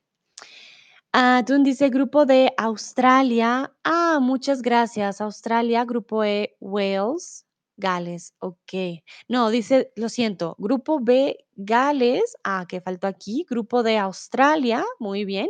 Ah, 1.14 1.44
dice 1.64 1.90
grupo 1.90 2.26
de 2.26 2.54
Australia. 2.58 3.74
Ah, 3.84 4.20
muchas 4.22 4.62
gracias. 4.62 5.22
Australia, 5.22 5.86
grupo 5.86 6.24
E, 6.24 6.56
Wales. 6.60 7.47
Gales, 7.78 8.34
okey. 8.40 9.04
No, 9.28 9.50
dice, 9.52 9.92
lo 9.96 10.10
siento, 10.10 10.56
grupo 10.60 11.00
B, 11.00 11.38
Gales, 11.56 12.36
ah, 12.44 12.66
que 12.68 12.82
faltó 12.82 13.08
aquí, 13.08 13.46
grupo 13.50 13.84
D, 13.84 13.98
Australia, 14.00 14.84
muy 15.00 15.26
bien, 15.26 15.48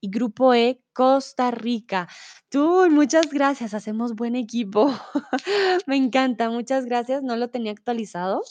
y 0.00 0.10
grupo 0.10 0.52
E, 0.54 0.82
Costa 0.92 1.50
Rica. 1.50 2.08
Tú, 2.50 2.88
muchas 2.90 3.30
gracias, 3.30 3.72
hacemos 3.74 4.14
buen 4.14 4.36
equipo. 4.36 4.92
Me 5.86 5.96
encanta, 5.96 6.50
muchas 6.50 6.84
gracias, 6.86 7.22
no 7.22 7.36
lo 7.36 7.48
tenía 7.50 7.72
actualizado. 7.72 8.42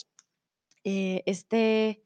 Eh, 0.84 1.22
este 1.26 2.02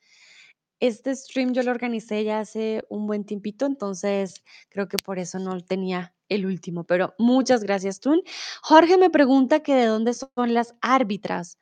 este 0.87 1.15
stream 1.17 1.53
yo 1.53 1.63
lo 1.63 1.71
organicé 1.71 2.25
ya 2.25 2.41
hace 2.41 2.85
un 2.89 3.07
buen 3.07 3.25
tiempito, 3.25 3.65
entonces 3.67 4.43
creo 4.69 4.89
que 4.89 4.97
por 4.99 5.19
eso 5.19 5.39
no 5.39 5.61
tenía 5.61 6.15
el 6.29 6.47
último, 6.47 6.85
pero 6.85 7.15
muchas 7.19 7.63
gracias, 7.63 8.01
Tun. 8.01 8.23
Jorge 8.63 8.99
me 8.99 9.11
pregunta 9.11 9.61
que 9.61 9.75
de 9.75 9.87
dónde 9.87 10.13
son 10.15 10.53
las 10.53 10.75
árbitras. 10.81 11.59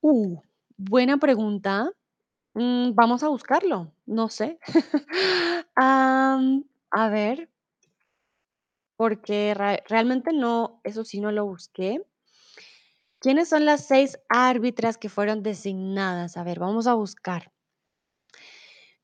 Uh, 0.00 0.40
buena 0.76 1.18
pregunta. 1.18 1.90
Mm, 2.54 2.94
vamos 2.94 3.22
a 3.22 3.28
buscarlo, 3.28 3.92
no 4.06 4.28
sé. 4.28 4.58
A 5.76 7.08
ver, 7.10 7.50
porque 8.96 9.54
realmente 9.54 10.32
no, 10.32 10.80
eso 10.84 11.04
sí 11.04 11.20
no 11.20 11.30
lo 11.32 11.44
busqué. 11.44 12.02
¿Quiénes 13.20 13.48
son 13.48 13.64
las 13.64 13.86
seis 13.86 14.18
árbitras 14.28 14.96
que 14.96 15.08
fueron 15.08 15.42
designadas? 15.42 16.36
A 16.36 16.44
ver, 16.44 16.58
vamos 16.58 16.86
a 16.86 16.94
buscar. 16.94 17.52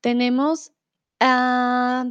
Tenemos 0.05 0.71
a 1.19 2.05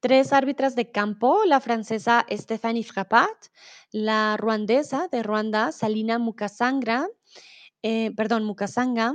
tres 0.00 0.30
árbitras 0.34 0.76
de 0.76 0.90
campo, 0.90 1.46
la 1.46 1.58
francesa 1.58 2.26
Stéphanie 2.30 2.84
Frappart, 2.84 3.46
la 3.92 4.36
ruandesa 4.36 5.08
de 5.10 5.22
Ruanda, 5.22 5.72
Salina 5.72 6.18
Mukasangra, 6.18 7.08
eh, 7.82 8.10
perdón, 8.14 8.44
Mukasanga, 8.44 9.14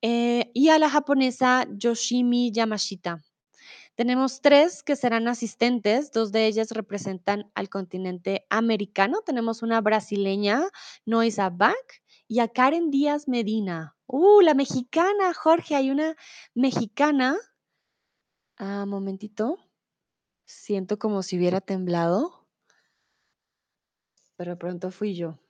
eh, 0.00 0.50
y 0.54 0.70
a 0.70 0.78
la 0.78 0.88
japonesa 0.88 1.66
Yoshimi 1.76 2.52
Yamashita. 2.52 3.22
Tenemos 3.96 4.40
tres 4.40 4.82
que 4.82 4.96
serán 4.96 5.28
asistentes, 5.28 6.12
dos 6.12 6.32
de 6.32 6.46
ellas 6.46 6.70
representan 6.70 7.50
al 7.54 7.68
continente 7.68 8.46
americano. 8.48 9.20
Tenemos 9.26 9.60
una 9.62 9.82
brasileña, 9.82 10.62
Noisa 11.04 11.50
Bach, 11.50 11.76
y 12.30 12.38
a 12.38 12.46
Karen 12.46 12.92
Díaz 12.92 13.26
Medina. 13.26 13.96
Uh, 14.06 14.40
la 14.40 14.54
mexicana, 14.54 15.34
Jorge, 15.34 15.74
hay 15.74 15.90
una 15.90 16.14
mexicana. 16.54 17.36
Ah, 18.56 18.86
momentito. 18.86 19.58
Siento 20.44 20.96
como 20.96 21.24
si 21.24 21.36
hubiera 21.36 21.60
temblado, 21.60 22.46
pero 24.36 24.56
pronto 24.56 24.92
fui 24.92 25.16
yo. 25.16 25.40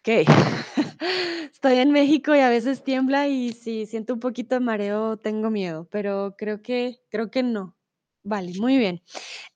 Ok. 0.00 0.28
Estoy 1.54 1.78
en 1.78 1.92
México 1.92 2.34
y 2.34 2.40
a 2.40 2.50
veces 2.50 2.84
tiembla 2.84 3.28
y 3.28 3.54
si 3.54 3.86
siento 3.86 4.12
un 4.12 4.20
poquito 4.20 4.54
de 4.54 4.60
mareo, 4.60 5.16
tengo 5.16 5.48
miedo, 5.48 5.88
pero 5.90 6.34
creo 6.36 6.60
que, 6.60 7.00
creo 7.08 7.30
que 7.30 7.42
no. 7.42 7.74
Vale, 8.22 8.52
muy 8.58 8.76
bien. 8.76 9.02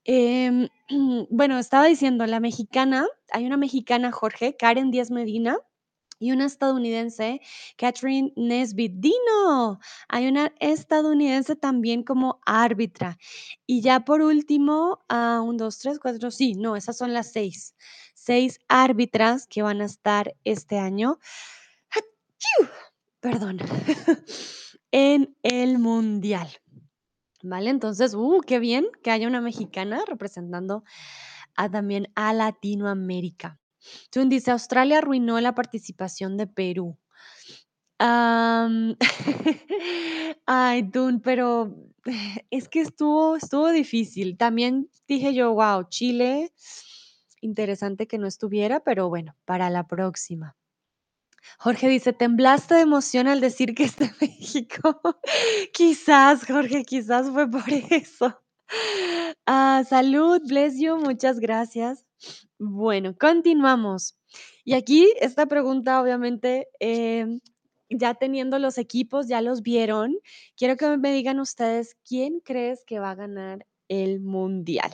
Em, 0.04 0.68
bueno, 1.30 1.58
estaba 1.58 1.84
diciendo, 1.84 2.24
la 2.26 2.40
mexicana, 2.40 3.06
hay 3.30 3.44
una 3.44 3.58
mexicana, 3.58 4.10
Jorge, 4.10 4.56
Karen 4.56 4.90
Díaz 4.90 5.10
Medina, 5.10 5.58
y 6.22 6.30
una 6.30 6.46
estadounidense, 6.46 7.40
Catherine 7.76 8.32
Nesbitt 8.36 8.92
Dino. 9.00 9.80
Hay 10.08 10.28
una 10.28 10.52
estadounidense 10.60 11.56
también 11.56 12.04
como 12.04 12.40
árbitra. 12.46 13.18
Y 13.66 13.80
ya 13.80 14.04
por 14.04 14.22
último, 14.22 15.00
ah, 15.08 15.42
un, 15.44 15.56
dos, 15.56 15.80
tres, 15.80 15.98
cuatro, 15.98 16.30
sí, 16.30 16.54
no, 16.54 16.76
esas 16.76 16.96
son 16.96 17.12
las 17.12 17.32
seis. 17.32 17.74
Seis 18.14 18.60
árbitras 18.68 19.48
que 19.48 19.62
van 19.62 19.80
a 19.80 19.86
estar 19.86 20.36
este 20.44 20.78
año. 20.78 21.18
Perdón. 23.20 23.58
en 24.92 25.36
el 25.42 25.80
Mundial. 25.80 26.48
¿Vale? 27.42 27.70
Entonces, 27.70 28.14
uh, 28.14 28.40
qué 28.46 28.60
bien 28.60 28.86
que 29.02 29.10
haya 29.10 29.26
una 29.26 29.40
mexicana 29.40 30.04
representando 30.06 30.84
a, 31.56 31.68
también 31.68 32.12
a 32.14 32.32
Latinoamérica. 32.32 33.58
Tun 34.10 34.28
dice, 34.28 34.50
Australia 34.50 34.98
arruinó 34.98 35.40
la 35.40 35.54
participación 35.54 36.36
de 36.36 36.46
Perú. 36.46 36.98
Ay, 40.46 40.90
Tun, 40.90 41.20
pero 41.20 41.76
es 42.50 42.68
que 42.68 42.80
estuvo, 42.80 43.36
estuvo 43.36 43.70
difícil. 43.70 44.36
También 44.36 44.90
dije 45.06 45.34
yo, 45.34 45.54
wow, 45.54 45.88
Chile, 45.88 46.52
interesante 47.40 48.06
que 48.06 48.18
no 48.18 48.26
estuviera, 48.26 48.80
pero 48.80 49.08
bueno, 49.08 49.36
para 49.44 49.70
la 49.70 49.86
próxima. 49.86 50.56
Jorge 51.58 51.88
dice, 51.88 52.12
temblaste 52.12 52.74
de 52.74 52.82
emoción 52.82 53.26
al 53.28 53.40
decir 53.40 53.74
que 53.74 53.84
es 53.84 53.96
de 53.96 54.10
México. 54.20 55.00
Quizás, 55.72 56.46
Jorge, 56.46 56.84
quizás 56.84 57.30
fue 57.30 57.50
por 57.50 57.68
eso. 57.68 58.40
Ah, 59.46 59.82
salud, 59.88 60.40
bless 60.46 60.78
you, 60.78 60.96
muchas 60.96 61.40
gracias. 61.40 62.06
Bueno, 62.58 63.16
continuamos. 63.18 64.16
Y 64.64 64.74
aquí 64.74 65.12
esta 65.20 65.46
pregunta, 65.46 66.00
obviamente, 66.00 66.68
em, 66.80 67.40
ya 67.90 68.14
teniendo 68.14 68.58
los 68.58 68.78
equipos, 68.78 69.28
ya 69.28 69.42
los 69.42 69.62
vieron. 69.62 70.16
Quiero 70.56 70.76
que 70.76 70.96
me 70.96 71.12
digan 71.12 71.40
ustedes, 71.40 71.96
¿quién 72.06 72.40
crees 72.40 72.84
que 72.84 72.98
va 73.00 73.10
a 73.10 73.14
ganar 73.14 73.66
el 73.88 74.20
mundial? 74.20 74.92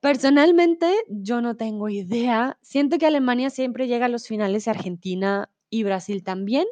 Personalmente, 0.00 0.90
yo 1.08 1.40
no 1.42 1.56
tengo 1.56 1.88
idea. 1.88 2.58
Siento 2.62 2.98
que 2.98 3.06
Alemania 3.06 3.50
siempre 3.50 3.86
llega 3.86 4.06
a 4.06 4.08
los 4.08 4.26
finales 4.26 4.66
y 4.66 4.70
Argentina 4.70 5.50
y 5.68 5.84
Brasil 5.84 6.22
también. 6.24 6.66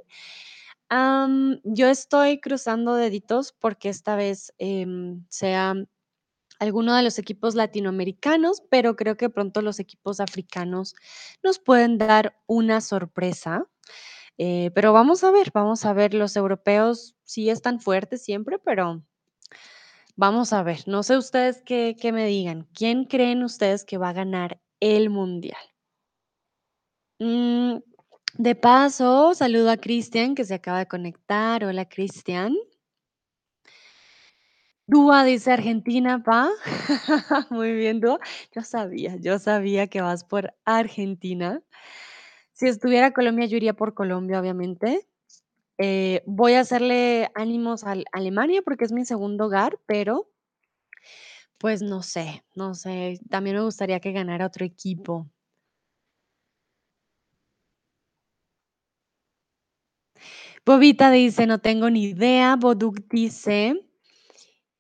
Am, 0.88 1.60
yo 1.64 1.88
estoy 1.88 2.40
cruzando 2.40 2.94
deditos 2.94 3.52
porque 3.52 3.90
esta 3.90 4.16
vez 4.16 4.54
em, 4.58 5.24
sea 5.28 5.74
alguno 6.58 6.94
de 6.94 7.02
los 7.02 7.18
equipos 7.18 7.54
latinoamericanos, 7.54 8.62
pero 8.70 8.96
creo 8.96 9.16
que 9.16 9.30
pronto 9.30 9.62
los 9.62 9.78
equipos 9.80 10.20
africanos 10.20 10.94
nos 11.42 11.58
pueden 11.58 11.98
dar 11.98 12.38
una 12.46 12.80
sorpresa. 12.80 13.66
Eh, 14.38 14.70
pero 14.74 14.92
vamos 14.92 15.24
a 15.24 15.30
ver, 15.30 15.50
vamos 15.52 15.84
a 15.84 15.92
ver, 15.92 16.14
los 16.14 16.36
europeos 16.36 17.16
sí 17.24 17.50
están 17.50 17.80
fuertes 17.80 18.22
siempre, 18.22 18.58
pero 18.58 19.02
vamos 20.16 20.52
a 20.52 20.62
ver. 20.62 20.86
No 20.86 21.02
sé 21.02 21.16
ustedes 21.16 21.62
qué, 21.64 21.96
qué 22.00 22.12
me 22.12 22.26
digan. 22.26 22.68
¿Quién 22.72 23.04
creen 23.04 23.42
ustedes 23.42 23.84
que 23.84 23.98
va 23.98 24.10
a 24.10 24.12
ganar 24.12 24.60
el 24.80 25.10
mundial? 25.10 25.60
Mm, 27.18 27.78
de 28.34 28.54
paso, 28.54 29.34
saludo 29.34 29.70
a 29.70 29.76
Cristian 29.76 30.36
que 30.36 30.44
se 30.44 30.54
acaba 30.54 30.78
de 30.78 30.86
conectar. 30.86 31.64
Hola, 31.64 31.88
Cristian. 31.88 32.54
Dúa 34.88 35.22
dice 35.24 35.52
Argentina, 35.52 36.22
pa. 36.22 36.48
Muy 37.50 37.72
bien, 37.74 38.00
Dúa. 38.00 38.18
Yo 38.54 38.62
sabía, 38.62 39.16
yo 39.16 39.38
sabía 39.38 39.86
que 39.88 40.00
vas 40.00 40.24
por 40.24 40.54
Argentina. 40.64 41.62
Si 42.52 42.68
estuviera 42.68 43.12
Colombia, 43.12 43.46
yo 43.46 43.56
iría 43.58 43.74
por 43.74 43.94
Colombia, 43.94 44.40
obviamente. 44.40 45.08
Eh, 45.78 46.22
voy 46.26 46.54
a 46.54 46.60
hacerle 46.60 47.30
ánimos 47.34 47.84
a 47.84 47.96
Alemania 48.12 48.62
porque 48.64 48.84
es 48.86 48.92
mi 48.92 49.04
segundo 49.06 49.46
hogar, 49.46 49.78
pero 49.86 50.30
pues 51.58 51.82
no 51.82 52.02
sé, 52.02 52.44
no 52.54 52.74
sé. 52.74 53.20
También 53.30 53.56
me 53.56 53.62
gustaría 53.62 54.00
que 54.00 54.12
ganara 54.12 54.46
otro 54.46 54.64
equipo. 54.64 55.28
Bobita 60.64 61.10
dice, 61.10 61.46
no 61.46 61.58
tengo 61.60 61.90
ni 61.90 62.04
idea. 62.04 62.56
Boduk 62.56 62.98
dice, 63.10 63.74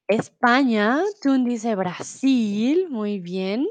España. 0.08 1.02
Tun 1.22 1.44
dice, 1.44 1.74
Brasil. 1.74 2.88
Muy 2.90 3.20
bien. 3.20 3.66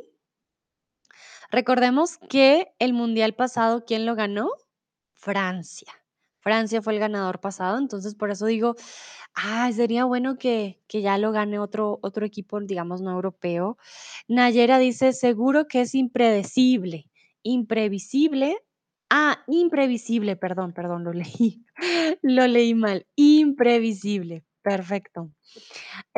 Recordemos 1.52 2.18
que 2.30 2.68
el 2.80 2.94
mundial 2.94 3.34
pasado, 3.34 3.86
¿quién 3.86 4.06
lo 4.06 4.16
ganó? 4.16 4.50
Francia. 5.16 5.92
Francia 6.42 6.82
fue 6.82 6.94
el 6.94 7.00
ganador 7.00 7.40
pasado, 7.42 7.78
entonces 7.78 8.16
por 8.16 8.32
eso 8.32 8.46
digo, 8.46 8.76
ay, 9.34 9.74
sería 9.74 10.06
bueno 10.06 10.38
que, 10.38 10.82
que 10.88 11.02
ya 11.02 11.18
lo 11.18 11.32
gane 11.32 11.60
otro, 11.60 12.00
otro 12.02 12.26
equipo, 12.26 12.60
digamos, 12.62 13.02
no 13.02 13.12
europeo. 13.12 13.78
Nayera 14.28 14.78
dice, 14.80 15.14
seguro 15.14 15.68
que 15.68 15.82
es 15.82 15.96
impredecible, 15.96 17.10
imprevisible. 17.44 18.58
Ah, 19.10 19.44
imprevisible, 19.48 20.36
perdón, 20.38 20.74
perdón, 20.74 21.04
lo 21.04 21.14
leí, 21.14 21.66
lo 22.22 22.48
leí 22.48 22.76
mal. 22.76 23.08
Imprevisible, 23.16 24.46
perfecto. 24.68 25.32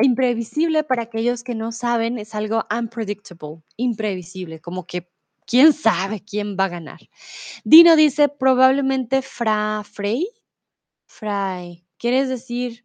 Imprevisible 0.02 0.82
para 0.82 1.04
aquellos 1.04 1.44
que 1.44 1.54
no 1.54 1.70
saben 1.70 2.18
es 2.18 2.34
algo 2.34 2.64
unpredictable, 2.68 3.62
imprevisible, 3.76 4.60
como 4.60 4.88
que 4.88 5.08
quién 5.46 5.72
sabe 5.72 6.24
quién 6.24 6.56
va 6.58 6.64
a 6.64 6.68
ganar. 6.70 6.98
Dino 7.62 7.94
dice 7.94 8.28
probablemente 8.28 9.22
Fra 9.22 9.84
Frey, 9.84 10.26
Fray. 11.06 11.86
¿Quieres 11.96 12.28
decir 12.28 12.84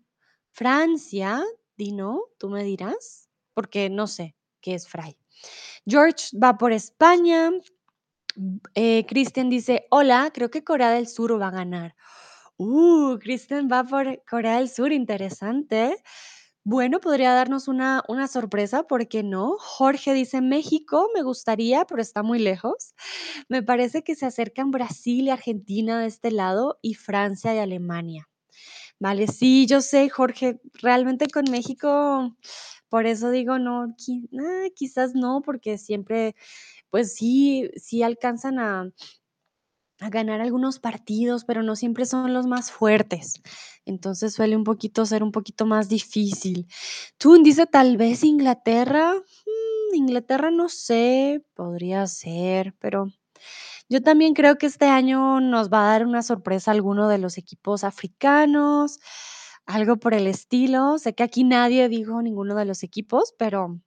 Francia? 0.51 1.43
Dino, 1.77 2.21
tú 2.37 2.49
me 2.49 2.63
dirás, 2.63 3.27
porque 3.55 3.89
no 3.89 4.05
sé 4.05 4.35
qué 4.61 4.75
es 4.75 4.87
Fray. 4.87 5.17
George 5.87 6.37
va 6.37 6.59
por 6.59 6.73
España. 6.73 7.49
Eh, 8.75 9.03
Cristian 9.07 9.49
dice: 9.49 9.87
"Hola, 9.89 10.29
creo 10.31 10.51
que 10.51 10.63
Corea 10.63 10.91
del 10.91 11.07
Sur 11.07 11.41
va 11.41 11.47
a 11.47 11.51
ganar". 11.51 11.95
Uh, 12.59 13.17
Cristian 13.19 13.67
va 13.69 13.83
por 13.83 14.23
Corea 14.25 14.57
del 14.59 14.69
Sur, 14.69 14.93
interesante. 14.93 15.97
Bueno, 16.63 16.99
podría 17.01 17.33
darnos 17.33 17.67
una 17.67 18.03
una 18.07 18.27
sorpresa, 18.27 18.83
¿por 18.83 19.07
qué 19.09 19.23
no? 19.23 19.55
Jorge 19.59 20.13
dice: 20.13 20.41
"México 20.41 21.09
me 21.13 21.21
gustaría, 21.23 21.85
pero 21.85 22.01
está 22.01 22.23
muy 22.23 22.39
lejos". 22.39 22.93
Me 23.49 23.61
parece 23.63 24.03
que 24.03 24.15
se 24.15 24.25
acercan 24.27 24.71
Brasil 24.71 25.25
y 25.27 25.29
Argentina 25.31 25.99
de 25.99 26.07
este 26.07 26.31
lado, 26.31 26.79
y 26.81 26.93
Francia 26.95 27.53
y 27.55 27.59
Alemania. 27.59 28.29
Vale, 28.99 29.27
sí, 29.27 29.67
yo 29.67 29.81
sé, 29.81 30.09
Jorge, 30.09 30.61
realmente 30.75 31.27
con 31.29 31.45
México, 31.51 32.37
por 32.89 33.07
eso 33.07 33.31
digo, 33.31 33.59
no, 33.59 33.95
ah, 34.39 34.67
quizás 34.75 35.15
no, 35.15 35.41
porque 35.43 35.77
siempre, 35.79 36.35
pues 36.91 37.15
sí, 37.15 37.71
sí 37.77 38.03
alcanzan 38.03 38.59
a 38.59 38.91
a 40.01 40.09
ganar 40.09 40.41
algunos 40.41 40.79
partidos, 40.79 41.45
pero 41.45 41.63
no 41.63 41.75
siempre 41.77 42.05
son 42.05 42.33
los 42.33 42.47
más 42.47 42.71
fuertes. 42.71 43.41
Entonces 43.85 44.33
suele 44.33 44.55
un 44.57 44.63
poquito 44.65 45.05
ser 45.05 45.23
un 45.23 45.31
poquito 45.31 45.65
más 45.65 45.89
difícil. 45.89 46.67
Tun 47.17 47.43
dice: 47.43 47.65
"Tal 47.67 47.97
vez 47.97 48.23
Inglaterra". 48.23 49.13
Mm, 49.15 49.95
Inglaterra 49.95 50.51
no 50.51 50.69
sé, 50.69 51.43
podría 51.55 52.07
ser, 52.07 52.73
pero 52.79 53.07
yo 53.89 54.01
también 54.03 54.33
creo 54.35 54.57
que 54.57 54.67
este 54.67 54.87
año 54.87 55.41
nos 55.41 55.69
va 55.71 55.87
a 55.89 55.91
dar 55.93 56.05
una 56.07 56.23
sorpresa 56.23 56.71
alguno 56.71 57.09
de 57.09 57.19
los 57.19 57.37
equipos 57.39 57.83
africanos, 57.85 58.99
algo 59.67 59.97
por 59.97 60.13
el 60.15 60.27
estilo. 60.27 60.99
Sé 60.99 61.15
que 61.15 61.23
aquí 61.23 61.43
nadie 61.45 61.89
dijo 61.89 62.21
ninguno 62.23 62.55
de 62.55 62.65
los 62.65 62.83
equipos, 62.83 63.33
pero, 63.39 63.79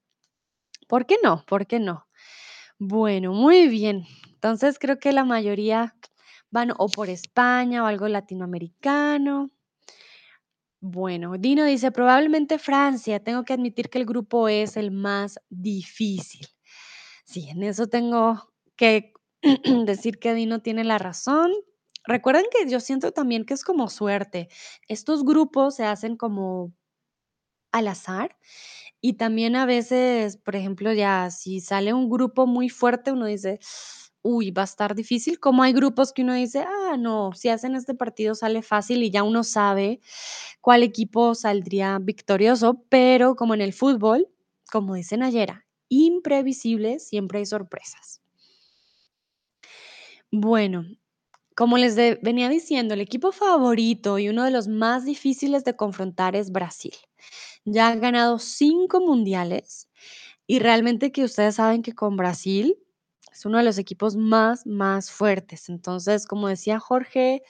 ¿por 0.89 1.07
qué 1.07 1.17
no? 1.25 1.45
¿Por 1.49 1.67
qué 1.69 1.81
no? 1.81 2.08
Bueno, 2.81 3.33
muy 3.33 3.67
bien. 3.69 4.05
Entonces, 4.35 4.79
creo 4.79 4.99
que 5.01 5.13
la 5.13 5.25
mayoría 5.25 5.97
van 6.51 6.71
o 6.79 6.89
por 6.89 7.09
España 7.11 7.83
o 7.83 7.87
algo 7.87 8.07
latinoamericano. 8.09 9.51
Bueno, 10.83 11.37
Dino 11.39 11.65
dice: 11.65 11.91
"Probablemente 11.91 12.59
Francia, 12.59 13.19
tengo 13.23 13.45
que 13.45 13.53
admitir 13.53 13.91
que 13.91 13.99
el 13.99 14.07
grupo 14.07 14.49
es 14.49 14.77
el 14.77 14.91
más 14.93 15.41
difícil". 15.51 16.47
Sí, 17.25 17.49
en 17.51 17.63
eso 17.65 17.89
tengo 17.89 18.53
que 18.77 19.13
decir 19.87 20.19
que 20.21 20.35
Dino 20.35 20.61
tiene 20.63 20.85
la 20.85 20.99
razón. 20.99 21.53
Recuerden 22.05 22.47
que 22.53 22.71
yo 22.71 22.81
siento 22.81 23.13
también 23.13 23.45
que 23.47 23.55
es 23.55 23.65
como 23.65 23.89
suerte. 23.91 24.49
Estos 24.89 25.25
grupos 25.25 25.77
se 25.77 25.85
hacen 25.87 26.17
como 26.17 26.73
al 27.73 27.89
azar, 27.89 28.37
y 29.01 29.15
también 29.15 29.57
a 29.57 29.67
veces, 29.67 30.37
por 30.39 30.57
ejemplo, 30.57 30.93
ya 30.93 31.31
si 31.31 31.61
sale 31.61 31.95
un 31.95 32.09
grupo 32.11 32.47
muy 32.47 32.69
fuerte, 32.71 33.13
uno 33.13 33.27
dice: 33.27 33.61
"Uy, 34.23 34.51
va 34.53 34.63
a 34.63 34.65
estar 34.67 34.95
difícil", 34.95 35.41
como 35.41 35.63
hay 35.63 35.73
grupos 35.73 36.13
que 36.13 36.23
uno 36.23 36.35
dice: 36.35 36.61
"Ah, 36.67 36.97
no, 36.99 37.33
si 37.35 37.49
hacen 37.51 37.77
este 37.77 37.95
partido 37.95 38.35
sale 38.35 38.63
fácil", 38.63 39.03
y 39.03 39.11
ya 39.11 39.23
uno 39.25 39.45
sabe 39.45 40.01
cuál 40.61 40.83
equipo 40.85 41.35
saldría 41.37 41.99
victorioso, 42.01 42.85
pero 42.91 43.37
como 43.37 43.55
en 43.55 43.63
el 43.63 43.73
fútbol, 43.75 44.29
como 44.73 44.95
dice 44.97 45.17
Nayera, 45.19 45.67
imprevisible, 45.91 46.99
siempre 47.01 47.41
hay 47.41 47.47
sorpresas. 47.47 48.21
Bueno, 50.33 50.85
como 51.57 51.79
les 51.79 51.97
venía 51.97 52.49
diciendo, 52.51 52.95
el 52.95 53.01
equipo 53.03 53.33
favorito 53.33 54.19
y 54.19 54.29
uno 54.29 54.45
de 54.45 54.51
los 54.53 54.69
más 54.69 55.05
difíciles 55.07 55.65
de 55.65 55.77
confrontar 55.77 56.37
es 56.37 56.53
Brasil. 56.53 56.93
Ya 57.71 57.89
han 57.89 58.01
ganado 58.01 58.39
5 58.39 58.99
mundiales, 59.01 59.89
y 60.47 60.59
realmente 60.61 61.13
que 61.13 61.25
ustedes 61.25 61.57
saben 61.57 61.83
que 61.83 61.95
con 61.95 62.17
Brasil 62.17 62.77
es 63.33 63.45
uno 63.47 63.59
de 63.59 63.65
los 63.65 63.79
equipos 63.79 64.17
más, 64.17 64.67
más 64.67 65.11
fuertes. 65.11 65.69
Entonces, 65.69 66.27
como 66.27 66.49
decía 66.49 66.81
Jorge, 66.81 67.43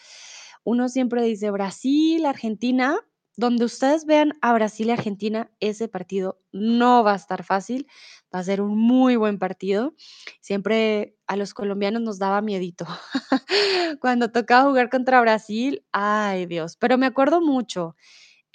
uno 0.64 0.89
siempre 0.89 1.23
dice: 1.23 1.51
"Brasil, 1.53 2.27
Argentina", 2.27 2.99
donde 3.37 3.64
ustedes 3.66 4.07
vean 4.07 4.33
a 4.43 4.53
Brasil 4.55 4.89
y 4.89 4.91
Argentina, 4.93 5.53
ese 5.61 5.87
partido 5.89 6.41
no 6.53 7.05
va 7.05 7.12
a 7.12 7.16
estar 7.16 7.45
fácil, 7.45 7.87
va 8.35 8.41
a 8.41 8.45
ser 8.45 8.61
un 8.62 8.77
muy 8.79 9.14
buen 9.16 9.39
partido. 9.39 9.95
Siempre 10.41 11.16
a 11.29 11.37
los 11.37 11.55
colombianos 11.55 12.03
nos 12.03 12.19
daba 12.19 12.43
miedito. 12.43 12.87
Cuando 14.01 14.31
tocaba 14.33 14.69
jugar 14.69 14.91
contra 14.91 15.21
Brasil, 15.21 15.85
ay, 15.93 16.47
Dios. 16.47 16.77
Pero 16.77 16.99
me 16.99 17.07
acuerdo 17.07 17.41
mucho 17.41 17.97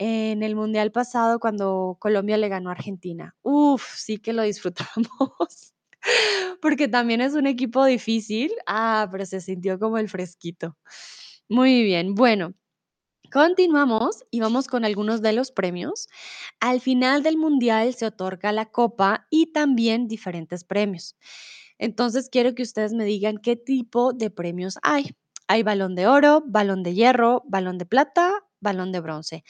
en 0.04 0.43
el 0.43 0.56
mundial 0.56 0.91
pasado 0.91 1.39
cuando 1.39 1.95
Colombia 1.97 2.36
le 2.36 2.49
ganó 2.49 2.70
a 2.70 2.74
Argentina. 2.74 3.36
Uf, 3.41 3.95
sí 3.95 4.18
que 4.18 4.34
lo 4.34 4.41
disfrutamos, 4.43 5.74
porque 6.62 6.89
también 6.89 7.22
es 7.22 7.36
un 7.36 7.47
equipo 7.47 7.86
difícil. 7.86 8.51
Ah, 8.68 9.08
pero 9.10 9.26
se 9.26 9.39
sintió 9.39 9.80
como 9.80 9.97
el 9.97 10.10
fresquito. 10.10 10.76
Muy 11.47 11.84
bien, 11.84 12.16
bueno, 12.16 12.54
continuamos 13.32 14.26
y 14.30 14.41
vamos 14.41 14.68
con 14.68 14.84
algunos 14.84 15.22
de 15.22 15.32
los 15.32 15.51
premios. 15.51 16.10
Al 16.60 16.82
final 16.82 17.24
del 17.24 17.38
mundial 17.38 17.93
se 17.93 18.06
otorga 18.06 18.51
la 18.51 18.66
copa 18.66 19.28
y 19.30 19.54
también 19.54 20.10
diferentes 20.10 20.66
premios. 20.66 21.16
Entonces, 21.78 22.30
quiero 22.30 22.56
que 22.56 22.64
ustedes 22.64 22.93
me 22.93 23.06
digan 23.06 23.38
qué 23.38 23.56
tipo 23.56 24.12
de 24.12 24.30
premios 24.30 24.80
hay. 24.84 25.16
Hay 25.47 25.64
Balón 25.64 25.95
de 25.95 26.08
Oro, 26.08 26.43
Balón 26.45 26.84
de 26.84 26.93
Hierro, 26.93 27.43
Balón 27.47 27.78
de 27.78 27.86
Plata, 27.86 28.34
Balón 28.60 28.91
de 28.91 28.99
Bronce. 28.99 29.43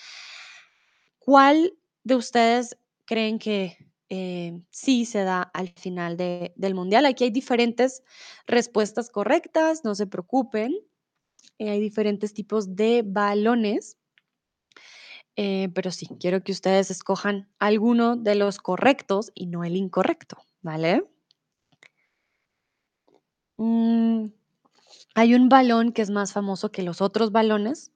¿Cuál 1.26 1.78
de 2.04 2.16
ustedes 2.18 2.78
creen 3.06 3.40
que, 3.40 3.78
eh, 4.10 4.60
sí 4.72 5.06
se 5.06 5.24
da 5.24 5.42
al 5.42 5.70
final 5.70 6.18
de 6.18 6.52
del 6.58 6.76
mundial? 6.76 7.06
Aquí 7.06 7.24
hay 7.24 7.30
diferentes 7.32 8.04
respuestas 8.46 9.10
correctas, 9.10 9.86
no 9.86 9.96
se 9.96 10.06
preocupen, 10.06 10.74
eh, 11.60 11.70
hay 11.72 11.82
diferentes 11.82 12.34
tipos 12.34 12.76
de 12.76 13.04
balones. 13.06 13.98
Eh, 15.38 15.70
pero 15.74 15.90
sí, 15.92 16.08
quiero 16.20 16.44
que 16.44 16.52
ustedes 16.52 16.92
escojan 16.92 17.50
alguno 17.60 18.16
de 18.16 18.36
los 18.36 18.60
correctos 18.60 19.32
y 19.34 19.48
no 19.48 19.64
el 19.64 19.76
incorrecto, 19.76 20.38
¿vale? 20.62 21.04
Mm, 23.58 24.28
hay 25.16 25.36
un 25.36 25.50
balón 25.50 25.92
que 25.94 26.02
es 26.04 26.10
más 26.12 26.34
famoso 26.34 26.72
que 26.72 26.84
los 26.84 27.02
otros 27.02 27.32
balones. 27.32 27.92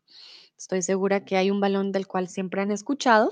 Estoy 0.58 0.82
segura 0.82 1.24
que 1.24 1.38
hay 1.38 1.52
un 1.52 1.60
balón 1.60 1.92
del 1.92 2.08
cual 2.08 2.28
siempre 2.28 2.62
han 2.62 2.72
escuchado. 2.72 3.32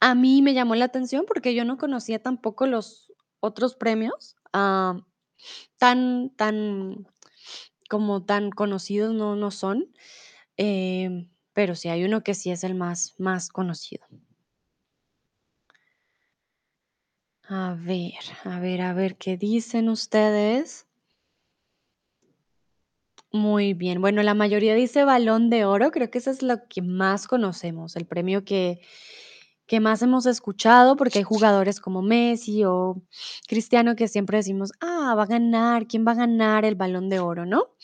A 0.00 0.14
mí 0.14 0.42
me 0.42 0.54
llamó 0.54 0.74
la 0.76 0.86
atención 0.86 1.24
porque 1.26 1.54
yo 1.54 1.64
no 1.64 1.78
conocía 1.78 2.22
tampoco 2.22 2.66
los 2.66 3.12
otros 3.40 3.76
premios, 3.76 4.36
ah, 4.52 5.00
tan 5.78 6.30
tan 6.36 7.06
como 7.90 8.24
tan 8.24 8.50
conocidos 8.50 9.14
no 9.14 9.36
no 9.36 9.50
son, 9.52 9.88
em, 10.58 11.30
pero 11.54 11.74
sí 11.76 11.88
hay 11.90 12.04
uno 12.04 12.24
que 12.24 12.34
sí 12.34 12.50
es 12.52 12.64
el 12.64 12.74
más 12.76 13.14
más 13.18 13.48
conocido. 13.50 14.06
A 17.48 17.74
ver, 17.78 18.12
a 18.44 18.60
ver, 18.60 18.80
a 18.82 18.92
ver, 18.92 19.16
¿qué 19.16 19.36
dicen 19.36 19.88
ustedes? 19.88 20.85
Muy 23.32 23.74
bien. 23.74 24.00
Bueno, 24.00 24.22
la 24.22 24.34
mayoría 24.34 24.74
dice 24.74 25.04
Balón 25.04 25.50
de 25.50 25.64
Oro, 25.64 25.90
creo 25.90 26.10
que 26.10 26.18
eso 26.18 26.30
es 26.30 26.42
lo 26.42 26.58
que 26.68 26.80
más 26.80 27.26
conocemos, 27.26 27.96
el 27.96 28.06
premio 28.06 28.44
que 28.44 28.80
que 29.68 29.80
más 29.80 30.02
hemos 30.02 30.26
escuchado, 30.26 30.96
porque 30.96 31.18
hay 31.20 31.24
jugadores 31.24 31.80
como 31.80 32.02
Messi 32.02 32.64
o 32.64 33.02
Cristiano 33.48 33.96
que 33.96 34.08
siempre 34.08 34.38
decimos: 34.38 34.72
"Ah, 34.80 35.14
va 35.16 35.24
a 35.24 35.26
ganar, 35.26 35.86
¿quién 35.88 36.06
va 36.06 36.12
a 36.12 36.14
ganar 36.16 36.64
el 36.64 36.74
Balón 36.76 37.08
de 37.10 37.20
Oro?", 37.20 37.46
¿no? 37.46 37.74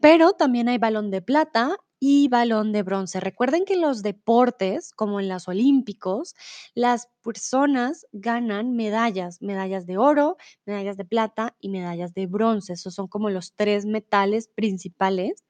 Pero 0.00 0.32
también 0.34 0.68
hay 0.68 0.78
Balón 0.78 1.10
de 1.10 1.22
Plata 1.22 1.76
y 2.06 2.28
Balón 2.28 2.72
de 2.72 2.82
Bronce. 2.82 3.18
Recuerden 3.18 3.64
que 3.64 3.72
en 3.72 3.80
los 3.80 4.02
deportes, 4.02 4.92
como 4.92 5.20
en 5.20 5.28
las 5.28 5.48
olímpicos, 5.48 6.34
las 6.74 7.08
personas 7.22 8.06
ganan 8.12 8.76
medallas, 8.76 9.40
medallas 9.40 9.86
de 9.86 9.96
oro, 9.96 10.36
medallas 10.66 10.98
de 10.98 11.06
plata 11.06 11.56
y 11.60 11.70
medallas 11.70 12.12
de 12.12 12.26
bronce. 12.26 12.74
Esos 12.74 12.92
son 12.94 13.08
como 13.08 13.30
los 13.30 13.54
3 13.54 13.86
metales 13.86 14.48
principales 14.48 15.44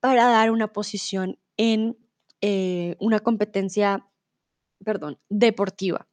para 0.00 0.26
dar 0.28 0.50
una 0.50 0.74
posición 0.74 1.38
en, 1.56 1.96
eh, 2.42 2.96
una 3.00 3.20
competencia, 3.20 4.06
deportiva. 5.30 6.06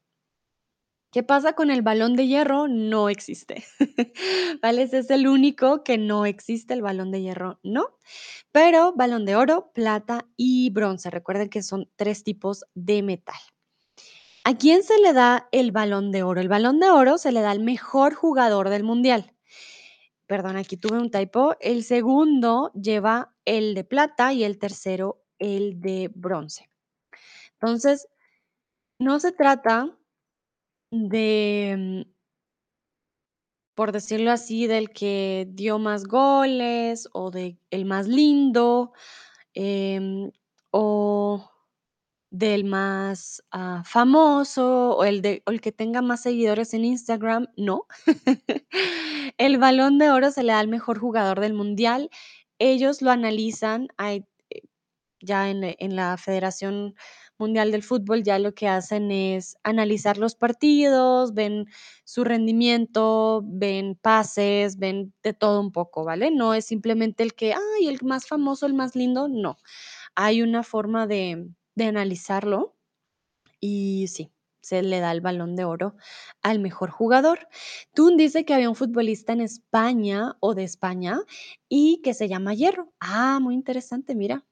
¿Qué 1.14 1.22
pasa 1.22 1.54
con 1.54 1.70
el 1.70 1.84
Balón 1.84 2.16
de 2.16 2.26
Hierro? 2.26 2.68
No 2.68 3.08
existe, 3.08 3.64
¿vale? 4.64 4.82
Es 4.82 5.12
el 5.12 5.28
único 5.28 5.84
que 5.84 6.00
no 6.00 6.26
existe, 6.26 6.74
el 6.74 6.82
Balón 6.82 7.12
de 7.12 7.22
Hierro 7.22 7.60
no, 7.62 8.00
pero 8.52 8.94
Balón 8.94 9.24
de 9.24 9.36
Oro, 9.36 9.72
Plata 9.76 10.26
y 10.36 10.72
Bronce. 10.72 11.12
Recuerden 11.12 11.50
que 11.50 11.62
son 11.62 11.88
3 11.98 12.24
tipos 12.24 12.66
de 12.74 13.04
metal. 13.04 13.36
¿A 14.44 14.58
quién 14.58 14.82
se 14.82 14.98
le 14.98 15.14
da 15.14 15.48
el 15.52 15.72
Balón 15.72 16.12
de 16.12 16.24
Oro? 16.24 16.42
El 16.42 16.50
Balón 16.50 16.80
de 16.80 16.90
Oro 16.90 17.20
se 17.20 17.32
le 17.32 17.42
da 17.42 17.52
al 17.52 17.60
mejor 17.60 18.16
jugador 18.16 18.70
del 18.70 18.84
mundial. 18.84 19.36
Perdón, 20.26 20.58
aquí 20.58 20.78
tuve 20.78 20.98
un 20.98 21.12
typo. 21.12 21.56
El 21.60 21.84
segundo 21.84 22.72
lleva 22.74 23.36
el 23.46 23.76
de 23.76 23.84
plata 23.84 24.34
y 24.34 24.44
el 24.44 24.58
tercero 24.58 25.24
el 25.38 25.80
de 25.80 26.10
bronce. 26.12 26.72
Entonces, 27.60 28.08
no 28.98 29.20
se 29.20 29.32
trata 29.32 29.96
de, 30.94 31.76
mm 32.06 32.14
por 33.78 33.92
decirlo 33.92 34.32
así, 34.32 34.68
del 34.68 34.92
que 34.92 35.48
dio 35.50 35.80
más 35.80 36.06
goles 36.06 37.10
o 37.14 37.32
de 37.32 37.58
el 37.72 37.86
más 37.86 38.08
lindo, 38.08 38.94
em, 39.54 40.32
o 40.72 41.50
del 42.32 42.66
más, 42.66 43.44
ah, 43.52 43.84
famoso, 43.86 44.98
o 44.98 45.04
el 45.06 45.22
de 45.22 45.44
el 45.48 45.62
que 45.62 45.72
tenga 45.72 46.02
más 46.02 46.24
seguidores 46.24 46.74
en 46.74 46.86
Instagram, 46.86 47.48
no. 47.58 47.88
El 49.40 49.58
Balón 49.60 49.98
de 50.00 50.12
Oro 50.12 50.32
se 50.32 50.44
le 50.44 50.54
da 50.54 50.60
al 50.60 50.68
mejor 50.70 51.00
jugador 51.00 51.40
del 51.42 51.54
mundial. 51.54 52.10
Ellos 52.60 53.02
lo 53.02 53.12
analizan, 53.12 53.90
eh, 54.00 54.24
ya 55.22 55.50
en 55.50 55.64
en 55.80 55.96
la 55.96 56.18
Federación 56.18 56.96
Mundial 57.40 57.72
del 57.72 57.84
Fútbol, 57.84 58.24
ya 58.24 58.40
lo 58.40 58.54
que 58.54 58.68
hacen 58.68 59.12
es 59.12 59.58
analizar 59.64 60.18
los 60.18 60.36
partidos, 60.36 61.34
ven 61.34 61.66
su 62.06 62.24
rendimiento, 62.24 63.42
ven 63.46 63.96
pases, 64.02 64.78
ven 64.78 65.14
de 65.24 65.34
todo 65.34 65.60
un 65.62 65.72
poco, 65.72 66.04
¿vale? 66.06 66.32
No 66.32 66.54
es 66.54 66.66
simplemente 66.66 67.24
el 67.24 67.34
que, 67.34 67.54
ay, 67.54 67.88
el 67.88 68.00
más 68.04 68.28
famoso, 68.28 68.66
el 68.66 68.74
más 68.74 68.96
lindo, 68.96 69.28
no. 69.28 69.58
Hay 70.16 70.42
una 70.44 70.64
forma 70.64 71.08
de 71.08 71.50
de 71.76 71.86
analizarlo 71.86 72.76
y 73.60 74.08
sí, 74.10 74.32
se 74.62 74.84
le 74.84 75.00
da 75.00 75.12
el 75.12 75.22
Balón 75.22 75.56
de 75.56 75.66
Oro 75.66 75.96
al 76.42 76.60
mejor 76.60 76.90
jugador. 76.92 77.48
Tun 77.94 78.18
dice 78.18 78.46
que 78.46 78.54
había 78.54 78.70
un 78.70 78.76
futbolista 78.76 79.34
en 79.34 79.42
España 79.42 80.36
o 80.40 80.54
de 80.56 80.64
España 80.64 81.20
y 81.70 82.02
que 82.04 82.14
se 82.14 82.28
llama 82.30 82.54
Hierro. 82.54 82.94
Ah, 83.00 83.40
muy 83.42 83.56
interesante, 83.56 84.16
mira. 84.16 84.46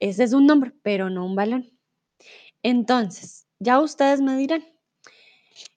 Ese 0.00 0.24
es 0.24 0.34
un 0.34 0.46
nombre, 0.46 0.72
pero 0.84 1.10
no 1.10 1.26
un 1.26 1.36
balón. 1.36 1.73
Entonces, 2.64 3.46
ya 3.58 3.78
ustedes 3.78 4.22
me 4.22 4.38
dirán, 4.38 4.64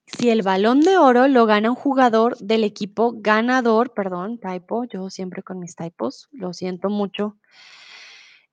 si 0.06 0.30
el 0.30 0.42
Balón 0.42 0.80
de 0.80 0.98
Oro 0.98 1.28
lo 1.28 1.46
gana 1.46 1.70
un 1.70 1.76
jugador 1.76 2.38
del 2.38 2.64
equipo 2.64 3.12
ganador, 3.18 3.94
perdón, 3.94 4.40
typo, 4.40 4.86
yo 4.86 5.10
siempre 5.10 5.44
con 5.44 5.60
mis 5.60 5.76
typos, 5.76 6.30
lo 6.32 6.54
siento 6.54 6.90
mucho. 6.90 7.38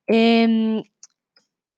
Em, 0.08 0.82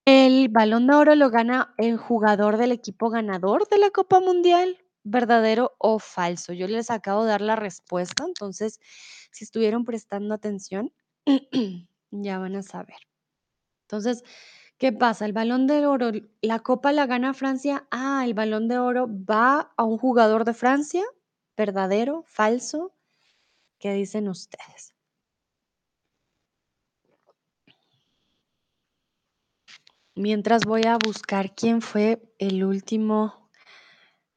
el 0.06 0.48
Balón 0.48 0.86
de 0.86 0.94
Oro 0.94 1.14
lo 1.14 1.28
gana 1.28 1.74
el 1.76 1.98
jugador 1.98 2.56
del 2.56 2.72
equipo 2.72 3.10
ganador 3.10 3.68
de 3.68 3.76
la 3.76 3.90
Copa 3.90 4.20
Mundial, 4.20 4.78
¿verdadero 5.04 5.74
o 5.78 5.98
falso? 5.98 6.54
Yo 6.54 6.68
les 6.68 6.90
acabo 6.90 7.24
de 7.24 7.32
dar 7.32 7.42
la 7.42 7.56
respuesta, 7.56 8.24
entonces, 8.26 8.80
si 9.30 9.44
estuvieron 9.44 9.84
prestando 9.84 10.34
atención, 10.34 10.90
ya 12.10 12.38
van 12.38 12.56
a 12.56 12.62
saber. 12.62 12.96
Entonces, 13.82 14.24
¿qué 14.78 14.92
pasa? 14.92 15.26
El 15.26 15.32
Balón 15.32 15.66
de 15.66 15.86
Oro, 15.86 16.10
la 16.40 16.60
copa 16.60 16.92
la 16.92 17.06
gana 17.06 17.34
Francia. 17.34 17.86
Ah, 17.90 18.22
el 18.24 18.34
Balón 18.34 18.68
de 18.68 18.78
Oro 18.78 19.06
va 19.08 19.72
a 19.76 19.84
un 19.84 19.98
jugador 19.98 20.44
de 20.44 20.54
Francia, 20.54 21.02
¿verdadero, 21.56 22.24
falso? 22.26 22.92
¿Qué 23.78 23.92
dicen 23.94 24.28
ustedes? 24.28 24.94
Mientras 30.16 30.64
voy 30.64 30.82
a 30.86 30.98
buscar 30.98 31.54
quién 31.54 31.80
fue 31.80 32.20
el 32.38 32.64
último, 32.64 33.50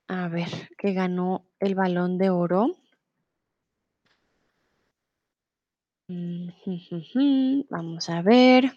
a 0.07 0.27
ver, 0.27 0.49
que 0.77 0.93
ganó 0.93 1.45
el 1.59 1.75
Balón 1.75 2.17
de 2.17 2.29
Oro. 2.29 2.75
Mm, 6.09 6.49
vamos 7.69 8.09
a 8.09 8.21
ver. 8.21 8.73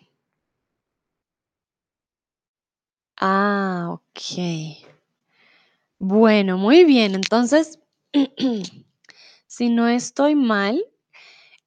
Ah, 3.19 3.89
okey. 3.93 4.85
Bueno, 6.01 6.59
muy 6.59 6.85
bien. 6.85 7.15
Entonces, 7.15 7.79
si 9.47 9.69
no 9.71 9.89
estoy 9.89 10.35
mal, 10.35 10.85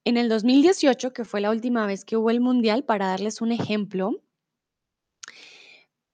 en 0.04 0.16
el 0.18 0.28
2018, 0.28 1.12
que 1.14 1.24
fue 1.24 1.40
la 1.42 1.50
última 1.50 1.86
vez 1.86 2.04
que 2.04 2.16
hubo 2.16 2.30
el 2.30 2.40
mundial, 2.40 2.84
para 2.84 3.08
darles 3.08 3.40
un 3.42 3.52
ejemplo 3.52 4.12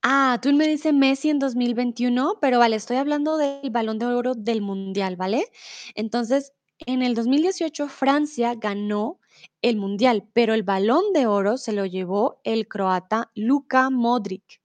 Ah, 0.05 0.39
tú 0.43 0.53
me 0.53 0.67
dice 0.67 0.93
Messi 0.93 1.31
en 1.31 1.39
2021, 1.39 2.39
pero 2.41 2.59
vale, 2.59 2.75
estoy 2.77 2.97
hablando 2.97 3.37
del 3.37 3.71
Balón 3.71 3.99
de 4.01 4.07
Oro 4.07 4.35
del 4.35 4.61
mundial, 4.61 5.15
¿vale? 5.17 5.47
Entonces, 5.95 6.53
en 6.87 7.03
el 7.03 7.15
2018 7.15 7.87
Francia 7.89 8.55
ganó 8.57 9.21
el 9.61 9.77
mundial, 9.77 10.27
pero 10.33 10.55
el 10.55 10.65
Balón 10.65 11.13
de 11.15 11.27
Oro 11.29 11.57
se 11.57 11.73
lo 11.73 11.87
llevó 11.87 12.41
el 12.43 12.67
croata 12.67 13.31
Luka 13.37 13.91
Modric 13.91 14.62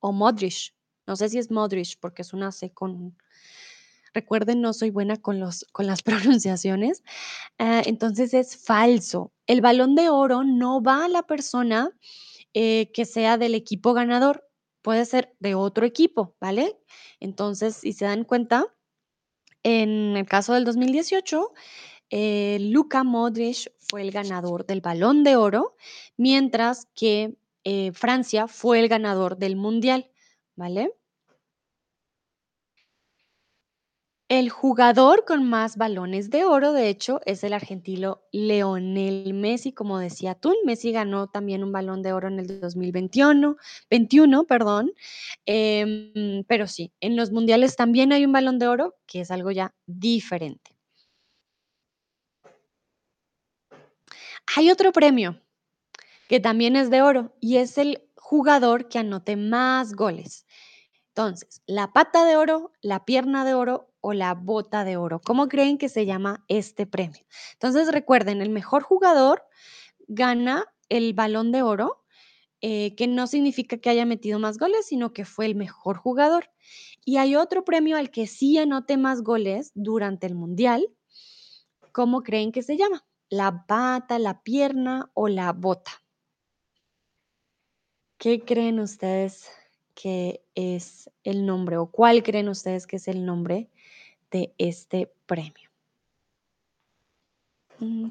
o 0.00 0.12
Modric. 0.12 0.74
No 1.06 1.16
sé 1.16 1.28
si 1.28 1.38
es 1.38 1.50
Modric 1.50 1.98
porque 2.00 2.22
es 2.22 2.32
una 2.32 2.52
C 2.52 2.70
con 2.70 3.16
recuerden, 4.14 4.60
no 4.60 4.72
soy 4.72 4.90
buena 4.90 5.16
con 5.16 5.38
los 5.40 5.64
con 5.72 5.86
las 5.86 6.02
pronunciaciones. 6.42 7.02
Ah, 7.58 7.82
entonces 7.84 8.34
es 8.34 8.56
falso. 8.56 9.32
El 9.46 9.60
Balón 9.60 9.94
de 9.94 10.08
Oro 10.08 10.44
no 10.44 10.82
va 10.82 11.04
a 11.04 11.08
la 11.08 11.22
persona, 11.22 11.90
eh, 12.54 12.90
que 12.92 13.04
sea 13.04 13.38
del 13.38 13.54
equipo 13.54 13.94
ganador, 13.94 14.44
puede 14.82 15.04
ser 15.04 15.34
de 15.40 15.54
otro 15.54 15.86
equipo, 15.86 16.34
¿vale? 16.40 16.78
Entonces, 17.20 17.76
si 17.76 17.92
se 17.92 18.06
dan 18.06 18.24
cuenta, 18.24 18.66
en 19.62 20.16
el 20.16 20.26
caso 20.26 20.54
del 20.54 20.64
2018, 20.64 21.52
eh, 22.10 22.58
Luka 22.60 23.04
Modric 23.04 23.70
fue 23.78 24.02
el 24.02 24.10
ganador 24.10 24.66
del 24.66 24.80
Balón 24.80 25.24
de 25.24 25.36
Oro, 25.36 25.76
mientras 26.16 26.86
que, 26.94 27.36
eh, 27.70 27.92
Francia 27.92 28.48
fue 28.48 28.80
el 28.80 28.88
ganador 28.88 29.36
del 29.36 29.54
mundial, 29.54 30.10
¿vale? 30.56 30.90
El 34.30 34.48
jugador 34.48 35.26
con 35.26 35.46
más 35.46 35.76
balones 35.76 36.30
de 36.30 36.44
oro, 36.46 36.72
de 36.72 36.88
hecho, 36.88 37.20
es 37.26 37.44
el 37.44 37.52
argentino 37.52 38.22
Leonel 38.32 39.34
Messi, 39.34 39.72
como 39.72 39.98
decía 39.98 40.34
tú. 40.34 40.54
Messi 40.64 40.92
ganó 40.92 41.26
también 41.26 41.62
un 41.62 41.72
Balón 41.72 42.02
de 42.02 42.14
Oro 42.14 42.28
en 42.28 42.38
el 42.38 42.60
2021, 42.60 43.56
21, 43.90 44.44
perdón. 44.44 44.92
Em, 45.46 46.44
pero 46.44 46.66
sí, 46.66 46.92
en 47.00 47.16
los 47.16 47.32
mundiales 47.32 47.76
también 47.76 48.12
hay 48.12 48.24
un 48.24 48.32
Balón 48.32 48.58
de 48.58 48.68
Oro, 48.68 48.96
que 49.06 49.20
es 49.20 49.30
algo 49.30 49.50
ya 49.50 49.74
diferente. 49.86 50.74
Hay 54.56 54.70
otro 54.70 54.92
premio 54.92 55.40
que 56.28 56.38
también 56.38 56.76
es 56.76 56.90
de 56.90 57.02
oro 57.02 57.34
y 57.40 57.56
es 57.56 57.78
el 57.78 58.04
jugador 58.14 58.88
que 58.88 58.98
anote 58.98 59.36
más 59.36 59.94
goles. 59.94 60.46
Entonces, 61.08 61.62
la 61.66 61.92
pata 61.92 62.24
de 62.24 62.36
oro, 62.36 62.70
la 62.80 63.04
pierna 63.04 63.44
de 63.44 63.54
oro 63.54 63.90
o 64.00 64.12
la 64.12 64.34
bota 64.34 64.84
de 64.84 64.96
oro. 64.96 65.20
¿Cómo 65.20 65.48
creen 65.48 65.78
que 65.78 65.88
se 65.88 66.06
llama 66.06 66.44
este 66.46 66.86
premio? 66.86 67.24
Entonces, 67.54 67.90
recuerden, 67.90 68.40
el 68.42 68.50
mejor 68.50 68.82
jugador 68.82 69.42
gana 70.06 70.66
el 70.88 71.14
balón 71.14 71.50
de 71.50 71.62
oro, 71.62 72.04
eh, 72.60 72.94
que 72.94 73.06
no 73.06 73.26
significa 73.26 73.78
que 73.78 73.90
haya 73.90 74.04
metido 74.04 74.38
más 74.38 74.58
goles, 74.58 74.86
sino 74.86 75.12
que 75.12 75.24
fue 75.24 75.46
el 75.46 75.54
mejor 75.54 75.96
jugador. 75.96 76.50
Y 77.04 77.16
hay 77.16 77.36
otro 77.36 77.64
premio 77.64 77.96
al 77.96 78.10
que 78.10 78.26
sí 78.26 78.58
anote 78.58 78.96
más 78.96 79.22
goles 79.22 79.72
durante 79.74 80.26
el 80.26 80.34
mundial. 80.34 80.88
¿Cómo 81.92 82.22
creen 82.22 82.52
que 82.52 82.62
se 82.62 82.76
llama? 82.76 83.04
¿La 83.30 83.66
pata, 83.66 84.18
la 84.18 84.42
pierna 84.42 85.10
o 85.14 85.28
la 85.28 85.52
bota? 85.52 85.90
¿Qué 88.18 88.44
creen 88.44 88.80
ustedes 88.80 89.48
que 89.94 90.42
es 90.56 91.08
el 91.22 91.46
nombre 91.46 91.76
o 91.76 91.86
cuál 91.86 92.24
creen 92.24 92.48
ustedes 92.48 92.88
que 92.88 92.96
es 92.96 93.06
el 93.06 93.24
nombre 93.24 93.70
de 94.32 94.52
este 94.58 95.12
premio? 95.26 95.70
Mm. 97.78 98.10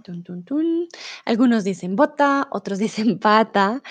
Algunos 1.26 1.66
dicen 1.66 1.98
bota, 1.98 2.48
otros 2.52 2.80
dicen 2.86 3.20
pata, 3.20 3.84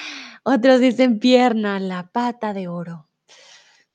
otros 0.42 0.80
dicen 0.80 1.18
pierna, 1.18 1.78
la 1.80 2.10
pata 2.10 2.54
de 2.54 2.66
oro. 2.66 3.08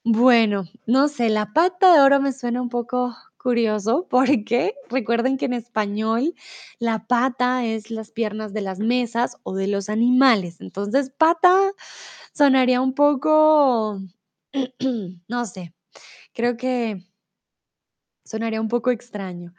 Bueno, 0.04 0.66
no 0.86 1.08
sé, 1.08 1.30
la 1.30 1.54
pata 1.54 1.94
de 1.94 2.02
oro 2.02 2.20
me 2.20 2.34
suena 2.34 2.62
un 2.62 2.70
poco 2.70 3.16
curioso 3.42 4.08
porque 4.10 4.76
recuerden 4.89 5.38
que 5.38 5.46
en 5.46 5.54
español 5.54 6.36
la 6.80 7.08
pata 7.08 7.66
es 7.66 7.89
las 7.92 8.12
piernas 8.12 8.54
de 8.54 8.62
las 8.62 8.80
mesas 8.80 9.38
o 9.44 9.56
de 9.56 9.68
los 9.68 9.89
animales. 9.89 10.62
Entonces, 10.62 11.12
pata 11.18 11.72
sonaría 12.34 12.82
un 12.82 12.94
poco, 12.94 14.00
no 15.28 15.46
sé, 15.46 15.74
creo 16.34 16.58
que 16.58 17.04
sonaría 18.24 18.62
un 18.62 18.70
poco 18.70 18.92
extraño. 18.92 19.54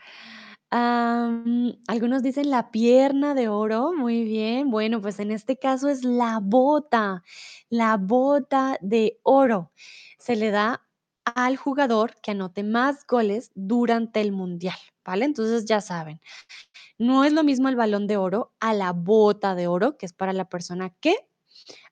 Algunos 0.73 2.23
dicen 2.23 2.51
la 2.51 2.71
pierna 2.71 3.35
de 3.35 3.49
oro, 3.49 3.93
muy 3.93 4.25
bien. 4.25 4.71
Bueno, 4.71 5.03
pues 5.03 5.21
en 5.21 5.31
este 5.31 5.59
caso 5.59 5.91
es 5.91 6.03
la 6.03 6.41
bota, 6.43 7.23
la 7.69 7.99
bota 7.99 8.79
de 8.81 9.21
oro. 9.23 9.71
Se 10.19 10.35
le 10.35 10.51
da 10.51 10.83
al 11.25 11.57
jugador 11.57 12.17
que 12.23 12.33
anote 12.33 12.63
más 12.63 13.07
goles 13.07 13.51
durante 13.55 14.21
el 14.21 14.33
mundial, 14.33 14.77
¿vale? 15.05 15.25
Entonces 15.25 15.65
ya 15.65 15.81
saben, 15.81 16.21
no 16.99 17.25
es 17.25 17.33
lo 17.33 17.45
mismo 17.45 17.69
el 17.69 17.77
balón 17.77 18.07
de 18.07 18.17
oro 18.17 18.53
a 18.61 18.75
la 18.75 18.93
bota 18.93 19.55
de 19.55 19.67
oro, 19.67 19.97
que 19.97 20.07
es 20.07 20.13
para 20.13 20.33
la 20.33 20.49
persona 20.49 20.91
que 21.01 21.17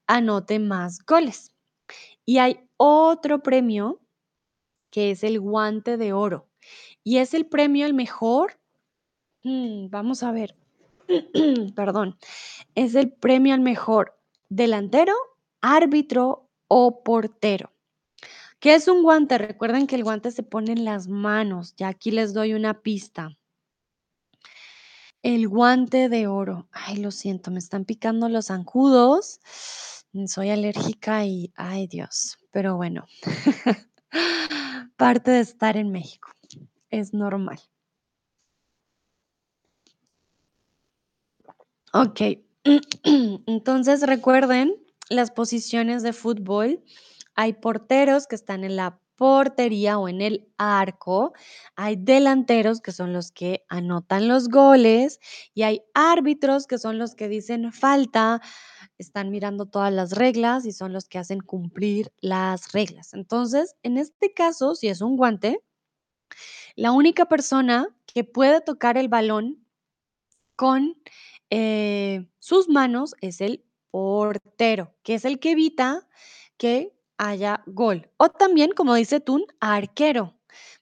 anote 0.07 0.59
más 0.59 1.05
goles. 1.05 1.53
Y 2.26 2.39
hay 2.39 2.61
otro 2.76 3.43
premio 3.43 4.01
que 4.91 5.12
es 5.12 5.24
el 5.24 5.41
guante 5.41 5.97
de 5.97 6.12
oro 6.12 6.49
y 7.05 7.18
es 7.18 7.35
el 7.35 7.47
premio 7.47 7.87
al 7.87 7.95
mejor 7.95 8.61
Mm, 9.43 9.89
vamos 9.89 10.22
a 10.22 10.33
ver. 10.33 10.55
Perdón. 11.74 12.16
Es 12.74 12.95
el 12.95 13.12
premio 13.12 13.55
al 13.55 13.61
mejor 13.61 14.18
delantero, 14.49 15.14
árbitro 15.61 16.49
o 16.68 17.03
portero. 17.03 17.72
¿Qué 18.61 18.74
es 18.74 18.88
un 18.88 19.02
guante? 19.02 19.38
Recuerden 19.38 19.86
que 19.86 19.96
el 19.96 20.04
guante 20.04 20.30
se 20.30 20.42
pone 20.42 20.72
en 20.72 20.84
las 20.84 21.08
manos. 21.08 21.74
Ya 21.76 21.88
aquí 21.88 22.11
les 22.11 22.34
doy 22.34 22.52
una 22.52 22.82
pista. 22.82 23.36
El 25.22 25.48
guante 25.48 26.11
de 26.11 26.26
oro. 26.26 26.68
Ay, 26.70 26.96
lo 26.96 27.11
siento, 27.11 27.50
me 27.50 27.58
están 27.58 27.86
picando 27.86 28.28
los 28.28 28.46
zancudos. 28.46 29.40
Mm, 30.12 30.26
Soy 30.26 30.50
alérgica 30.50 31.24
y, 31.24 31.52
ay 31.56 31.86
Dios, 31.86 32.38
pero 32.50 32.76
bueno, 32.76 33.06
parte 34.96 35.30
de 35.30 35.40
estar 35.40 35.78
en 35.78 35.90
México. 35.90 36.30
Es 36.90 37.14
normal. 37.14 37.61
Ok, 41.92 42.20
entonces 43.46 44.02
recuerden 44.02 44.74
las 45.08 45.30
posiciones 45.30 46.02
de 46.02 46.12
fútbol. 46.12 46.82
Hay 47.41 47.55
porteros 47.55 48.26
que 48.26 48.34
están 48.34 48.64
en 48.64 48.76
la 48.76 49.01
portería 49.16 49.99
o 49.99 50.11
en 50.11 50.20
el 50.20 50.53
arco. 50.59 51.32
Hay 51.74 51.97
delanteros 51.97 52.82
que 52.82 52.93
son 52.93 53.14
los 53.14 53.32
que 53.32 53.64
anotan 53.70 54.28
los 54.28 54.51
goles 54.51 55.20
y 55.55 55.62
hay 55.62 55.80
árbitros 55.95 56.66
que 56.66 56.76
son 56.76 56.99
los 56.99 57.14
que 57.14 57.28
dicen 57.28 57.72
falta, 57.72 58.43
están 58.99 59.30
mirando 59.30 59.64
todas 59.64 59.91
las 59.91 60.12
reglas 60.12 60.66
y 60.66 60.72
son 60.72 60.93
los 60.93 61.09
que 61.09 61.16
hacen 61.16 61.41
cumplir 61.41 62.12
las 62.20 62.72
reglas. 62.72 63.14
Entonces, 63.14 63.74
en 63.82 63.97
este 63.97 64.34
caso, 64.34 64.74
si 64.74 64.88
es 64.88 65.01
un 65.01 65.16
guante, 65.16 65.64
la 66.76 66.93
única 66.93 67.24
persona 67.24 67.88
que 68.05 68.22
puede 68.22 68.61
tocar 68.61 68.99
el 68.99 69.09
balón 69.09 69.64
con 70.57 70.95
eh, 71.49 72.28
sus 72.38 72.68
manos 72.68 73.14
es 73.22 73.41
el 73.41 73.64
portero, 73.91 74.95
que 75.03 75.14
es 75.14 75.24
el 75.24 75.41
que 75.41 75.53
evita 75.53 76.07
que 76.59 76.99
haya 77.21 77.62
gol. 77.66 78.11
O 78.16 78.31
también, 78.31 78.73
como 78.73 78.95
dice 78.95 79.21
tú, 79.21 79.47
arquero. 79.61 80.39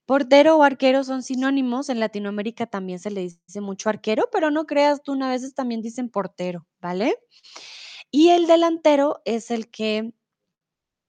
Portero 0.06 0.56
o 0.56 0.62
arquero 0.62 1.02
son 1.02 1.22
sinónimos. 1.24 1.88
En 1.88 1.98
Latinoamérica 1.98 2.66
también 2.66 3.00
se 3.00 3.10
le 3.10 3.22
dice 3.22 3.60
mucho 3.60 3.88
arquero, 3.88 4.28
pero 4.32 4.50
no 4.50 4.64
creas 4.64 5.02
tú, 5.02 5.20
a 5.22 5.30
veces 5.30 5.54
también 5.54 5.82
dicen 5.82 6.08
portero, 6.08 6.64
¿vale? 6.80 7.18
Y 8.12 8.30
el 8.30 8.46
delantero 8.46 9.20
es 9.24 9.50
el 9.50 9.68
que, 9.68 10.12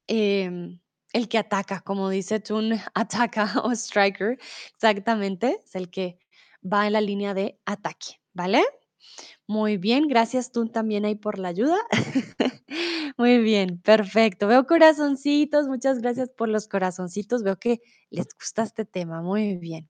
em, 0.08 0.80
el 1.14 1.28
que 1.30 1.38
ataca, 1.38 1.82
como 1.82 2.10
dice 2.10 2.40
tú, 2.40 2.60
ataca 2.96 3.62
o 3.64 3.72
striker, 3.72 4.38
exactamente, 4.74 5.62
es 5.64 5.76
el 5.76 5.90
que 5.90 6.20
va 6.62 6.88
en 6.88 6.94
la 6.94 7.02
línea 7.02 7.34
de 7.34 7.60
ataque, 7.66 8.20
¿vale? 8.34 8.64
Muy 9.48 9.78
bien, 9.78 10.08
gracias 10.08 10.52
tú 10.52 10.68
también 10.68 11.06
ahí 11.06 11.16
por 11.16 11.40
la 11.40 11.50
ayuda. 11.50 11.78
Muy 13.18 13.40
bien, 13.40 13.80
perfecto. 13.82 14.48
Veo 14.48 14.66
corazoncitos, 14.68 15.68
muchas 15.68 16.00
gracias 16.00 16.30
por 16.30 16.50
los 16.50 16.68
corazoncitos. 16.68 17.44
Veo 17.44 17.58
que 17.58 17.82
les 18.12 18.28
gusta 18.40 18.64
este 18.64 18.86
tema, 18.86 19.22
muy 19.22 19.56
bien. 19.58 19.90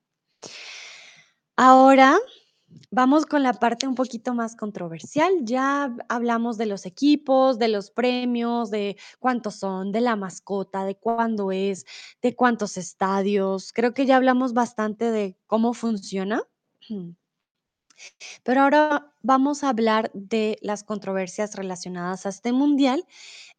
Ahora 1.56 2.18
vamos 2.90 3.26
con 3.26 3.42
la 3.42 3.52
parte 3.54 3.86
un 3.86 3.94
poquito 3.94 4.34
más 4.34 4.56
controversial. 4.56 5.32
Ya 5.42 5.94
hablamos 6.08 6.58
de 6.58 6.66
los 6.66 6.86
equipos, 6.86 7.58
de 7.58 7.68
los 7.68 7.90
premios, 7.90 8.70
de 8.70 8.96
cuántos 9.18 9.56
son, 9.56 9.92
de 9.92 10.00
la 10.00 10.16
mascota, 10.16 10.84
de 10.84 10.96
cuándo 10.96 11.52
es, 11.52 11.84
de 12.22 12.34
cuántos 12.34 12.76
estadios. 12.76 13.72
Creo 13.72 13.94
que 13.94 14.06
ya 14.06 14.16
hablamos 14.16 14.54
bastante 14.54 15.10
de 15.10 15.36
cómo 15.46 15.74
funciona. 15.74 16.42
Pero 18.42 18.62
ahora 18.62 19.12
vamos 19.22 19.64
a 19.64 19.68
hablar 19.68 20.10
de 20.14 20.58
las 20.62 20.84
controversias 20.84 21.54
relacionadas 21.54 22.26
a 22.26 22.30
este 22.30 22.52
mundial, 22.52 23.04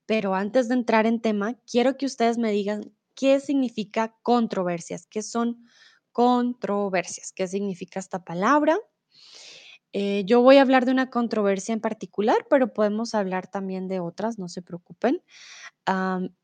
pero 0.06 0.36
antes 0.36 0.68
de 0.68 0.76
entrar 0.76 1.06
en 1.06 1.22
tema, 1.22 1.56
quiero 1.70 1.98
que 1.98 2.06
ustedes 2.06 2.38
me 2.38 2.52
digan 2.52 2.92
qué 3.16 3.40
significa 3.40 4.16
controversias, 4.24 5.06
qué 5.08 5.22
son 5.22 5.66
controversias, 6.12 7.32
qué 7.32 7.48
significa 7.48 8.00
esta 8.00 8.24
palabra. 8.24 8.78
Eh, 9.94 10.24
yo 10.26 10.42
voy 10.42 10.58
a 10.58 10.62
hablar 10.62 10.86
de 10.86 10.92
una 10.92 11.10
controversia 11.10 11.74
en 11.74 11.82
particular, 11.82 12.48
pero 12.50 12.74
podemos 12.74 13.14
hablar 13.14 13.48
también 13.48 13.88
de 13.88 14.00
otras, 14.00 14.40
no 14.40 14.48
se 14.48 14.62
preocupen. 14.62 15.22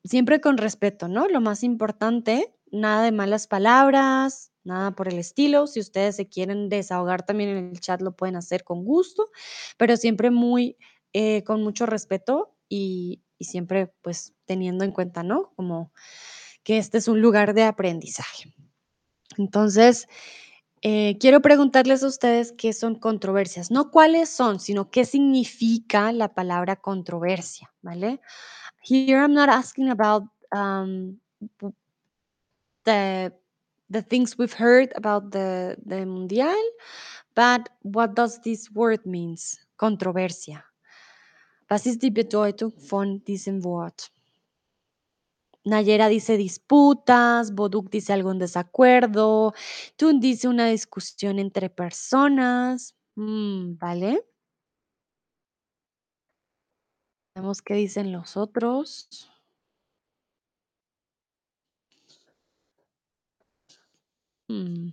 Siempre 0.04 0.42
con 0.42 0.58
respeto, 0.58 1.08
¿no? 1.08 1.28
Lo 1.28 1.40
más 1.40 1.64
importante, 1.64 2.54
nada 2.72 3.04
de 3.04 3.12
malas 3.14 3.48
palabras, 3.48 4.52
nada 4.68 4.92
por 4.92 5.08
el 5.08 5.18
estilo. 5.18 5.66
Si 5.66 5.80
ustedes 5.80 6.16
se 6.16 6.28
quieren 6.28 6.70
desahogar 6.70 7.26
también 7.26 7.50
en 7.50 7.70
el 7.70 7.80
chat, 7.80 8.02
lo 8.02 8.16
pueden 8.16 8.36
hacer 8.36 8.64
con 8.64 8.86
gusto, 8.86 9.32
pero 9.78 9.98
siempre 9.98 10.30
muy, 10.30 10.78
eh, 11.14 11.44
con 11.44 11.64
mucho 11.64 11.86
respeto 11.86 12.56
y, 12.70 13.24
siempre 13.40 13.94
pues 14.02 14.34
teniendo 14.46 14.84
en 14.84 14.92
cuenta, 14.92 15.22
¿no? 15.22 15.52
Como 15.56 15.92
que 16.64 16.80
este 16.80 16.98
es 16.98 17.08
un 17.08 17.22
lugar 17.22 17.54
de 17.54 17.64
aprendizaje. 17.64 18.52
Entonces, 19.38 20.08
eh, 20.82 21.18
quiero 21.20 21.42
preguntarles 21.42 22.04
a 22.04 22.08
ustedes 22.08 22.52
qué 22.52 22.74
son 22.74 22.96
controversias, 22.96 23.70
no 23.70 23.92
cuáles 23.92 24.30
son, 24.30 24.60
sino 24.60 24.90
qué 24.90 25.06
significa 25.06 26.12
la 26.12 26.34
palabra 26.34 26.78
controversia, 26.78 27.72
¿vale? 27.82 28.22
Here 28.84 29.20
I'm 29.20 29.34
not 29.34 29.50
asking 29.50 29.90
about 29.90 30.24
um, 30.52 31.20
the 32.84 33.34
the 33.90 34.02
things 34.02 34.38
we've 34.38 34.54
heard 34.54 34.92
about 34.96 35.32
the 35.32 35.78
the 35.86 36.06
mundial, 36.06 36.56
but 37.36 37.70
what 37.82 38.16
does 38.16 38.40
this 38.42 38.72
word 38.72 39.06
means? 39.06 39.60
Controversia. 39.78 40.64
Was 41.70 41.86
ist 41.86 42.02
die 42.02 42.12
Bedeutung 42.12 42.72
von 42.80 43.24
diesem 43.26 43.64
Wort? 43.64 44.10
Nayera 45.66 46.08
dice 46.08 46.38
disputas, 46.38 47.54
Boduk 47.54 47.92
dice 47.92 48.14
algo 48.14 48.32
en 48.32 48.40
desacuerdo, 48.40 49.54
Tun 49.98 50.22
dice 50.22 50.48
una 50.48 50.68
discusión 50.68 51.40
entre 51.40 51.70
personas. 51.70 52.96
Mm, 53.16 53.78
¿vale? 53.78 54.24
Vemos 57.36 57.62
qué 57.62 57.76
dicen 57.76 58.12
los 58.14 58.38
otros. 58.38 59.30
Mm. 64.50 64.92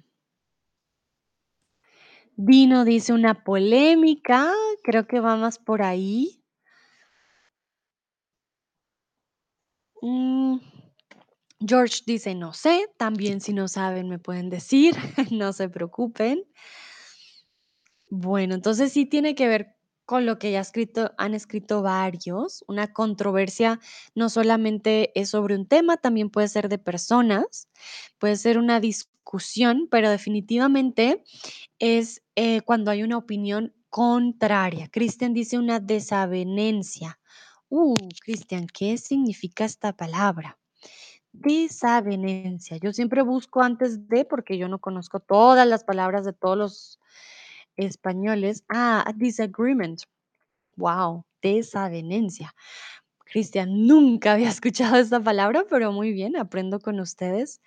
Dino 2.36 2.84
dice 2.84 3.12
una 3.12 3.44
polémica, 3.44 4.52
creo 4.82 5.06
que 5.06 5.20
va 5.20 5.36
más 5.36 5.58
por 5.58 5.82
ahí. 5.82 6.42
Mm, 10.02 10.58
George 11.60 12.02
dice, 12.06 12.34
no 12.34 12.52
sé, 12.52 12.88
también 12.98 13.40
si 13.40 13.52
no 13.52 13.68
saben 13.68 14.08
me 14.08 14.18
pueden 14.18 14.50
decir, 14.50 14.94
no 15.30 15.52
se 15.52 15.68
preocupen. 15.68 16.44
Bueno, 18.10 18.54
entonces 18.54 18.92
sí 18.92 19.06
tiene 19.06 19.34
que 19.34 19.48
ver 19.48 19.76
con 20.04 20.26
lo 20.26 20.38
que 20.38 20.52
ya 20.52 20.60
escrito, 20.60 21.12
han 21.16 21.34
escrito 21.34 21.82
varios. 21.82 22.64
Una 22.68 22.92
controversia 22.92 23.80
no 24.14 24.28
solamente 24.28 25.18
es 25.18 25.30
sobre 25.30 25.56
un 25.56 25.66
tema, 25.66 25.96
también 25.96 26.30
puede 26.30 26.48
ser 26.48 26.68
de 26.68 26.78
personas, 26.78 27.68
puede 28.18 28.36
ser 28.36 28.58
una 28.58 28.80
discusión, 28.80 29.13
pero 29.90 30.10
definitivamente 30.10 31.24
es 31.78 32.22
eh, 32.36 32.60
cuando 32.62 32.90
hay 32.90 33.02
una 33.02 33.16
opinión 33.16 33.72
contraria. 33.90 34.88
Cristian 34.88 35.34
dice 35.34 35.58
una 35.58 35.80
desavenencia. 35.80 37.18
Uh, 37.68 37.94
Cristian, 38.24 38.66
¿qué 38.66 38.98
significa 38.98 39.64
esta 39.64 39.92
palabra? 39.92 40.58
Desavenencia. 41.32 42.76
Yo 42.76 42.92
siempre 42.92 43.22
busco 43.22 43.62
antes 43.62 44.08
de, 44.08 44.24
porque 44.24 44.58
yo 44.58 44.68
no 44.68 44.78
conozco 44.78 45.20
todas 45.20 45.66
las 45.66 45.84
palabras 45.84 46.24
de 46.24 46.32
todos 46.32 46.56
los 46.56 47.00
españoles. 47.76 48.64
Ah, 48.68 49.12
disagreement. 49.16 50.02
Wow, 50.76 51.24
desavenencia. 51.42 52.54
Cristian, 53.34 53.88
nunca 53.88 54.34
había 54.34 54.48
escuchado 54.60 54.94
esta 54.94 55.20
palabra, 55.20 55.64
pero 55.68 55.90
muy 55.90 56.12
bien, 56.12 56.36
aprendo 56.36 56.78
con 56.78 57.00
ustedes. 57.00 57.60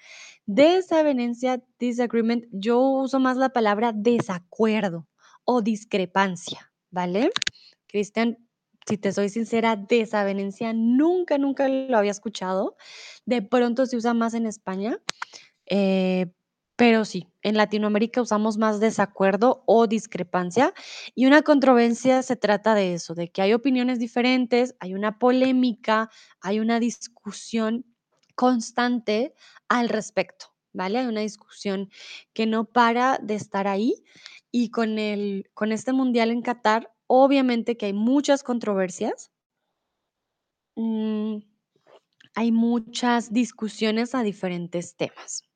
Desavenencia, 0.45 1.61
disagreement. 1.77 2.45
Yo 2.53 2.79
uso 2.79 3.19
más 3.19 3.35
la 3.35 3.49
palabra 3.49 3.91
desacuerdo 3.93 5.09
o 5.43 5.61
discrepancia, 5.61 6.71
¿vale? 6.89 7.31
Cristian, 7.85 8.37
si 8.87 8.97
te 8.97 9.11
soy 9.11 9.27
sincera, 9.27 9.75
desavenencia 9.75 10.71
nunca, 10.71 11.37
nunca 11.37 11.67
lo 11.67 11.97
había 11.97 12.11
escuchado. 12.11 12.77
De 13.25 13.41
pronto 13.41 13.85
se 13.87 13.97
usa 13.97 14.13
más 14.13 14.35
en 14.35 14.45
España, 14.45 14.99
eh, 15.65 16.27
pero 16.77 17.05
sí, 17.05 17.27
en 17.41 17.57
Latinoamérica 17.57 18.21
usamos 18.21 18.57
más 18.57 18.79
desacuerdo 18.79 19.63
o 19.65 19.87
discrepancia 19.87 20.73
y 21.15 21.25
una 21.25 21.41
controversia 21.41 22.21
se 22.23 22.35
trata 22.35 22.75
de 22.75 22.93
eso, 22.93 23.15
de 23.15 23.29
que 23.31 23.41
hay 23.41 23.53
opiniones 23.53 23.99
diferentes, 23.99 24.75
hay 24.79 24.93
una 24.93 25.17
polémica, 25.19 26.09
hay 26.39 26.59
una 26.59 26.79
discusión 26.79 27.85
constante 28.35 29.33
al 29.69 29.89
respecto, 29.89 30.47
¿vale? 30.73 30.99
Hay 30.99 31.07
una 31.07 31.21
discusión 31.21 31.89
que 32.33 32.45
no 32.45 32.65
para 32.65 33.17
de 33.23 33.33
estar 33.35 33.67
ahí 33.67 33.95
y 34.51 34.69
con 34.69 34.99
el 34.99 35.49
con 35.55 35.71
este 35.71 35.93
mundial 35.93 36.29
en 36.31 36.43
Qatar, 36.43 36.93
obviamente 37.07 37.75
que 37.77 37.87
hay 37.87 37.93
muchas 37.93 38.43
controversias. 38.43 39.31
Mm, 40.77 41.39
hay 42.35 42.51
muchas 42.51 43.33
discusiones 43.33 44.15
a 44.15 44.23
diferentes 44.23 44.95
temas. 44.97 45.46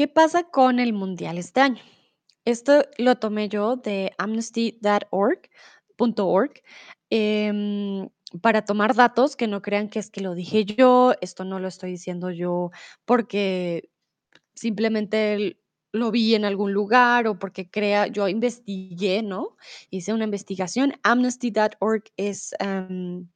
¿Qué 0.00 0.08
pasa 0.08 0.44
con 0.44 0.78
el 0.78 0.94
mundial 0.94 1.36
este 1.36 1.60
año? 1.60 1.82
Esto 2.46 2.86
lo 2.96 3.16
tomé 3.16 3.50
yo 3.50 3.76
de 3.76 4.12
amnesty.org 4.16 5.50
org, 5.98 6.52
em, 7.10 8.08
para 8.40 8.64
tomar 8.64 8.94
datos, 8.94 9.36
que 9.36 9.46
no 9.46 9.60
crean 9.60 9.90
que 9.90 9.98
es 9.98 10.10
que 10.10 10.22
lo 10.22 10.34
dije 10.34 10.64
yo, 10.64 11.12
esto 11.20 11.44
no 11.44 11.58
lo 11.60 11.68
estoy 11.68 11.90
diciendo 11.90 12.30
yo 12.30 12.70
porque 13.04 13.90
simplemente 14.54 15.60
lo 15.92 16.10
vi 16.10 16.34
en 16.34 16.46
algún 16.46 16.72
lugar 16.72 17.26
o 17.26 17.38
porque 17.38 17.68
crea 17.68 18.06
yo 18.06 18.26
investigué, 18.26 19.22
¿no? 19.22 19.58
Hice 19.90 20.14
una 20.14 20.24
investigación. 20.24 20.94
Amnesty.org 21.02 22.04
es, 22.16 22.54
em 22.58 23.28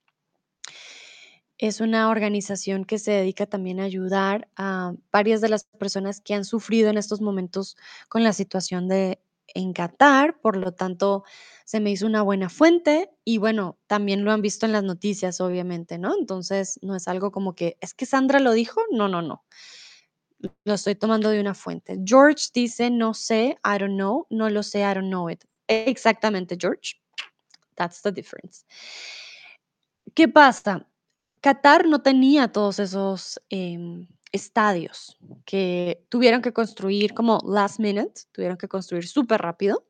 es 1.59 1.80
una 1.80 2.11
organización 2.11 2.84
que 2.84 2.98
se 2.98 3.12
dedica 3.12 3.46
también 3.46 3.80
a 3.80 3.84
ayudar 3.84 4.48
a 4.57 4.94
varias 5.12 5.40
de 5.40 5.48
las 5.48 5.64
personas 5.64 6.20
que 6.20 6.34
han 6.34 6.44
sufrido 6.44 6.90
en 6.90 6.98
estos 6.98 7.20
momentos 7.20 7.76
con 8.09 8.24
la 8.24 8.32
situación 8.32 8.88
de 8.88 9.20
en 9.55 9.72
Qatar, 9.74 10.40
por 10.40 10.57
lo 10.57 10.72
tanto, 10.72 11.22
se 11.64 11.78
me 11.80 11.90
hizo 11.90 12.07
una 12.07 12.22
buena 12.22 12.48
fuente 12.48 13.11
y 13.24 13.38
bueno, 13.38 13.78
también 13.86 14.24
lo 14.24 14.32
han 14.32 14.42
visto 14.42 14.66
en 14.66 14.72
las 14.72 14.82
noticias, 14.84 15.40
obviamente, 15.40 15.98
¿no? 15.98 16.14
Entonces, 16.18 16.78
no 16.82 16.96
es 16.96 17.07
algo 17.09 17.30
como 17.30 17.55
que: 17.55 17.76
"¿Es 17.80 17.94
que 17.94 18.07
Sandra 18.07 18.40
lo 18.40 18.52
dijo?". 18.52 18.80
No, 18.90 19.07
no, 19.09 19.22
no. 19.22 19.44
Lo 20.64 20.74
estoy 20.74 20.94
tomando 20.94 21.30
de 21.30 21.40
una 21.40 21.55
fuente. 21.55 21.98
George 22.05 22.48
dice: 22.55 22.90
"No 22.90 23.12
sé, 23.14 23.59
I 23.64 23.78
don't 23.78 23.94
know, 23.94 24.26
no 24.30 24.48
lo 24.50 24.62
sé, 24.62 24.80
I 24.80 24.94
don't 24.94 25.09
know 25.09 25.28
it". 25.30 25.44
Exactamente, 25.68 26.57
George. 26.61 26.94
That's 27.76 28.02
the 28.02 28.12
difference. 28.12 28.64
¿Qué 30.14 30.28
pasa? 30.28 30.86
Qatar 31.45 31.86
no 31.86 32.01
tenía 32.01 32.49
todos 32.49 32.78
esos, 32.78 33.38
em, 33.51 34.09
estadios 34.32 35.18
que 35.45 36.03
tuvieron 36.09 36.40
que 36.40 36.55
construir 36.55 37.12
como 37.12 37.38
last 37.47 37.80
minute, 37.80 38.22
tuvieron 38.32 38.57
que 38.57 38.66
construir 38.66 39.07
superrápido. 39.07 39.86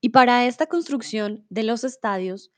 Y 0.00 0.10
para 0.10 0.46
esta 0.46 0.66
construcción 0.66 1.44
de 1.50 1.64
los 1.64 1.82
estadios 1.82 2.52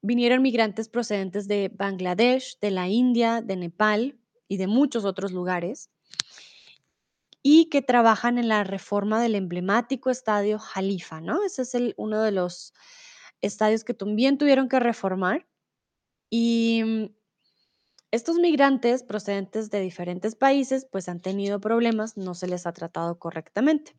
vinieron 0.00 0.40
migrantes 0.40 0.88
procedentes 0.88 1.46
de 1.48 1.70
Bangladesh, 1.70 2.58
de 2.60 2.70
la 2.70 2.88
India, 2.88 3.42
de 3.42 3.56
Nepal 3.56 4.18
y 4.48 4.56
de 4.56 4.66
muchos 4.66 5.04
otros 5.04 5.30
lugares 5.30 5.90
y 7.42 7.66
que 7.66 7.82
trabajan 7.82 8.38
en 8.38 8.48
la 8.48 8.64
reforma 8.64 9.20
del 9.20 9.34
emblemático 9.34 10.08
estadio 10.08 10.58
Jalifa, 10.58 11.20
¿no? 11.20 11.44
Ese 11.44 11.60
es 11.60 11.74
el 11.74 11.92
uno 11.98 12.22
de 12.22 12.32
los 12.32 12.72
estadios 13.42 13.84
que 13.84 13.92
también 13.92 14.38
tuvieron 14.38 14.70
que 14.70 14.80
reformar. 14.80 15.46
Y, 16.30 16.82
mm, 16.84 17.17
estos 18.10 18.36
migrantes 18.36 19.02
procedentes 19.02 19.70
de 19.70 19.80
diferentes 19.80 20.34
países, 20.34 20.86
pues, 20.90 21.08
han 21.08 21.20
tenido 21.20 21.60
problemas, 21.60 22.16
no 22.16 22.34
se 22.34 22.48
les 22.48 22.66
ha 22.66 22.72
tratado 22.72 23.18
correctamente. 23.18 23.96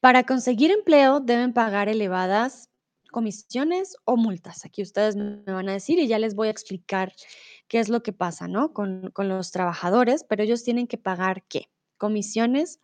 Para 0.00 0.24
conseguir 0.24 0.70
empleo 0.70 1.20
deben 1.20 1.52
pagar 1.52 1.88
elevadas 1.90 2.70
comisiones 3.10 3.96
o 4.04 4.16
multas. 4.16 4.64
Aquí 4.64 4.82
ustedes 4.82 5.16
me 5.16 5.42
van 5.46 5.68
a 5.68 5.72
decir 5.72 5.98
y 5.98 6.06
ya 6.06 6.18
les 6.18 6.34
voy 6.34 6.48
a 6.48 6.50
explicar 6.52 7.12
qué 7.68 7.80
es 7.80 7.88
lo 7.88 8.02
que 8.02 8.12
pasa, 8.12 8.48
¿no? 8.48 8.72
Con 8.72 9.12
los 9.16 9.50
trabajadores, 9.50 10.24
pero 10.24 10.42
ellos 10.42 10.64
tienen 10.64 10.86
que 10.86 10.96
pagar, 10.96 11.44
¿qué? 11.48 11.70
Comisiones 11.98 12.80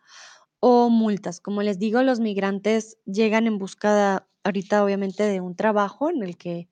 o 0.59 0.89
multas. 0.89 1.39
Como 1.41 1.63
les 1.63 1.79
digo, 1.79 2.03
los 2.03 2.19
migrantes 2.19 2.97
llegan 3.05 3.47
en 3.47 3.57
busca 3.57 4.27
ahorita, 4.43 4.83
obviamente, 4.83 5.23
de 5.23 5.41
un 5.41 5.55
trabajo 5.55 6.09
en 6.09 6.23
el 6.23 6.37
que 6.37 6.69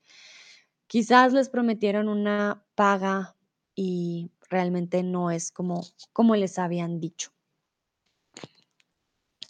quizás 0.95 1.33
les 1.33 1.49
prometieron 1.49 2.07
una 2.07 2.63
paga 2.73 3.35
y 3.75 4.31
realmente 4.49 5.03
no 5.03 5.29
es 5.29 5.51
como 5.51 5.81
como 6.13 6.37
les 6.37 6.57
habían 6.57 7.01
dicho. 7.01 7.31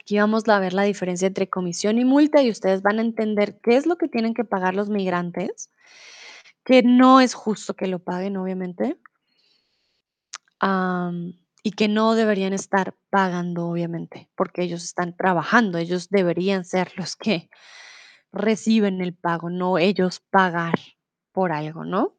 Aquí 0.01 0.17
vamos 0.17 0.49
a 0.49 0.59
ver 0.59 0.73
la 0.73 0.81
diferencia 0.81 1.27
entre 1.27 1.47
comisión 1.47 1.99
y 1.99 2.03
multa, 2.03 2.41
y 2.41 2.49
ustedes 2.49 2.81
van 2.81 2.97
a 2.97 3.03
entender 3.03 3.59
qué 3.61 3.77
es 3.77 3.85
lo 3.85 3.95
que 3.95 4.07
tienen 4.07 4.33
que 4.33 4.43
pagar 4.43 4.73
los 4.73 4.89
migrantes, 4.89 5.69
que 6.63 6.81
no 6.81 7.21
es 7.21 7.35
justo 7.35 7.75
que 7.75 7.85
lo 7.85 7.99
paguen, 7.99 8.37
obviamente. 8.37 8.97
Am, 10.59 11.37
y 11.61 11.73
que 11.73 11.87
no 11.87 12.15
deberían 12.15 12.53
estar 12.53 12.95
pagando, 13.11 13.67
obviamente, 13.67 14.31
porque 14.35 14.63
ellos 14.63 14.83
están 14.83 15.15
trabajando, 15.15 15.77
ellos 15.77 16.09
deberían 16.09 16.65
ser 16.65 16.91
los 16.95 17.15
que 17.15 17.51
reciben 18.31 18.99
el 18.99 19.13
pago, 19.13 19.51
no 19.51 19.77
ellos 19.77 20.21
pagar 20.31 20.73
por 21.35 21.51
algo, 21.51 21.83
¿no? 21.83 22.15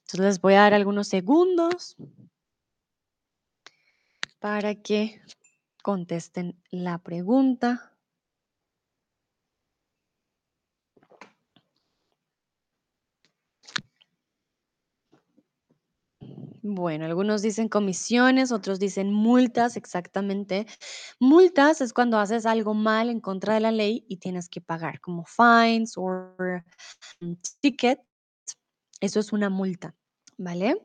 Entonces, 0.00 0.20
les 0.20 0.40
voy 0.40 0.54
a 0.54 0.62
dar 0.62 0.74
algunos 0.74 1.06
segundos 1.06 1.96
para 4.40 4.74
que 4.74 5.22
contesten 5.80 6.60
la 6.72 6.98
pregunta. 6.98 7.91
Bueno, 16.64 17.06
algunos 17.06 17.42
dicen 17.42 17.68
comisiones, 17.68 18.52
otros 18.52 18.78
dicen 18.78 19.12
multas, 19.12 19.76
exactamente. 19.76 20.66
Multas 21.18 21.80
es 21.80 21.92
cuando 21.92 22.18
haces 22.18 22.46
algo 22.46 22.72
mal 22.72 23.10
en 23.10 23.20
contra 23.20 23.54
de 23.54 23.60
la 23.60 23.72
ley 23.72 24.04
y 24.08 24.18
tienes 24.18 24.48
que 24.48 24.60
pagar, 24.60 25.00
como 25.00 25.24
fines 25.24 25.94
or 25.96 26.64
mm, 27.20 27.32
ticket. 27.60 27.98
Eso 29.00 29.18
es 29.18 29.32
una 29.32 29.50
multa, 29.50 29.96
¿vale? 30.38 30.80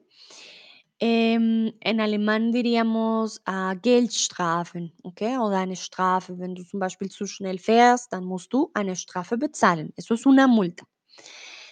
Em, 0.99 1.71
en 1.82 2.01
alemán 2.01 2.51
diríamos, 2.51 3.39
ah, 3.45 3.75
Geldstrafen, 3.84 4.91
okay? 5.03 5.38
Oder 5.38 5.59
eine 5.59 5.75
Strafe. 5.75 6.39
Wenn 6.39 6.55
du 6.55 6.63
zum 6.63 6.80
Beispiel 6.80 7.11
zu 7.11 7.28
schnell 7.28 7.59
fährst, 7.59 8.11
dann 8.11 8.25
musst 8.25 8.51
du 8.51 8.71
eine 8.73 8.95
Strafe 8.95 9.38
bezahlen. 9.38 9.93
Eso 9.95 10.15
es 10.15 10.25
una 10.25 10.47
multa. 10.47 10.88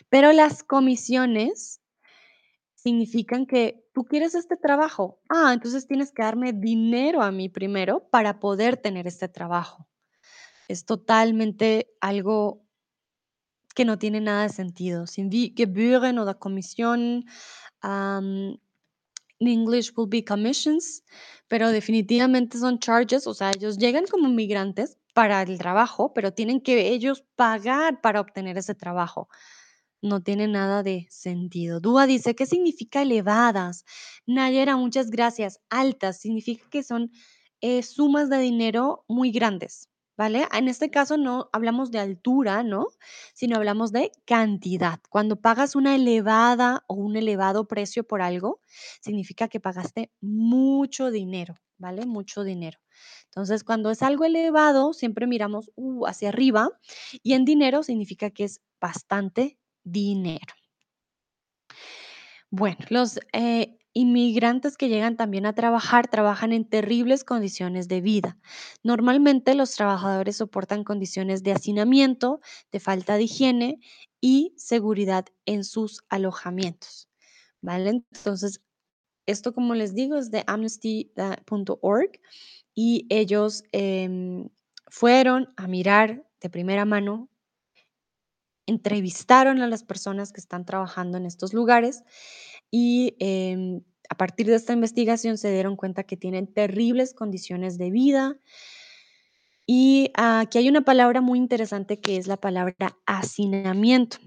Pero 0.09 0.31
las 0.31 0.63
comisiones 0.63 1.81
significan 2.75 3.47
que 3.47 3.84
tú 3.95 4.03
quieres 4.03 4.35
este 4.35 4.57
trabajo. 4.57 5.21
Ah, 5.29 5.51
entonces 5.53 5.87
tienes 5.87 6.11
que 6.11 6.21
darme 6.21 6.51
dinero 6.51 7.23
a 7.23 7.31
mí 7.31 7.47
primero 7.47 8.07
para 8.09 8.39
poder 8.41 8.75
tener 8.75 9.07
este 9.07 9.29
trabajo. 9.29 9.87
Es 10.67 10.85
totalmente 10.85 11.87
algo 12.01 12.61
que 13.73 13.85
no 13.85 13.97
tiene 13.97 14.19
nada 14.19 14.43
de 14.43 14.49
sentido. 14.49 15.05
Wie 15.17 15.53
Gebühren 15.55 16.19
oder 16.19 16.37
Kommissionen, 16.37 17.25
am, 17.81 18.59
in 19.39 19.47
English 19.47 19.93
will 19.95 20.09
be 20.09 20.23
commissions, 20.23 21.03
pero 21.47 21.69
definitivamente 21.69 22.57
son 22.57 22.79
charges, 22.79 23.27
o 23.27 23.33
sea, 23.33 23.51
ellos 23.51 23.77
llegan 23.77 24.05
como 24.07 24.29
migrantes 24.29 24.97
para 25.13 25.41
el 25.41 25.57
trabajo, 25.57 26.13
pero 26.13 26.33
tienen 26.33 26.59
que 26.59 26.89
ellos 26.89 27.23
pagar 27.37 28.01
para 28.01 28.19
obtener 28.19 28.57
ese 28.57 28.75
trabajo. 28.75 29.29
No 30.05 30.21
tiene 30.21 30.47
nada 30.47 30.83
de 30.83 31.07
sentido. 31.09 31.79
Dúa 31.79 32.05
dice, 32.05 32.35
¿qué 32.35 32.45
significa 32.45 33.01
elevadas? 33.01 33.85
Nayera, 34.27 34.77
muchas 34.77 35.09
gracias. 35.09 35.61
Altas 35.71 36.19
significa 36.19 36.69
que 36.69 36.83
son 36.83 37.11
eh, 37.59 37.81
sumas 37.81 38.29
de 38.29 38.37
dinero 38.37 39.03
muy 39.07 39.31
grandes, 39.31 39.89
¿vale? 40.15 40.47
En 40.53 40.67
este 40.67 40.91
caso 40.91 41.17
no 41.17 41.49
hablamos 41.53 41.89
de 41.89 41.97
altura, 41.97 42.61
¿no? 42.61 42.85
Sino 43.33 43.55
hablamos 43.55 43.91
de 43.91 44.11
cantidad. 44.25 44.99
Cuando 45.09 45.41
pagas 45.41 45.75
una 45.75 45.95
elevada 45.95 46.83
o 46.85 46.93
un 46.93 47.15
elevado 47.15 47.67
precio 47.67 48.03
por 48.03 48.21
algo, 48.21 48.61
significa 49.01 49.47
que 49.47 49.59
pagaste 49.59 50.11
mucho 50.21 51.09
dinero, 51.09 51.55
¿vale? 51.79 52.05
Mucho 52.05 52.43
dinero. 52.43 52.77
Entonces, 53.29 53.63
cuando 53.63 53.89
es 53.89 54.03
algo 54.03 54.23
elevado, 54.23 54.93
siempre 54.93 55.25
miramos 55.25 55.71
uh, 55.73 56.05
hacia 56.05 56.29
arriba 56.29 56.69
y 57.23 57.33
en 57.33 57.43
dinero 57.43 57.81
significa 57.81 58.29
que 58.29 58.43
es 58.43 58.61
bastante 58.79 59.57
dinero. 59.85 60.53
Bueno, 62.51 62.77
los 62.89 63.19
eh, 63.33 63.77
inmigrantes 63.93 64.75
que 64.75 64.89
llegan 64.89 65.15
también 65.15 65.45
a 65.45 65.55
trabajar 65.55 66.07
trabajan 66.07 66.51
en 66.51 66.67
terribles 66.67 67.23
condiciones 67.23 67.87
de 67.87 68.01
vida. 68.01 68.37
Normalmente 68.83 69.55
los 69.55 69.71
trabajadores 69.71 70.37
soportan 70.37 70.83
condiciones 70.83 71.43
de 71.43 71.53
hacinamiento, 71.53 72.41
de 72.71 72.79
falta 72.81 73.15
de 73.15 73.23
higiene 73.23 73.79
y 74.19 74.53
seguridad 74.57 75.25
en 75.45 75.63
sus 75.63 76.03
alojamientos. 76.09 77.09
¿Vale? 77.61 78.03
Entonces, 78.13 78.61
esto, 79.25 79.53
como 79.53 79.73
les 79.75 79.95
digo, 79.95 80.17
es 80.17 80.29
de 80.29 80.43
amnesty.org 80.45 82.11
y 82.75 83.07
ellos 83.09 83.63
em, 83.71 84.49
fueron 84.87 85.53
a 85.55 85.67
mirar 85.67 86.27
de 86.41 86.49
primera 86.49 86.85
mano 86.85 87.29
entrevistaron 88.67 89.61
a 89.61 89.67
las 89.67 89.83
personas 89.83 90.31
que 90.31 90.41
están 90.41 90.65
trabajando 90.65 91.17
en 91.17 91.25
estos 91.25 91.53
lugares 91.53 92.03
y 92.71 93.15
em, 93.19 93.83
A 94.09 94.15
partir 94.17 94.45
de 94.47 94.55
esta 94.55 94.73
investigación 94.73 95.37
se 95.37 95.51
dieron 95.51 95.75
cuenta 95.75 96.03
que 96.03 96.17
tienen 96.17 96.45
terribles 96.53 97.13
condiciones 97.13 97.77
de 97.77 97.89
vida 97.91 98.37
y 99.67 100.11
aquí 100.15 100.59
hay 100.59 100.69
una 100.69 100.81
palabra 100.81 101.21
muy 101.21 101.39
interesante 101.39 101.99
que 101.99 102.17
es 102.17 102.27
la 102.27 102.37
palabra 102.37 102.97
hacinamiento. 103.05 104.17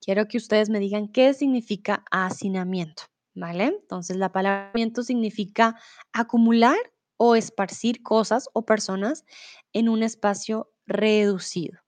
Quiero 0.00 0.26
que 0.28 0.38
ustedes 0.38 0.70
me 0.70 0.80
digan 0.80 1.08
qué 1.08 1.34
significa 1.34 2.04
hacinamiento, 2.10 3.04
¿vale? 3.34 3.66
Entonces, 3.66 4.16
la 4.16 4.32
palabra 4.32 4.68
hacinamiento 4.70 5.02
significa 5.02 5.76
acumular 6.12 6.78
o 7.16 7.36
esparcir 7.36 8.02
cosas 8.02 8.48
o 8.54 8.64
personas 8.64 9.24
en 9.72 9.88
un 9.88 10.02
espacio 10.02 10.70
reducido. 10.86 11.78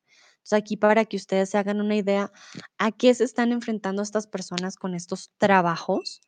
Entonces, 0.40 0.58
aquí 0.58 0.76
para 0.76 1.04
que 1.04 1.16
ustedes 1.16 1.50
se 1.50 1.58
hagan 1.58 1.80
una 1.80 1.96
idea 1.96 2.32
a 2.78 2.92
qué 2.92 3.14
se 3.14 3.24
están 3.24 3.52
enfrentando 3.52 4.02
estas 4.02 4.26
personas 4.26 4.76
con 4.76 4.94
estos 4.94 5.30
trabajos 5.38 6.22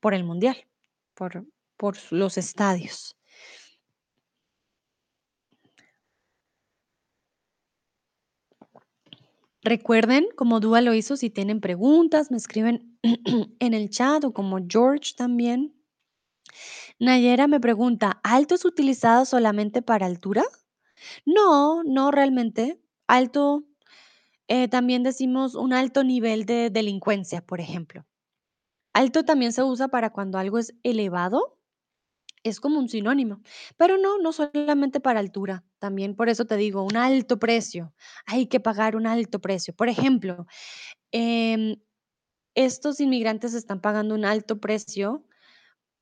por 0.00 0.14
el 0.14 0.24
mundial, 0.24 0.56
por, 1.14 1.46
por 1.76 1.96
los 2.10 2.38
estadios. 2.38 3.16
Recuerden, 9.62 10.28
como 10.36 10.60
Dúa 10.60 10.80
lo 10.80 10.94
hizo, 10.94 11.16
si 11.16 11.28
tienen 11.28 11.60
preguntas, 11.60 12.30
me 12.30 12.36
escriben 12.36 12.96
en 13.58 13.74
el 13.74 13.90
chat 13.90 14.22
o 14.22 14.32
como 14.32 14.58
George 14.68 15.14
también. 15.16 15.74
Nayera 17.00 17.48
me 17.48 17.58
pregunta, 17.58 18.20
¿alto 18.22 18.54
es 18.54 18.64
utilizado 18.64 19.24
solamente 19.24 19.82
para 19.82 20.06
altura? 20.06 20.44
No, 21.26 21.82
no 21.84 22.10
realmente. 22.10 22.80
Alto, 23.08 23.64
eh, 24.48 24.68
también 24.68 25.02
decimos 25.02 25.54
un 25.54 25.72
alto 25.72 26.04
nivel 26.04 26.46
de 26.46 26.70
delincuencia, 26.70 27.44
por 27.46 27.60
ejemplo. 27.60 28.06
Alto 28.94 29.24
también 29.24 29.52
se 29.52 29.62
usa 29.64 29.88
para 29.88 30.10
cuando 30.10 30.38
algo 30.38 30.58
es 30.58 30.74
elevado, 30.82 31.58
es 32.44 32.60
como 32.60 32.78
un 32.80 32.88
sinónimo, 32.88 33.42
pero 33.76 33.98
no, 33.98 34.18
no 34.18 34.32
solamente 34.32 35.00
para 35.00 35.20
altura. 35.20 35.64
También 35.80 36.16
por 36.16 36.28
eso 36.30 36.46
te 36.46 36.56
digo, 36.56 36.84
un 36.84 36.96
alto 36.96 37.38
precio. 37.38 37.94
Hay 38.26 38.46
que 38.48 38.60
pagar 38.60 38.96
un 38.96 39.06
alto 39.06 39.40
precio. 39.40 39.74
Por 39.74 39.88
ejemplo, 39.88 40.46
em, 41.12 41.76
estos 42.54 43.00
inmigrantes 43.00 43.54
están 43.54 43.80
pagando 43.80 44.14
un 44.14 44.24
alto 44.24 44.60
precio 44.60 45.26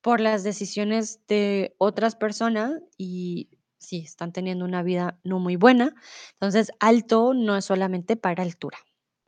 por 0.03 0.21
las 0.21 0.45
decisiones 0.45 1.21
de 1.29 1.75
otras 1.79 2.17
personas 2.17 2.81
y 2.99 3.51
sí, 3.85 4.01
están 4.01 4.32
teniendo 4.32 4.64
una 4.64 4.82
vida 4.82 5.18
no 5.24 5.39
muy 5.39 5.57
buena. 5.57 5.95
Entonces, 6.32 6.72
alto 6.80 7.35
no 7.35 7.57
es 7.57 7.64
solamente 7.64 8.16
para 8.16 8.43
altura, 8.43 8.78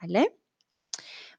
¿vale? 0.00 0.36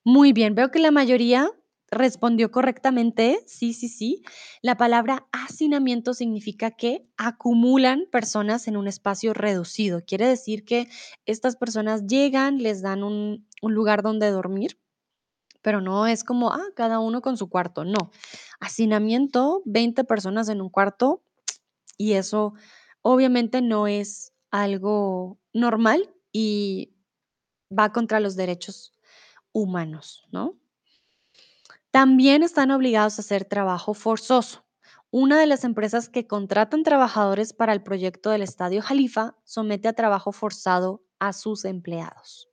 Muy 0.03 0.33
bien, 0.33 0.55
veo 0.55 0.71
que 0.71 0.79
la 0.79 0.91
mayoría 0.91 1.51
respondió 1.89 2.51
correctamente. 2.51 3.39
Sí, 3.45 3.73
sí, 3.73 3.89
sí. 3.89 4.23
La 4.61 4.77
palabra 4.77 5.27
hacinamiento 5.31 6.13
significa 6.13 6.71
que 6.71 7.07
acumulan 7.17 8.05
personas 8.11 8.67
en 8.67 8.77
un 8.77 8.87
espacio 8.87 9.33
reducido. 9.33 10.03
Quiere 10.05 10.27
decir 10.27 10.65
que 10.65 10.87
estas 11.25 11.55
personas 11.55 12.05
llegan, 12.07 12.59
les 12.59 12.81
dan 12.81 13.03
un, 13.03 13.47
lugar 13.61 14.01
donde 14.01 14.31
dormir 14.31 14.79
pero 15.63 15.81
no 15.81 16.07
es 16.07 16.23
como, 16.23 16.53
ah, 16.53 16.63
cada 16.75 16.99
uno 16.99 17.21
con 17.21 17.35
su 17.35 17.49
cuarto, 17.49 17.83
no. 17.83 18.11
Hacinamiento, 18.61 19.63
20 19.65 20.05
personas 20.05 20.47
en 20.47 20.61
un 20.61 20.69
cuarto, 20.69 21.23
y 21.97 22.13
eso 22.13 22.53
obviamente 23.01 23.61
no 23.61 23.87
es 23.87 24.33
algo 24.51 25.39
normal 25.53 26.13
y 26.31 26.93
va 27.71 27.91
contra 27.91 28.19
los 28.19 28.35
derechos 28.35 28.93
humanos, 29.53 30.27
¿no? 30.31 30.57
También 31.91 32.43
están 32.43 32.71
obligados 32.71 33.17
a 33.17 33.21
hacer 33.21 33.45
trabajo 33.45 33.93
forzoso. 33.93 34.65
Una 35.09 35.39
de 35.39 35.47
las 35.47 35.63
empresas 35.63 36.09
que 36.09 36.27
contratan 36.27 36.83
trabajadores 36.83 37.53
para 37.53 37.73
el 37.73 37.81
proyecto 37.83 38.29
del 38.29 38.41
Estadio 38.41 38.81
Jalifa 38.81 39.35
somete 39.43 39.87
a 39.87 39.93
trabajo 39.93 40.31
forzado 40.31 41.03
a 41.19 41.33
sus 41.33 41.65
empleados. 41.65 42.49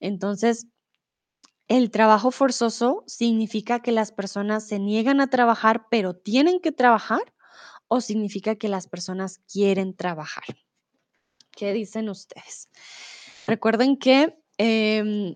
Entonces, 0.00 0.66
El 1.68 1.90
trabajo 1.90 2.32
forzoso 2.32 3.04
significa 3.06 3.80
que 3.80 3.92
las 3.92 4.12
personas 4.12 4.66
se 4.66 4.78
niegan 4.78 5.20
a 5.20 5.30
trabajar, 5.30 5.86
pero 5.88 6.14
tienen 6.14 6.60
que 6.60 6.72
trabajar, 6.72 7.32
o 7.92 8.00
significa 8.00 8.54
que 8.54 8.68
las 8.68 8.86
personas 8.86 9.40
quieren 9.52 9.94
trabajar. 9.96 10.44
¿Qué 11.50 11.72
dicen 11.72 12.08
ustedes? 12.08 12.68
Recuerden 13.48 13.96
que 13.96 14.38
em, 14.58 15.34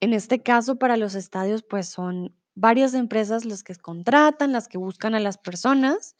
en 0.00 0.12
este 0.12 0.42
caso 0.42 0.76
para 0.76 0.96
los 0.96 1.14
estadios, 1.14 1.62
pues 1.62 1.88
son 1.88 2.34
varias 2.56 2.94
empresas 2.94 3.44
las 3.44 3.62
que 3.62 3.76
contratan, 3.76 4.52
las 4.52 4.66
que 4.66 4.76
buscan 4.76 5.14
a 5.14 5.20
las 5.20 5.38
personas. 5.38 6.16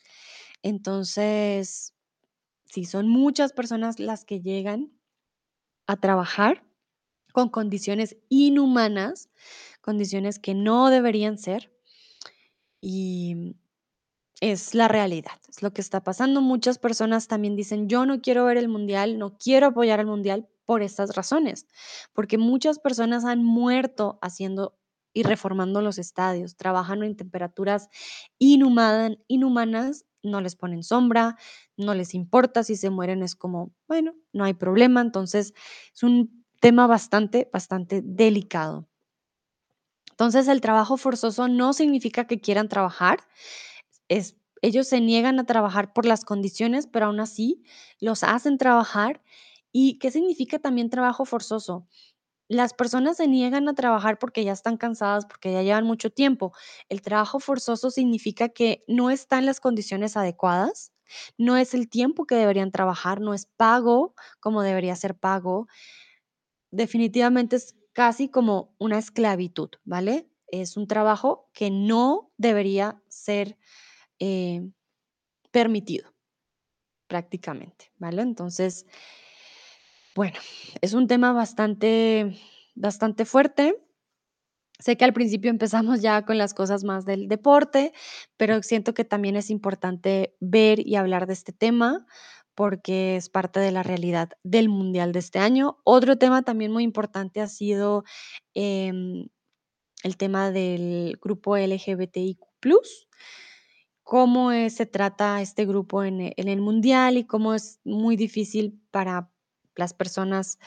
Entonces, 0.63 1.93
si 2.67 2.85
son 2.85 3.09
muchas 3.09 3.53
personas 3.53 3.99
las 3.99 4.25
que 4.25 4.41
llegan 4.41 4.93
a 5.89 5.97
trabajar 5.97 6.65
con 7.33 7.49
condiciones 7.49 8.17
inhumanas, 8.29 9.29
condiciones 9.81 10.39
que 10.39 10.55
no 10.55 10.89
deberían 10.89 11.37
ser 11.37 11.73
y 12.81 13.57
es 14.43 14.75
la 14.75 14.89
realidad, 14.89 15.39
es 15.49 15.63
lo 15.63 15.73
que 15.73 15.81
está 15.81 16.03
pasando. 16.03 16.41
Muchas 16.41 16.77
personas 16.77 17.29
también 17.29 17.55
dicen, 17.55 17.89
yo 17.89 18.05
no 18.07 18.21
quiero 18.21 18.45
ver 18.45 18.57
el 18.57 18.69
mundial, 18.69 19.17
no 19.17 19.39
quiero 19.39 19.69
apoyar 19.69 20.01
al 20.01 20.07
mundial 20.07 20.49
por 20.67 20.83
estas 20.83 21.15
razones, 21.15 21.69
porque 22.13 22.39
muchas 22.39 22.81
personas 22.81 23.25
han 23.25 23.45
muerto 23.45 24.19
haciendo 24.21 24.77
y 25.15 25.23
reformando 25.23 25.81
los 25.81 25.97
estadios, 25.97 26.57
trabajando 26.57 27.05
en 27.05 27.17
temperaturas 27.17 27.89
inhumanas, 28.41 29.17
inhumanas, 29.29 30.07
no 30.25 30.41
les 30.41 30.57
ponen 30.57 30.83
sombra, 30.83 31.37
no 31.77 31.95
les 31.95 32.13
importa 32.13 32.65
si 32.65 32.75
se 32.75 32.91
mueren, 32.91 33.23
es 33.23 33.37
como, 33.37 33.73
bueno, 33.87 34.13
no 34.33 34.43
hay 34.43 34.55
problema, 34.55 35.03
entonces 35.03 35.55
es 35.95 36.03
un 36.03 36.45
tema 36.59 36.89
bastante, 36.89 37.49
bastante 37.53 38.03
delicado. 38.03 38.89
Entonces, 40.11 40.49
el 40.49 40.61
trabajo 40.61 40.97
forzoso 40.97 41.47
no 41.47 41.73
significa 41.73 42.27
que 42.27 42.41
quieran 42.41 42.69
trabajar, 42.69 43.21
ellos 44.63 44.89
se 44.89 45.01
niegan 45.01 45.39
a 45.41 45.45
trabajar 45.47 45.93
por 45.93 46.07
las 46.07 46.25
condiciones, 46.25 46.87
pero 46.87 47.07
aún 47.07 47.21
así 47.21 47.63
los 48.01 48.23
hacen 48.25 48.59
trabajar. 48.59 49.23
¿Y 49.73 49.99
qué 49.99 50.11
significa 50.11 50.59
también 50.59 50.91
trabajo 50.91 51.25
forzoso? 51.25 51.87
Las 52.49 52.75
personas 52.75 53.17
se 53.17 53.29
niegan 53.29 53.69
a 53.69 53.75
trabajar 53.75 54.19
porque 54.19 54.45
ya 54.45 54.53
están 54.53 54.77
cansadas, 54.77 55.27
porque 55.27 55.53
ya 55.53 55.63
llevan 55.63 55.87
mucho 55.87 56.11
tiempo. 56.11 56.53
El 56.89 57.01
trabajo 57.03 57.41
forzoso 57.41 57.91
significa 57.91 58.51
que 58.51 58.85
no 58.89 59.11
están 59.11 59.47
las 59.47 59.61
condiciones 59.61 60.17
adecuadas, 60.17 60.93
no 61.39 61.57
es 61.57 61.75
el 61.75 61.89
tiempo 61.89 62.27
que 62.27 62.35
deberían 62.37 62.73
trabajar, 62.73 63.21
no 63.21 63.35
es 63.35 63.47
pago 63.57 64.15
como 64.41 64.63
debería 64.63 64.97
ser 64.97 65.17
pago. 65.19 65.67
Definitivamente 66.71 67.57
es 67.57 67.77
casi 67.93 68.29
como 68.29 68.75
una 68.79 68.99
esclavitud, 68.99 69.71
¿vale? 69.85 70.29
Es 70.49 70.77
un 70.77 70.87
trabajo 70.87 71.51
que 71.53 71.71
no 71.71 72.31
debería 72.39 73.03
ser 73.09 73.59
eh, 74.25 74.71
permitido 75.51 76.15
prácticamente, 77.09 77.91
¿vale? 77.99 78.23
Entonces, 78.23 78.87
bueno, 80.15 80.39
es 80.81 80.93
un 80.93 81.09
tema 81.09 81.33
bastante, 81.33 82.39
bastante 82.77 83.25
fuerte. 83.25 83.77
Sé 84.79 84.97
que 84.97 85.05
al 85.05 85.13
principio 85.13 85.51
empezamos 85.51 86.03
ya 86.03 86.25
con 86.25 86.39
las 86.39 86.55
cosas 86.55 86.85
más 86.85 87.05
del 87.05 87.27
deporte, 87.27 87.93
pero 88.37 88.63
siento 88.63 88.95
que 88.95 89.05
también 89.05 89.35
es 89.35 89.51
importante 89.51 90.37
ver 90.39 90.87
y 90.87 90.95
hablar 90.95 91.27
de 91.27 91.33
este 91.33 91.53
tema 91.53 92.07
porque 92.55 93.17
es 93.17 93.29
parte 93.29 93.59
de 93.59 93.73
la 93.73 93.83
realidad 93.83 94.31
del 94.45 94.69
mundial 94.69 95.11
de 95.11 95.19
este 95.19 95.41
año. 95.41 95.81
Otro 95.83 96.17
tema 96.17 96.43
también 96.43 96.71
muy 96.71 96.85
importante 96.85 97.41
ha 97.41 97.49
sido 97.49 98.05
em, 98.55 99.27
el 100.05 100.17
tema 100.17 100.53
del 100.53 101.19
grupo 101.21 101.57
LGBTIQ 101.57 102.39
cómo, 104.05 104.53
eh, 104.53 104.71
se 104.71 104.87
trata 104.87 105.41
este 105.43 105.67
grupo 105.67 106.05
en 106.05 106.21
e 106.21 106.35
en 106.37 106.49
el 106.49 106.61
mundial 106.61 107.17
y 107.19 107.25
cómo 107.27 107.55
es 107.55 107.81
muy 107.85 108.17
difícil 108.17 108.81
para 108.91 109.31
las 109.77 109.95
personas, 109.95 110.59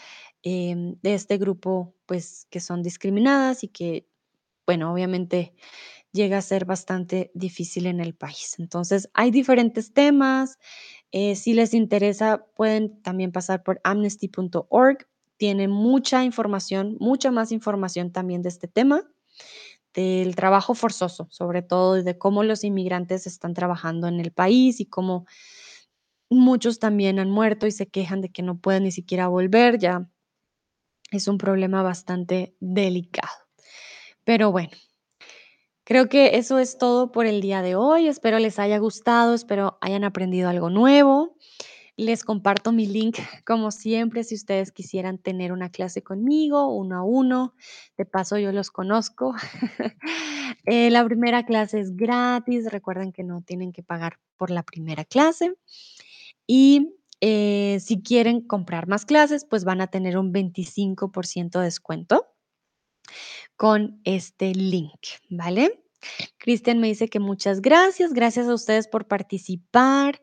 em, 0.43 0.95
de 1.01 1.13
este 1.15 1.37
grupo, 1.37 1.95
pues, 2.07 2.47
que 2.49 2.59
son 2.59 2.83
discriminadas 2.83 3.63
y 3.63 3.67
que, 3.69 4.07
bueno, 4.67 4.93
obviamente 4.93 5.53
llega 6.13 6.37
a 6.39 6.41
ser 6.43 6.65
bastante 6.65 7.31
difícil 7.35 7.87
en 7.87 7.99
el 8.01 8.15
país. 8.15 8.55
Entonces, 8.59 9.09
hay 9.13 9.31
diferentes 9.31 9.93
temas, 9.93 10.59
eh, 11.11 11.35
si 11.35 11.53
les 11.53 11.73
interesa, 11.75 12.45
pueden 12.55 13.01
también 13.03 13.31
pasar 13.33 13.63
por 13.63 13.81
amnesty.org, 13.85 15.07
tiene 15.37 15.67
mucha 15.69 16.23
información, 16.25 16.97
mucha 16.99 17.31
más 17.31 17.51
información 17.53 18.11
también 18.11 18.41
de 18.43 18.49
este 18.49 18.67
tema 18.69 19.03
del 19.95 20.35
trabajo 20.35 20.75
forzoso, 20.75 21.27
sobre 21.31 21.61
todo, 21.61 21.97
y 21.97 22.03
de 22.03 22.17
cómo 22.17 22.43
los 22.43 22.63
inmigrantes 22.63 23.27
están 23.27 23.53
trabajando 23.53 24.07
en 24.07 24.19
el 24.19 24.31
país 24.31 24.79
y 24.79 24.85
cómo 24.85 25.25
muchos 26.29 26.79
también 26.79 27.19
han 27.19 27.31
muerto 27.31 27.67
y 27.67 27.71
se 27.71 27.87
quejan 27.87 28.21
de 28.21 28.29
que 28.29 28.43
no 28.43 28.59
pueden 28.59 28.83
ni 28.83 28.91
siquiera 28.91 29.27
volver, 29.27 29.79
ya 29.79 30.09
es 31.11 31.27
un 31.27 31.37
problema 31.37 31.81
bastante 31.83 32.55
delicado. 32.59 33.33
Pero 34.23 34.51
bueno, 34.51 34.71
Creo 35.87 36.09
que 36.09 36.37
eso 36.37 36.57
es 36.57 36.79
todo 36.79 37.11
por 37.11 37.27
el 37.27 37.41
día 37.41 37.61
de 37.61 37.75
hoy. 37.75 38.07
Espero 38.07 38.39
les 38.39 38.57
haya 38.57 38.79
gustado, 38.79 39.35
espero 39.35 39.77
hayan 39.81 40.03
aprendido 40.03 40.49
algo 40.49 40.71
nuevo. 40.71 41.34
Les 41.97 42.23
comparto 42.23 42.71
mi 42.71 42.85
link, 42.85 43.17
como 43.45 43.71
siempre, 43.71 44.23
si 44.23 44.35
ustedes 44.35 44.71
quisieran 44.71 45.17
tener 45.17 45.51
una 45.51 45.69
clase 45.69 46.03
conmigo, 46.03 46.67
uno 46.75 46.97
a 46.97 47.03
uno. 47.03 47.55
De 47.97 48.05
paso, 48.05 48.37
yo 48.37 48.51
los 48.51 48.71
conozco. 48.71 49.33
Eh, 50.67 50.89
la 50.89 51.05
primera 51.05 51.45
clase 51.45 51.79
es 51.79 51.95
gratis. 51.95 52.71
Recuerden 52.71 53.11
que 53.11 53.23
no 53.23 53.43
tienen 53.43 53.71
que 53.71 53.83
pagar 53.83 54.19
por 54.35 54.49
la 54.49 54.63
primera 54.63 55.05
clase. 55.05 55.53
Y 56.47 56.95
eh, 57.21 57.79
si 57.81 58.01
quieren 58.01 58.41
comprar 58.41 58.87
más 58.87 59.05
clases, 59.05 59.45
pues 59.45 59.63
van 59.63 59.81
a 59.81 59.87
tener 59.87 60.17
un 60.17 60.33
25% 60.33 61.59
de 61.59 61.65
descuento 61.65 62.27
con 63.55 64.01
este 64.03 64.53
link, 64.53 64.99
¿vale? 65.29 65.83
Cristian 66.37 66.79
me 66.79 66.87
dice 66.87 67.07
que 67.09 67.19
muchas 67.19 67.61
gracias, 67.61 68.13
gracias 68.13 68.47
a 68.47 68.53
ustedes 68.53 68.87
por 68.87 69.07
participar. 69.07 70.21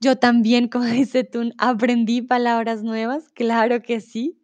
Yo 0.00 0.16
también, 0.16 0.68
como 0.68 0.84
dice 1.06 1.24
tú, 1.24 1.50
aprendí 1.58 2.22
palabras 2.22 2.82
nuevas, 2.82 3.28
claro 3.30 3.82
que 3.82 4.00
sí. 4.00 4.40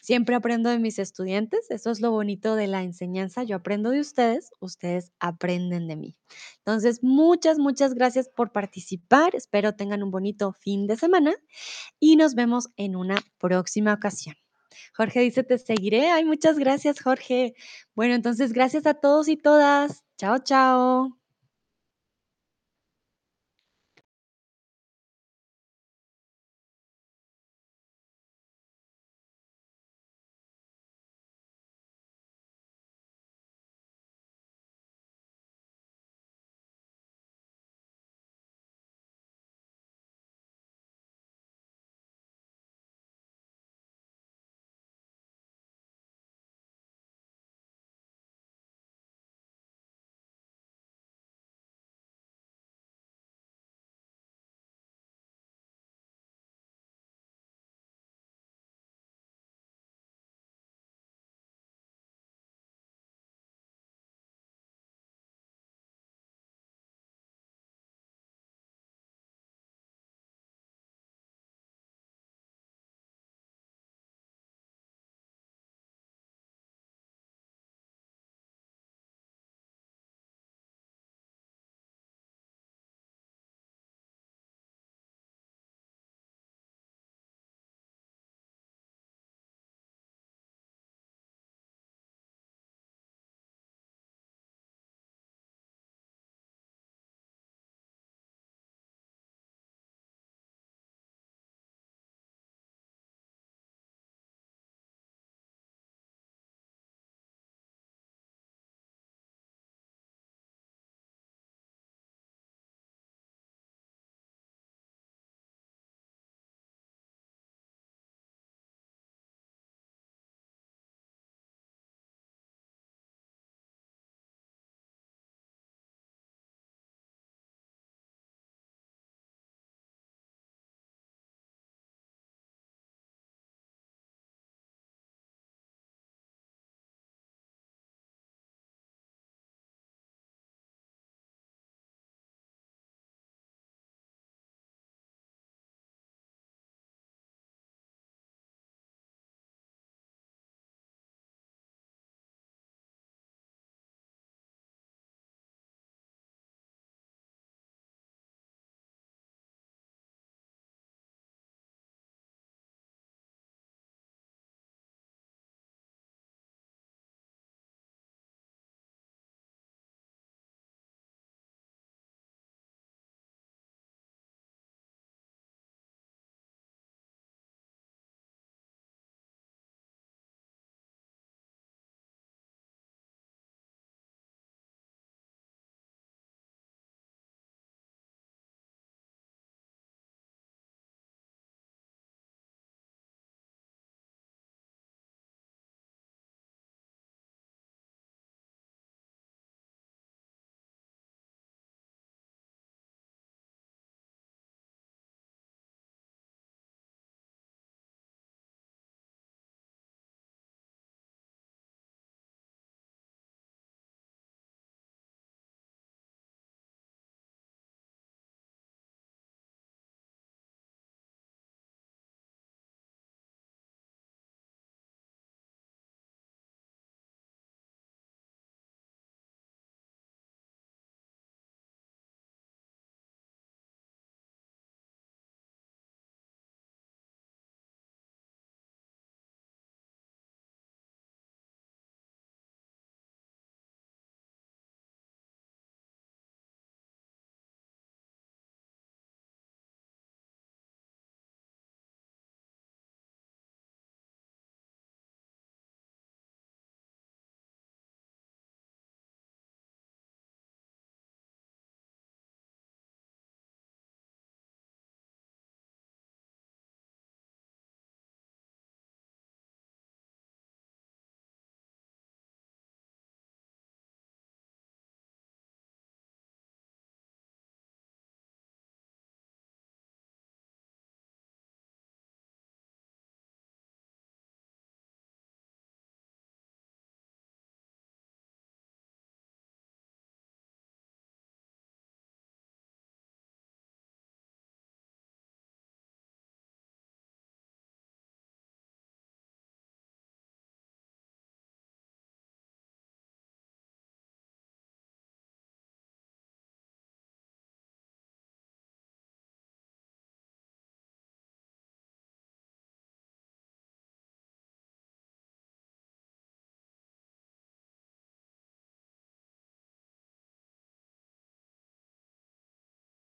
Siempre 0.00 0.34
aprendo 0.34 0.68
de 0.68 0.80
mis 0.80 0.98
estudiantes, 0.98 1.70
eso 1.70 1.92
es 1.92 2.00
lo 2.00 2.10
bonito 2.10 2.56
de 2.56 2.66
la 2.66 2.82
enseñanza, 2.82 3.44
yo 3.44 3.54
aprendo 3.56 3.90
de 3.90 4.00
ustedes, 4.00 4.50
ustedes 4.58 5.12
aprenden 5.20 5.86
de 5.86 5.94
mí. 5.94 6.16
Entonces, 6.58 7.04
muchas, 7.04 7.58
muchas 7.58 7.94
gracias 7.94 8.28
por 8.28 8.50
participar, 8.50 9.36
espero 9.36 9.76
tengan 9.76 10.02
un 10.02 10.10
bonito 10.10 10.52
fin 10.54 10.88
de 10.88 10.96
semana 10.96 11.34
y 12.00 12.16
nos 12.16 12.34
vemos 12.34 12.68
en 12.76 12.96
una 12.96 13.16
próxima 13.38 13.94
ocasión. 13.94 14.34
Jorge 14.96 15.20
dice, 15.20 15.44
te 15.44 15.58
seguiré. 15.58 16.10
Ay, 16.10 16.24
muchas 16.24 16.58
gracias, 16.58 17.00
Jorge. 17.00 17.54
Bueno, 17.94 18.14
entonces 18.14 18.52
gracias 18.52 18.86
a 18.86 18.94
todos 18.94 19.28
y 19.28 19.36
todas. 19.36 20.04
Chao, 20.18 20.38
chao. 20.38 21.21